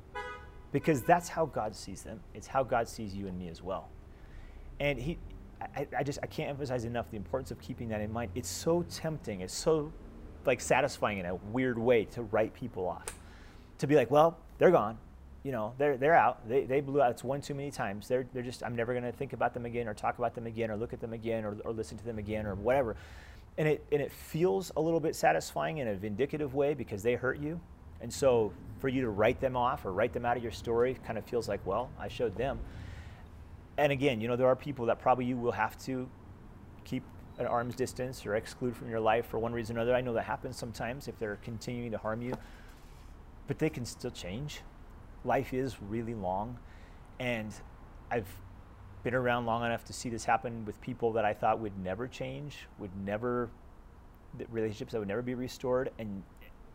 because 0.72 1.02
that's 1.02 1.28
how 1.28 1.44
God 1.44 1.76
sees 1.76 2.02
them. 2.02 2.18
It's 2.32 2.46
how 2.46 2.62
God 2.62 2.88
sees 2.88 3.14
you 3.14 3.26
and 3.26 3.38
me 3.38 3.48
as 3.48 3.62
well. 3.62 3.90
And 4.80 4.98
he, 4.98 5.18
I, 5.60 5.86
I 5.98 6.02
just 6.02 6.18
I 6.22 6.26
can't 6.26 6.48
emphasize 6.48 6.86
enough 6.86 7.10
the 7.10 7.18
importance 7.18 7.50
of 7.50 7.60
keeping 7.60 7.90
that 7.90 8.00
in 8.00 8.10
mind. 8.10 8.30
It's 8.34 8.48
so 8.48 8.86
tempting. 8.88 9.42
It's 9.42 9.52
so 9.54 9.92
like 10.46 10.62
satisfying 10.62 11.18
in 11.18 11.26
a 11.26 11.34
weird 11.34 11.78
way 11.78 12.06
to 12.06 12.22
write 12.22 12.54
people 12.54 12.88
off, 12.88 13.06
to 13.78 13.86
be 13.86 13.96
like, 13.96 14.10
well, 14.10 14.38
they're 14.56 14.70
gone 14.70 14.96
you 15.44 15.52
know, 15.52 15.74
they're, 15.76 15.98
they're 15.98 16.14
out. 16.14 16.48
They, 16.48 16.64
they 16.64 16.80
blew 16.80 17.02
out. 17.02 17.10
It's 17.10 17.22
one 17.22 17.42
too 17.42 17.54
many 17.54 17.70
times. 17.70 18.08
They're, 18.08 18.26
they're 18.32 18.42
just, 18.42 18.62
I'm 18.62 18.74
never 18.74 18.94
going 18.94 19.04
to 19.04 19.12
think 19.12 19.34
about 19.34 19.52
them 19.52 19.66
again 19.66 19.86
or 19.86 19.94
talk 19.94 20.18
about 20.18 20.34
them 20.34 20.46
again 20.46 20.70
or 20.70 20.76
look 20.76 20.94
at 20.94 21.00
them 21.00 21.12
again 21.12 21.44
or, 21.44 21.54
or 21.66 21.72
listen 21.72 21.98
to 21.98 22.04
them 22.04 22.18
again 22.18 22.46
or 22.46 22.54
whatever. 22.54 22.96
And 23.58 23.68
it, 23.68 23.84
and 23.92 24.00
it 24.00 24.10
feels 24.10 24.72
a 24.76 24.80
little 24.80 25.00
bit 25.00 25.14
satisfying 25.14 25.78
in 25.78 25.88
a 25.88 25.94
vindicative 25.94 26.52
way 26.54 26.72
because 26.72 27.02
they 27.02 27.14
hurt 27.14 27.38
you. 27.38 27.60
And 28.00 28.12
so 28.12 28.52
for 28.80 28.88
you 28.88 29.02
to 29.02 29.10
write 29.10 29.38
them 29.38 29.54
off 29.54 29.84
or 29.84 29.92
write 29.92 30.14
them 30.14 30.24
out 30.24 30.38
of 30.38 30.42
your 30.42 30.50
story 30.50 30.96
kind 31.06 31.18
of 31.18 31.26
feels 31.26 31.46
like, 31.46 31.64
well, 31.66 31.90
I 32.00 32.08
showed 32.08 32.34
them. 32.36 32.58
And 33.76 33.92
again, 33.92 34.22
you 34.22 34.28
know, 34.28 34.36
there 34.36 34.48
are 34.48 34.56
people 34.56 34.86
that 34.86 34.98
probably 34.98 35.26
you 35.26 35.36
will 35.36 35.52
have 35.52 35.76
to 35.84 36.08
keep 36.84 37.02
at 37.38 37.46
arm's 37.46 37.74
distance 37.74 38.24
or 38.24 38.36
exclude 38.36 38.74
from 38.74 38.88
your 38.88 39.00
life 39.00 39.26
for 39.26 39.38
one 39.38 39.52
reason 39.52 39.76
or 39.76 39.80
another. 39.80 39.94
I 39.94 40.00
know 40.00 40.14
that 40.14 40.24
happens 40.24 40.56
sometimes 40.56 41.06
if 41.06 41.18
they're 41.18 41.38
continuing 41.42 41.90
to 41.90 41.98
harm 41.98 42.22
you, 42.22 42.32
but 43.46 43.58
they 43.58 43.68
can 43.68 43.84
still 43.84 44.10
change 44.10 44.62
life 45.24 45.52
is 45.52 45.76
really 45.82 46.14
long. 46.14 46.58
And 47.18 47.52
I've 48.10 48.28
been 49.02 49.14
around 49.14 49.46
long 49.46 49.64
enough 49.64 49.84
to 49.86 49.92
see 49.92 50.08
this 50.08 50.24
happen 50.24 50.64
with 50.64 50.80
people 50.80 51.12
that 51.12 51.24
I 51.24 51.34
thought 51.34 51.60
would 51.60 51.78
never 51.82 52.08
change, 52.08 52.66
would 52.78 52.90
never, 53.04 53.50
relationships 54.50 54.92
that 54.92 54.98
would 54.98 55.08
never 55.08 55.22
be 55.22 55.34
restored, 55.34 55.90
and, 55.98 56.22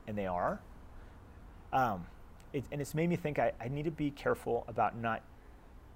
and 0.08 0.18
they 0.18 0.28
are. 0.28 0.60
Um, 1.74 2.06
it, 2.54 2.64
and 2.72 2.82
it's 2.82 2.96
made 2.96 3.10
me 3.10 3.16
think 3.16 3.40
I, 3.40 3.52
I 3.62 3.68
need 3.68 3.86
to 3.86 3.92
be 3.92 4.12
careful 4.12 4.64
about 4.68 4.98
not 4.98 5.22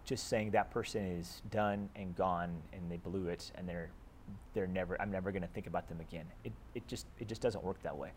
just 0.06 0.28
saying 0.28 0.52
that 0.52 0.70
person 0.72 1.06
is 1.06 1.42
done 1.50 1.89
and 1.96 2.16
gone 2.16 2.62
and 2.74 2.92
they 2.92 2.98
blew 2.98 3.28
it 3.28 3.52
and 3.56 3.68
they're 3.68 3.89
they're 4.54 4.68
never 4.68 5.00
I'm 5.02 5.12
never 5.12 5.32
going 5.32 5.42
to 5.42 5.48
think 5.48 5.68
about 5.68 5.88
them 5.88 6.00
again. 6.00 6.26
It, 6.44 6.52
it 6.76 6.88
just 6.88 7.08
it 7.20 7.28
just 7.28 7.42
doesn't 7.42 7.63
work 7.63 7.82
that 7.84 7.98
way. 7.98 8.12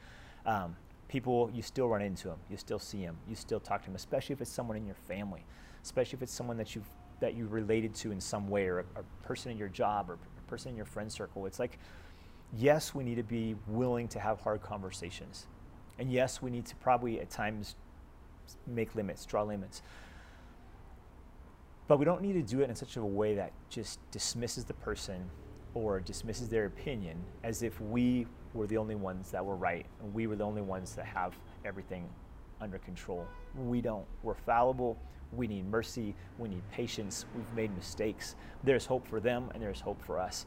Um, 0.45 0.77
people, 1.09 1.51
you 1.55 1.63
still 1.63 1.89
run 1.89 2.03
into 2.03 2.29
them, 2.29 2.39
you 2.51 2.57
still 2.57 2.79
see 2.79 3.05
them, 3.05 3.17
you 3.29 3.35
still 3.35 3.61
talk 3.61 3.83
to 3.83 3.87
them, 3.87 3.97
especially 3.97 4.33
if 4.33 4.41
it's 4.41 4.51
someone 4.51 4.77
in 4.77 4.87
your 4.87 4.97
family, 4.97 5.45
especially 5.83 6.17
if 6.17 6.23
it's 6.23 6.33
someone 6.33 6.57
that 6.57 6.75
you've 6.75 6.89
that 7.19 7.35
you 7.35 7.47
related 7.47 7.95
to 7.95 8.13
in 8.13 8.21
some 8.21 8.47
way, 8.49 8.67
or 8.67 8.81
a, 8.81 9.01
a 9.01 9.27
person 9.27 9.51
in 9.51 9.57
your 9.57 9.69
job, 9.69 10.11
or 10.11 10.15
a 10.15 10.51
person 10.51 10.71
in 10.71 10.77
your 10.77 10.85
friend 10.85 11.11
circle. 11.11 11.47
It's 11.47 11.59
like, 11.59 11.79
yes, 12.53 12.95
we 12.95 13.05
need 13.05 13.15
to 13.15 13.23
be 13.23 13.57
willing 13.67 14.07
to 14.09 14.21
have 14.21 14.39
hard 14.41 14.61
conversations, 14.61 15.47
and 15.99 16.13
yes, 16.13 16.43
we 16.43 16.51
need 16.51 16.67
to 16.67 16.77
probably 16.77 17.21
at 17.21 17.31
times 17.31 17.77
make 18.67 18.95
limits, 18.95 19.25
draw 19.25 19.43
limits. 19.43 19.83
But 21.89 21.99
we 21.99 22.05
don't 22.05 22.21
need 22.21 22.33
to 22.35 22.43
do 22.43 22.63
it 22.63 22.69
in 22.69 22.75
such 22.75 22.97
a 22.97 23.05
way 23.05 23.35
that 23.37 23.53
just 23.71 24.01
dismisses 24.11 24.65
the 24.65 24.75
person 24.75 25.31
or 25.75 26.01
dismisses 26.01 26.49
their 26.49 26.67
opinion 26.67 27.17
as 27.45 27.63
if 27.63 27.81
we 27.81 28.27
were 28.57 28.67
the 28.67 28.77
only 28.77 28.95
ones 28.95 29.31
that 29.31 29.45
were 29.45 29.57
right 29.57 29.87
and 30.01 30.13
we 30.13 30.27
were 30.27 30.37
the 30.37 30.45
only 30.45 30.63
ones 30.63 30.95
that 30.95 31.07
have 31.07 31.35
everything 31.65 32.09
under 32.61 32.79
control. 32.79 33.27
We 33.55 33.81
don't. 33.81 34.07
We're 34.23 34.35
fallible. 34.35 34.99
We 35.33 35.47
need 35.47 35.67
mercy. 35.67 36.15
We 36.39 36.49
need 36.49 36.63
patience. 36.71 37.27
We've 37.35 37.53
made 37.55 37.75
mistakes. 37.77 38.37
There's 38.65 38.87
hope 38.87 39.07
for 39.07 39.21
them 39.21 39.51
and 39.55 39.63
there's 39.63 39.81
hope 39.81 40.03
for 40.03 40.19
us. 40.19 40.47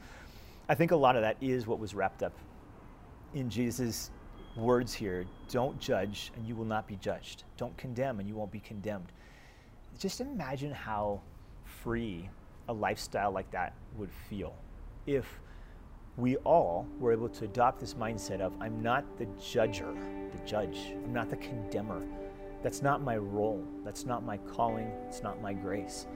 I 0.67 0.75
think 0.75 0.91
a 0.91 0.95
lot 0.95 1.15
of 1.15 1.21
that 1.21 1.37
is 1.41 1.67
what 1.67 1.79
was 1.79 1.93
wrapped 1.93 2.23
up 2.23 2.33
in 3.33 3.49
Jesus' 3.49 4.11
words 4.55 4.93
here. 4.93 5.25
Don't 5.49 5.79
judge 5.79 6.31
and 6.35 6.47
you 6.47 6.55
will 6.55 6.65
not 6.65 6.87
be 6.87 6.95
judged. 6.97 7.43
Don't 7.57 7.75
condemn 7.77 8.19
and 8.19 8.27
you 8.27 8.35
won't 8.35 8.51
be 8.51 8.59
condemned. 8.59 9.11
Just 9.97 10.21
imagine 10.21 10.71
how 10.71 11.21
free 11.63 12.29
a 12.67 12.73
lifestyle 12.73 13.31
like 13.31 13.49
that 13.51 13.73
would 13.97 14.11
feel 14.29 14.55
if 15.05 15.39
we 16.19 16.35
all 16.37 16.85
were 16.99 17.13
able 17.13 17.29
to 17.29 17.45
adopt 17.45 17.79
this 17.79 17.93
mindset 17.93 18.41
of 18.41 18.53
I'm 18.59 18.81
not 18.81 19.05
the 19.17 19.25
judger, 19.39 19.95
the 20.31 20.45
judge, 20.45 20.93
I'm 21.03 21.13
not 21.13 21.29
the 21.29 21.37
condemner. 21.37 22.05
That's 22.61 22.81
not 22.81 23.01
my 23.01 23.15
role. 23.15 23.65
That's 23.85 24.05
not 24.05 24.25
my 24.25 24.37
calling. 24.37 24.91
It's 25.07 25.23
not 25.23 25.41
my 25.41 25.53
grace. 25.53 26.07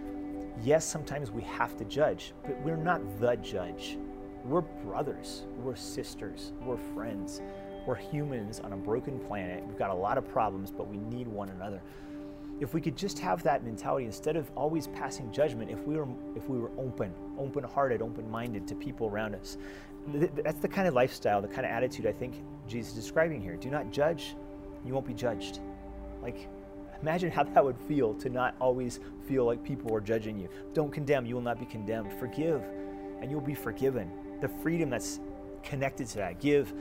Yes, 0.61 0.83
sometimes 0.85 1.31
we 1.31 1.41
have 1.43 1.77
to 1.77 1.85
judge, 1.85 2.33
but 2.43 2.61
we're 2.61 2.75
not 2.75 3.01
the 3.21 3.37
judge. 3.37 3.97
We're 4.43 4.61
brothers, 4.61 5.45
we're 5.57 5.77
sisters, 5.77 6.51
we're 6.65 6.75
friends, 6.75 7.41
we're 7.87 7.95
humans 7.95 8.59
on 8.59 8.73
a 8.73 8.77
broken 8.77 9.19
planet. 9.19 9.63
We've 9.65 9.77
got 9.77 9.89
a 9.89 9.95
lot 9.95 10.17
of 10.17 10.27
problems, 10.27 10.69
but 10.69 10.89
we 10.89 10.97
need 10.97 11.29
one 11.29 11.47
another 11.47 11.81
if 12.59 12.73
we 12.73 12.81
could 12.81 12.95
just 12.95 13.19
have 13.19 13.43
that 13.43 13.63
mentality 13.63 14.05
instead 14.05 14.35
of 14.35 14.49
always 14.55 14.87
passing 14.87 15.31
judgment 15.31 15.69
if 15.69 15.85
we 15.85 15.95
were 15.95 16.07
if 16.35 16.47
we 16.49 16.59
were 16.59 16.71
open 16.77 17.13
open-hearted 17.37 18.01
open-minded 18.01 18.67
to 18.67 18.75
people 18.75 19.07
around 19.07 19.35
us 19.35 19.57
that's 20.43 20.59
the 20.59 20.67
kind 20.67 20.87
of 20.87 20.93
lifestyle 20.93 21.41
the 21.41 21.47
kind 21.47 21.65
of 21.65 21.71
attitude 21.71 22.05
i 22.05 22.11
think 22.11 22.35
jesus 22.67 22.91
is 22.91 23.03
describing 23.03 23.41
here. 23.41 23.55
Do 23.55 23.69
not 23.69 23.91
judge 23.91 24.35
you 24.85 24.93
won't 24.93 25.07
be 25.07 25.13
judged. 25.13 25.59
Like 26.21 26.47
imagine 27.01 27.31
how 27.31 27.43
that 27.43 27.63
would 27.63 27.77
feel 27.87 28.13
to 28.15 28.29
not 28.29 28.55
always 28.59 28.99
feel 29.27 29.45
like 29.45 29.63
people 29.63 29.93
are 29.95 30.01
judging 30.01 30.37
you. 30.37 30.49
Don't 30.73 30.91
condemn 30.91 31.25
you 31.25 31.35
will 31.35 31.41
not 31.41 31.59
be 31.59 31.65
condemned. 31.65 32.13
Forgive 32.13 32.63
and 33.21 33.31
you'll 33.31 33.41
be 33.41 33.55
forgiven. 33.55 34.11
The 34.41 34.47
freedom 34.47 34.89
that's 34.89 35.19
connected 35.63 36.07
to 36.07 36.17
that. 36.17 36.39
Give 36.39 36.73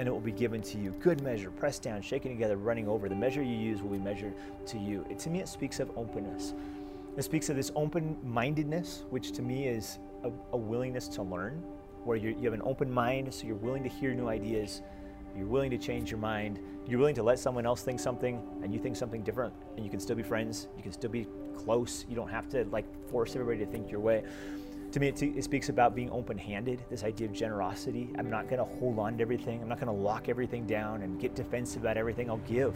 and 0.00 0.08
it 0.08 0.10
will 0.10 0.18
be 0.18 0.32
given 0.32 0.62
to 0.62 0.78
you. 0.78 0.92
Good 0.92 1.20
measure, 1.20 1.50
pressed 1.50 1.82
down, 1.82 2.00
shaken 2.00 2.30
together, 2.30 2.56
running 2.56 2.88
over. 2.88 3.06
The 3.06 3.14
measure 3.14 3.42
you 3.42 3.54
use 3.54 3.82
will 3.82 3.90
be 3.90 3.98
measured 3.98 4.32
to 4.68 4.78
you. 4.78 5.04
It, 5.10 5.18
to 5.18 5.28
me, 5.28 5.40
it 5.40 5.48
speaks 5.48 5.78
of 5.78 5.90
openness. 5.94 6.54
It 7.18 7.22
speaks 7.22 7.50
of 7.50 7.56
this 7.56 7.70
open 7.76 8.16
mindedness, 8.24 9.04
which 9.10 9.32
to 9.32 9.42
me 9.42 9.68
is 9.68 9.98
a, 10.24 10.30
a 10.52 10.56
willingness 10.56 11.06
to 11.08 11.22
learn, 11.22 11.62
where 12.04 12.16
you 12.16 12.34
have 12.44 12.54
an 12.54 12.62
open 12.64 12.90
mind, 12.90 13.32
so 13.34 13.46
you're 13.46 13.56
willing 13.56 13.82
to 13.82 13.90
hear 13.90 14.14
new 14.14 14.28
ideas. 14.28 14.80
You're 15.36 15.46
willing 15.46 15.70
to 15.70 15.78
change 15.78 16.10
your 16.10 16.18
mind. 16.18 16.60
You're 16.88 16.98
willing 16.98 17.14
to 17.16 17.22
let 17.22 17.38
someone 17.38 17.66
else 17.66 17.82
think 17.82 18.00
something 18.00 18.42
and 18.62 18.72
you 18.72 18.80
think 18.80 18.96
something 18.96 19.22
different, 19.22 19.52
and 19.76 19.84
you 19.84 19.90
can 19.90 20.00
still 20.00 20.16
be 20.16 20.22
friends. 20.22 20.68
You 20.78 20.82
can 20.82 20.92
still 20.92 21.10
be 21.10 21.28
close. 21.54 22.06
You 22.08 22.16
don't 22.16 22.30
have 22.30 22.48
to 22.50 22.64
like 22.70 22.86
force 23.10 23.36
everybody 23.36 23.58
to 23.58 23.70
think 23.70 23.90
your 23.90 24.00
way 24.00 24.24
to 24.92 25.00
me, 25.00 25.08
it, 25.08 25.22
it 25.22 25.44
speaks 25.44 25.68
about 25.68 25.94
being 25.94 26.10
open 26.10 26.36
handed, 26.36 26.82
this 26.90 27.04
idea 27.04 27.26
of 27.28 27.32
generosity. 27.32 28.10
I'm 28.18 28.28
not 28.28 28.48
going 28.48 28.58
to 28.58 28.64
hold 28.78 28.98
on 28.98 29.16
to 29.16 29.22
everything, 29.22 29.62
I'm 29.62 29.68
not 29.68 29.80
going 29.80 29.94
to 29.94 30.02
lock 30.02 30.28
everything 30.28 30.66
down 30.66 31.02
and 31.02 31.20
get 31.20 31.34
defensive 31.34 31.82
about 31.82 31.96
everything. 31.96 32.28
I'll 32.28 32.38
give, 32.38 32.74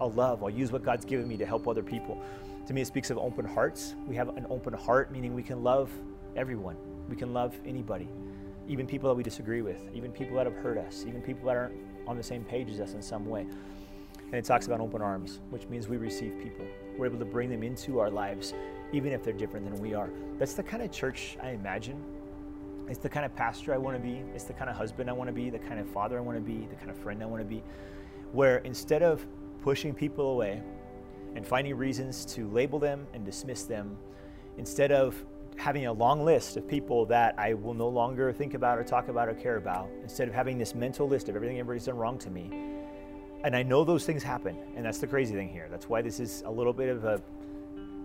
I'll 0.00 0.12
love, 0.12 0.42
I'll 0.42 0.50
use 0.50 0.70
what 0.70 0.84
God's 0.84 1.04
given 1.04 1.26
me 1.26 1.36
to 1.38 1.46
help 1.46 1.66
other 1.66 1.82
people. 1.82 2.20
To 2.66 2.72
me, 2.72 2.82
it 2.82 2.86
speaks 2.86 3.10
of 3.10 3.18
open 3.18 3.44
hearts. 3.44 3.94
We 4.06 4.16
have 4.16 4.28
an 4.30 4.46
open 4.50 4.74
heart, 4.74 5.10
meaning 5.12 5.34
we 5.34 5.42
can 5.42 5.62
love 5.62 5.90
everyone, 6.36 6.76
we 7.08 7.16
can 7.16 7.32
love 7.32 7.56
anybody, 7.64 8.08
even 8.68 8.86
people 8.86 9.08
that 9.08 9.14
we 9.14 9.22
disagree 9.22 9.62
with, 9.62 9.82
even 9.94 10.12
people 10.12 10.36
that 10.36 10.46
have 10.46 10.56
hurt 10.56 10.78
us, 10.78 11.04
even 11.06 11.20
people 11.20 11.46
that 11.46 11.56
aren't 11.56 11.74
on 12.06 12.16
the 12.16 12.22
same 12.22 12.44
page 12.44 12.70
as 12.70 12.80
us 12.80 12.94
in 12.94 13.02
some 13.02 13.26
way. 13.26 13.46
And 14.26 14.34
it 14.34 14.44
talks 14.44 14.66
about 14.66 14.80
open 14.80 15.02
arms, 15.02 15.40
which 15.50 15.66
means 15.68 15.88
we 15.88 15.96
receive 15.96 16.34
people. 16.42 16.64
We're 16.98 17.06
able 17.06 17.18
to 17.18 17.24
bring 17.24 17.48
them 17.48 17.62
into 17.62 18.00
our 18.00 18.10
lives 18.10 18.54
even 18.92 19.12
if 19.12 19.22
they're 19.22 19.32
different 19.32 19.70
than 19.70 19.80
we 19.80 19.94
are. 19.94 20.10
That's 20.38 20.54
the 20.54 20.62
kind 20.62 20.82
of 20.82 20.90
church 20.92 21.36
I 21.42 21.50
imagine. 21.50 22.02
It's 22.88 22.98
the 22.98 23.08
kind 23.08 23.26
of 23.26 23.34
pastor 23.34 23.74
I 23.74 23.78
want 23.78 23.96
to 23.96 24.02
be. 24.02 24.22
It's 24.34 24.44
the 24.44 24.52
kind 24.52 24.70
of 24.70 24.76
husband 24.76 25.10
I 25.10 25.12
want 25.12 25.28
to 25.28 25.34
be, 25.34 25.50
the 25.50 25.58
kind 25.58 25.80
of 25.80 25.88
father 25.88 26.18
I 26.18 26.20
want 26.20 26.38
to 26.38 26.42
be, 26.42 26.66
the 26.66 26.76
kind 26.76 26.90
of 26.90 26.96
friend 26.96 27.22
I 27.22 27.26
want 27.26 27.42
to 27.42 27.48
be. 27.48 27.62
Where 28.32 28.58
instead 28.58 29.02
of 29.02 29.26
pushing 29.62 29.92
people 29.92 30.30
away 30.30 30.62
and 31.34 31.46
finding 31.46 31.76
reasons 31.76 32.24
to 32.26 32.48
label 32.50 32.78
them 32.78 33.06
and 33.12 33.24
dismiss 33.24 33.64
them, 33.64 33.96
instead 34.56 34.92
of 34.92 35.24
having 35.56 35.86
a 35.86 35.92
long 35.92 36.24
list 36.24 36.56
of 36.56 36.68
people 36.68 37.06
that 37.06 37.34
I 37.38 37.54
will 37.54 37.74
no 37.74 37.88
longer 37.88 38.32
think 38.32 38.54
about 38.54 38.78
or 38.78 38.84
talk 38.84 39.08
about 39.08 39.28
or 39.28 39.34
care 39.34 39.56
about, 39.56 39.88
instead 40.02 40.28
of 40.28 40.34
having 40.34 40.58
this 40.58 40.74
mental 40.74 41.08
list 41.08 41.28
of 41.28 41.34
everything 41.34 41.58
everybody's 41.58 41.86
done 41.86 41.96
wrong 41.96 42.18
to 42.18 42.30
me, 42.30 42.50
and 43.42 43.56
I 43.56 43.62
know 43.62 43.84
those 43.84 44.04
things 44.04 44.22
happen, 44.22 44.56
and 44.76 44.84
that's 44.84 44.98
the 44.98 45.06
crazy 45.06 45.34
thing 45.34 45.48
here. 45.48 45.68
That's 45.70 45.88
why 45.88 46.02
this 46.02 46.20
is 46.20 46.42
a 46.46 46.50
little 46.50 46.72
bit 46.72 46.88
of 46.88 47.04
a 47.04 47.20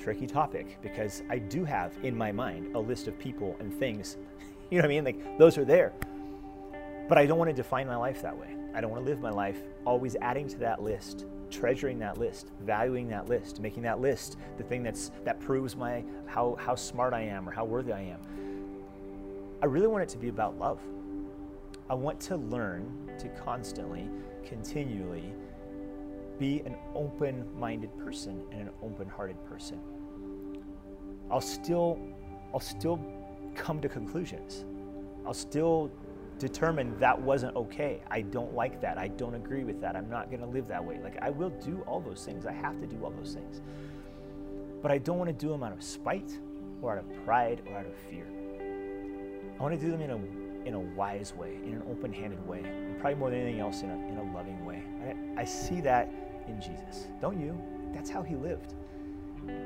tricky 0.01 0.25
topic 0.25 0.77
because 0.81 1.21
I 1.29 1.37
do 1.37 1.63
have 1.63 1.93
in 2.03 2.17
my 2.17 2.31
mind 2.31 2.75
a 2.75 2.79
list 2.79 3.07
of 3.07 3.17
people 3.19 3.55
and 3.59 3.73
things. 3.73 4.17
You 4.71 4.77
know 4.77 4.83
what 4.83 4.91
I 4.91 4.95
mean? 4.95 5.03
Like 5.03 5.37
those 5.37 5.57
are 5.57 5.65
there. 5.65 5.91
But 7.09 7.17
I 7.17 7.25
don't 7.25 7.37
want 7.37 7.49
to 7.49 7.53
define 7.53 7.87
my 7.87 7.97
life 7.97 8.21
that 8.21 8.37
way. 8.37 8.55
I 8.73 8.79
don't 8.79 8.89
want 8.89 9.03
to 9.03 9.09
live 9.09 9.19
my 9.19 9.29
life 9.29 9.57
always 9.83 10.15
adding 10.21 10.47
to 10.47 10.57
that 10.59 10.81
list, 10.81 11.25
treasuring 11.49 11.99
that 11.99 12.17
list, 12.17 12.51
valuing 12.61 13.09
that 13.09 13.27
list, 13.27 13.59
making 13.59 13.83
that 13.83 13.99
list 13.99 14.37
the 14.57 14.63
thing 14.63 14.81
that's 14.81 15.11
that 15.25 15.41
proves 15.41 15.75
my 15.75 16.05
how 16.25 16.55
how 16.57 16.73
smart 16.73 17.13
I 17.13 17.23
am 17.23 17.49
or 17.49 17.51
how 17.51 17.65
worthy 17.65 17.91
I 17.91 17.99
am. 17.99 18.21
I 19.61 19.65
really 19.65 19.87
want 19.87 20.03
it 20.03 20.09
to 20.09 20.17
be 20.17 20.29
about 20.29 20.57
love. 20.57 20.79
I 21.89 21.93
want 21.93 22.21
to 22.21 22.37
learn 22.37 22.89
to 23.19 23.27
constantly, 23.43 24.07
continually 24.45 25.33
be 26.41 26.63
an 26.65 26.75
open 26.95 27.47
minded 27.55 27.95
person 27.99 28.43
and 28.51 28.61
an 28.61 28.71
open 28.81 29.07
hearted 29.07 29.37
person. 29.45 29.79
I'll 31.29 31.39
still, 31.39 31.99
I'll 32.51 32.59
still 32.59 32.99
come 33.53 33.79
to 33.79 33.87
conclusions. 33.87 34.65
I'll 35.23 35.35
still 35.35 35.91
determine 36.39 36.99
that 36.99 37.21
wasn't 37.21 37.55
okay. 37.55 38.01
I 38.09 38.21
don't 38.21 38.55
like 38.55 38.81
that. 38.81 38.97
I 38.97 39.09
don't 39.09 39.35
agree 39.35 39.63
with 39.63 39.79
that. 39.81 39.95
I'm 39.95 40.09
not 40.09 40.31
going 40.31 40.41
to 40.41 40.47
live 40.47 40.67
that 40.67 40.83
way. 40.83 40.99
Like, 41.03 41.15
I 41.21 41.29
will 41.29 41.51
do 41.51 41.83
all 41.87 41.99
those 41.99 42.25
things. 42.25 42.47
I 42.47 42.53
have 42.53 42.81
to 42.81 42.87
do 42.87 43.05
all 43.05 43.11
those 43.11 43.35
things. 43.35 43.61
But 44.81 44.89
I 44.89 44.97
don't 44.97 45.19
want 45.19 45.27
to 45.27 45.45
do 45.45 45.51
them 45.51 45.61
out 45.61 45.73
of 45.73 45.83
spite 45.83 46.31
or 46.81 46.93
out 46.93 46.97
of 46.97 47.23
pride 47.23 47.61
or 47.67 47.77
out 47.77 47.85
of 47.85 47.93
fear. 48.09 48.25
I 49.59 49.61
want 49.61 49.79
to 49.79 49.85
do 49.85 49.91
them 49.91 50.01
in 50.01 50.09
a, 50.09 50.67
in 50.67 50.73
a 50.73 50.79
wise 50.79 51.35
way, 51.35 51.59
in 51.63 51.73
an 51.73 51.83
open 51.87 52.11
handed 52.11 52.43
way, 52.47 52.63
and 52.63 52.99
probably 52.99 53.19
more 53.19 53.29
than 53.29 53.41
anything 53.41 53.59
else, 53.59 53.83
in 53.83 53.91
a, 53.91 53.93
in 53.93 54.17
a 54.17 54.35
loving 54.35 54.65
way. 54.65 54.81
I, 55.37 55.41
I 55.41 55.45
see 55.45 55.81
that 55.81 56.11
in 56.47 56.59
Jesus. 56.59 57.07
Don't 57.19 57.39
you? 57.39 57.59
That's 57.93 58.09
how 58.09 58.21
he 58.21 58.35
lived. 58.35 58.73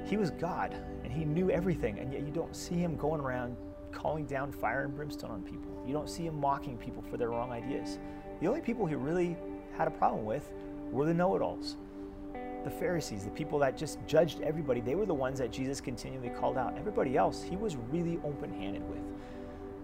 He 0.05 0.17
was 0.17 0.31
God 0.31 0.75
and 1.03 1.11
he 1.11 1.25
knew 1.25 1.49
everything, 1.49 1.99
and 1.99 2.11
yet 2.11 2.21
you 2.21 2.31
don't 2.31 2.55
see 2.55 2.75
him 2.75 2.95
going 2.95 3.21
around 3.21 3.55
calling 3.91 4.25
down 4.25 4.51
fire 4.51 4.83
and 4.83 4.95
brimstone 4.95 5.31
on 5.31 5.41
people. 5.41 5.71
You 5.87 5.93
don't 5.93 6.09
see 6.09 6.25
him 6.25 6.39
mocking 6.39 6.77
people 6.77 7.01
for 7.01 7.17
their 7.17 7.29
wrong 7.29 7.51
ideas. 7.51 7.97
The 8.41 8.47
only 8.47 8.61
people 8.61 8.85
he 8.85 8.95
really 8.95 9.37
had 9.77 9.87
a 9.87 9.91
problem 9.91 10.25
with 10.25 10.51
were 10.91 11.05
the 11.05 11.13
know 11.13 11.35
it 11.35 11.41
alls. 11.41 11.77
The 12.63 12.69
Pharisees, 12.69 13.23
the 13.23 13.31
people 13.31 13.59
that 13.59 13.77
just 13.77 13.99
judged 14.07 14.41
everybody, 14.41 14.81
they 14.81 14.95
were 14.95 15.05
the 15.05 15.13
ones 15.13 15.39
that 15.39 15.51
Jesus 15.51 15.79
continually 15.79 16.29
called 16.29 16.57
out. 16.57 16.75
Everybody 16.77 17.15
else, 17.15 17.43
he 17.43 17.55
was 17.55 17.77
really 17.91 18.19
open 18.23 18.51
handed 18.51 18.87
with. 18.89 19.01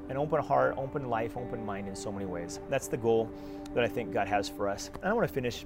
An 0.09 0.17
open 0.17 0.41
heart, 0.41 0.75
open 0.77 1.07
life, 1.09 1.37
open 1.37 1.65
mind 1.65 1.87
in 1.87 1.95
so 1.95 2.11
many 2.11 2.25
ways. 2.25 2.59
That's 2.69 2.87
the 2.87 2.97
goal 2.97 3.29
that 3.73 3.83
I 3.83 3.87
think 3.87 4.11
God 4.11 4.27
has 4.27 4.49
for 4.49 4.67
us. 4.67 4.89
And 5.01 5.09
I 5.09 5.13
want 5.13 5.27
to 5.27 5.33
finish 5.33 5.65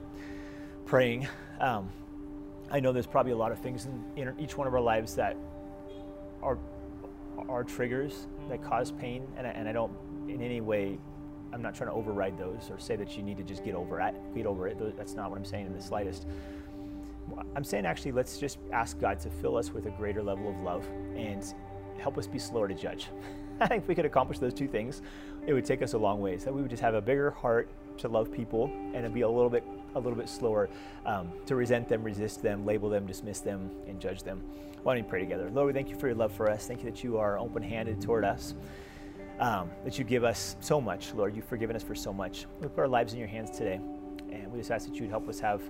praying. 0.86 1.28
Um, 1.60 1.90
I 2.72 2.80
know 2.80 2.92
there's 2.92 3.08
probably 3.08 3.32
a 3.32 3.38
lot 3.38 3.52
of 3.52 3.60
things 3.60 3.86
in, 3.86 4.04
in 4.16 4.40
each 4.40 4.58
one 4.58 4.68
of 4.68 4.74
our 4.74 4.82
lives 4.82 5.16
that 5.16 5.38
are 6.42 6.58
are 7.50 7.64
triggers 7.64 8.28
that 8.50 8.64
cause 8.64 8.92
pain, 8.92 9.28
and 9.38 9.46
I, 9.46 9.50
and 9.52 9.68
I 9.68 9.72
don't 9.72 9.92
in 10.28 10.42
any 10.42 10.62
way. 10.62 10.98
I'm 11.54 11.62
not 11.62 11.74
trying 11.74 11.90
to 11.90 11.96
override 11.96 12.38
those 12.38 12.70
or 12.70 12.78
say 12.80 12.98
that 12.98 13.16
you 13.16 13.24
need 13.24 13.38
to 13.38 13.44
just 13.44 13.64
get 13.64 13.76
over 13.76 14.02
it. 14.02 14.14
Get 14.36 14.46
over 14.46 14.68
it. 14.68 14.78
That's 14.98 15.14
not 15.14 15.30
what 15.30 15.38
I'm 15.38 15.46
saying 15.46 15.68
in 15.68 15.74
the 15.74 15.82
slightest. 15.82 16.28
I'm 17.56 17.64
saying 17.64 17.86
actually, 17.86 18.12
let's 18.12 18.38
just 18.38 18.58
ask 18.74 19.00
God 19.00 19.20
to 19.22 19.30
fill 19.30 19.56
us 19.56 19.72
with 19.72 19.86
a 19.86 19.92
greater 19.92 20.22
level 20.22 20.50
of 20.50 20.60
love 20.62 20.86
and 21.16 21.46
help 21.98 22.18
us 22.18 22.28
be 22.28 22.40
slower 22.40 22.68
to 22.68 22.74
judge. 22.74 23.08
I 23.62 23.68
think 23.68 23.84
if 23.84 23.88
we 23.88 23.96
could 23.96 24.06
accomplish 24.06 24.40
those 24.40 24.54
two 24.54 24.68
things, 24.68 25.02
it 25.48 25.54
would 25.54 25.64
take 25.64 25.82
us 25.82 25.94
a 25.94 25.98
long 25.98 26.20
ways. 26.20 26.44
That 26.44 26.54
we 26.54 26.62
would 26.62 26.70
just 26.70 26.82
have 26.82 26.94
a 26.94 27.02
bigger 27.02 27.32
heart 27.32 27.70
to 28.00 28.10
love 28.10 28.32
people 28.32 28.70
and 28.94 29.14
be 29.14 29.22
a 29.22 29.30
little 29.30 29.50
bit 29.50 29.64
a 29.96 30.00
little 30.00 30.18
bit 30.18 30.30
slower 30.30 30.70
um, 31.06 31.32
to 31.46 31.56
resent 31.56 31.88
them, 31.88 32.04
resist 32.04 32.42
them, 32.42 32.66
label 32.66 32.90
them, 32.90 33.06
dismiss 33.06 33.40
them, 33.40 33.72
and 33.88 34.00
judge 34.00 34.24
them. 34.24 34.44
Why 34.84 34.96
don't 34.96 35.06
we 35.06 35.10
pray 35.10 35.20
together? 35.20 35.50
Lord, 35.50 35.68
we 35.68 35.74
thank 35.74 35.90
you 35.90 35.98
for 35.98 36.08
your 36.08 36.16
love 36.16 36.32
for 36.32 36.50
us. 36.50 36.68
Thank 36.68 36.84
you 36.84 36.92
that 36.92 37.04
you 37.04 37.18
are 37.18 37.40
open 37.40 37.64
handed 37.64 38.02
toward 38.02 38.24
us, 38.24 38.54
um, 39.40 39.70
that 39.84 39.98
you 39.98 40.04
give 40.04 40.24
us 40.24 40.56
so 40.60 40.80
much, 40.80 41.14
Lord. 41.14 41.36
You've 41.36 41.46
forgiven 41.46 41.76
us 41.76 41.84
for 41.84 41.96
so 41.96 42.14
much. 42.14 42.46
We 42.62 42.68
put 42.68 42.82
our 42.82 42.88
lives 42.88 43.14
in 43.14 43.20
your 43.20 43.28
hands 43.28 43.50
today, 43.50 43.80
and 44.32 44.52
we 44.52 44.60
just 44.60 44.72
ask 44.72 44.88
that 44.88 44.96
you'd 44.96 45.10
help 45.10 45.28
us 45.28 45.40
have 45.40 45.62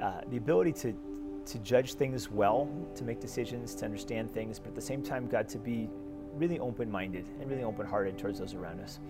uh, 0.00 0.20
the 0.30 0.36
ability 0.36 0.72
to, 0.72 0.94
to 1.46 1.58
judge 1.58 1.94
things 1.94 2.30
well, 2.30 2.68
to 2.94 3.04
make 3.04 3.20
decisions, 3.20 3.74
to 3.74 3.84
understand 3.84 4.32
things, 4.32 4.58
but 4.58 4.68
at 4.68 4.74
the 4.74 4.80
same 4.80 5.02
time, 5.02 5.26
God, 5.26 5.48
to 5.50 5.58
be 5.58 5.88
really 6.34 6.58
open 6.58 6.90
minded 6.90 7.26
and 7.40 7.50
really 7.50 7.62
open 7.62 7.86
hearted 7.86 8.18
towards 8.18 8.38
those 8.38 8.54
around 8.54 8.80
us. 8.80 9.00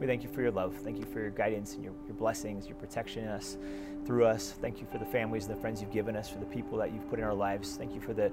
We 0.00 0.06
thank 0.06 0.22
you 0.22 0.28
for 0.28 0.42
your 0.42 0.50
love. 0.50 0.74
Thank 0.84 0.98
you 0.98 1.04
for 1.04 1.20
your 1.20 1.30
guidance 1.30 1.74
and 1.74 1.82
your, 1.82 1.94
your 2.06 2.14
blessings, 2.14 2.66
your 2.66 2.76
protection 2.76 3.24
in 3.24 3.30
us, 3.30 3.56
through 4.04 4.26
us. 4.26 4.54
Thank 4.60 4.80
you 4.80 4.86
for 4.90 4.98
the 4.98 5.06
families 5.06 5.46
and 5.46 5.56
the 5.56 5.60
friends 5.60 5.80
you've 5.80 5.92
given 5.92 6.16
us, 6.16 6.28
for 6.28 6.38
the 6.38 6.46
people 6.46 6.76
that 6.78 6.92
you've 6.92 7.08
put 7.08 7.18
in 7.18 7.24
our 7.24 7.34
lives. 7.34 7.76
Thank 7.76 7.94
you 7.94 8.00
for 8.00 8.12
the, 8.12 8.30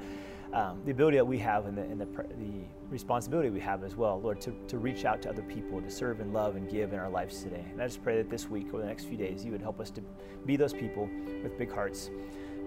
um, 0.52 0.82
the 0.84 0.92
ability 0.92 1.18
that 1.18 1.26
we 1.26 1.40
have 1.40 1.66
and, 1.66 1.78
the, 1.78 1.84
and 1.84 2.02
the, 2.02 2.06
the 2.06 2.66
responsibility 2.90 3.50
we 3.50 3.62
have 3.62 3.84
as 3.84 3.96
well, 3.96 4.20
Lord, 4.20 4.42
to, 4.42 4.54
to 4.68 4.78
reach 4.78 5.06
out 5.06 5.22
to 5.22 5.30
other 5.30 5.42
people, 5.44 5.82
to 5.82 5.90
serve 5.90 6.20
and 6.20 6.34
love 6.34 6.58
and 6.58 6.70
give 6.70 6.92
in 6.92 7.00
our 7.00 7.10
lives 7.10 7.42
today. 7.42 7.66
And 7.72 7.82
I 7.82 7.86
just 7.86 8.04
pray 8.04 8.18
that 8.18 8.30
this 8.30 8.50
week, 8.50 8.68
over 8.74 8.80
the 8.80 8.88
next 8.88 9.06
few 9.06 9.18
days, 9.18 9.46
you 9.46 9.52
would 9.52 9.62
help 9.62 9.80
us 9.80 9.90
to 9.92 10.02
be 10.46 10.58
those 10.58 10.74
people 10.74 11.10
with 11.44 11.58
big 11.58 11.72
hearts, 11.72 12.10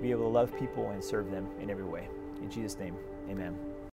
be 0.00 0.10
able 0.10 0.22
to 0.22 0.28
love 0.28 0.56
people 0.58 0.90
and 0.90 1.04
serve 1.04 1.30
them 1.30 1.46
in 1.60 1.68
every 1.68 1.84
way. 1.84 2.08
In 2.40 2.50
Jesus' 2.50 2.78
name, 2.78 2.96
amen. 3.28 3.75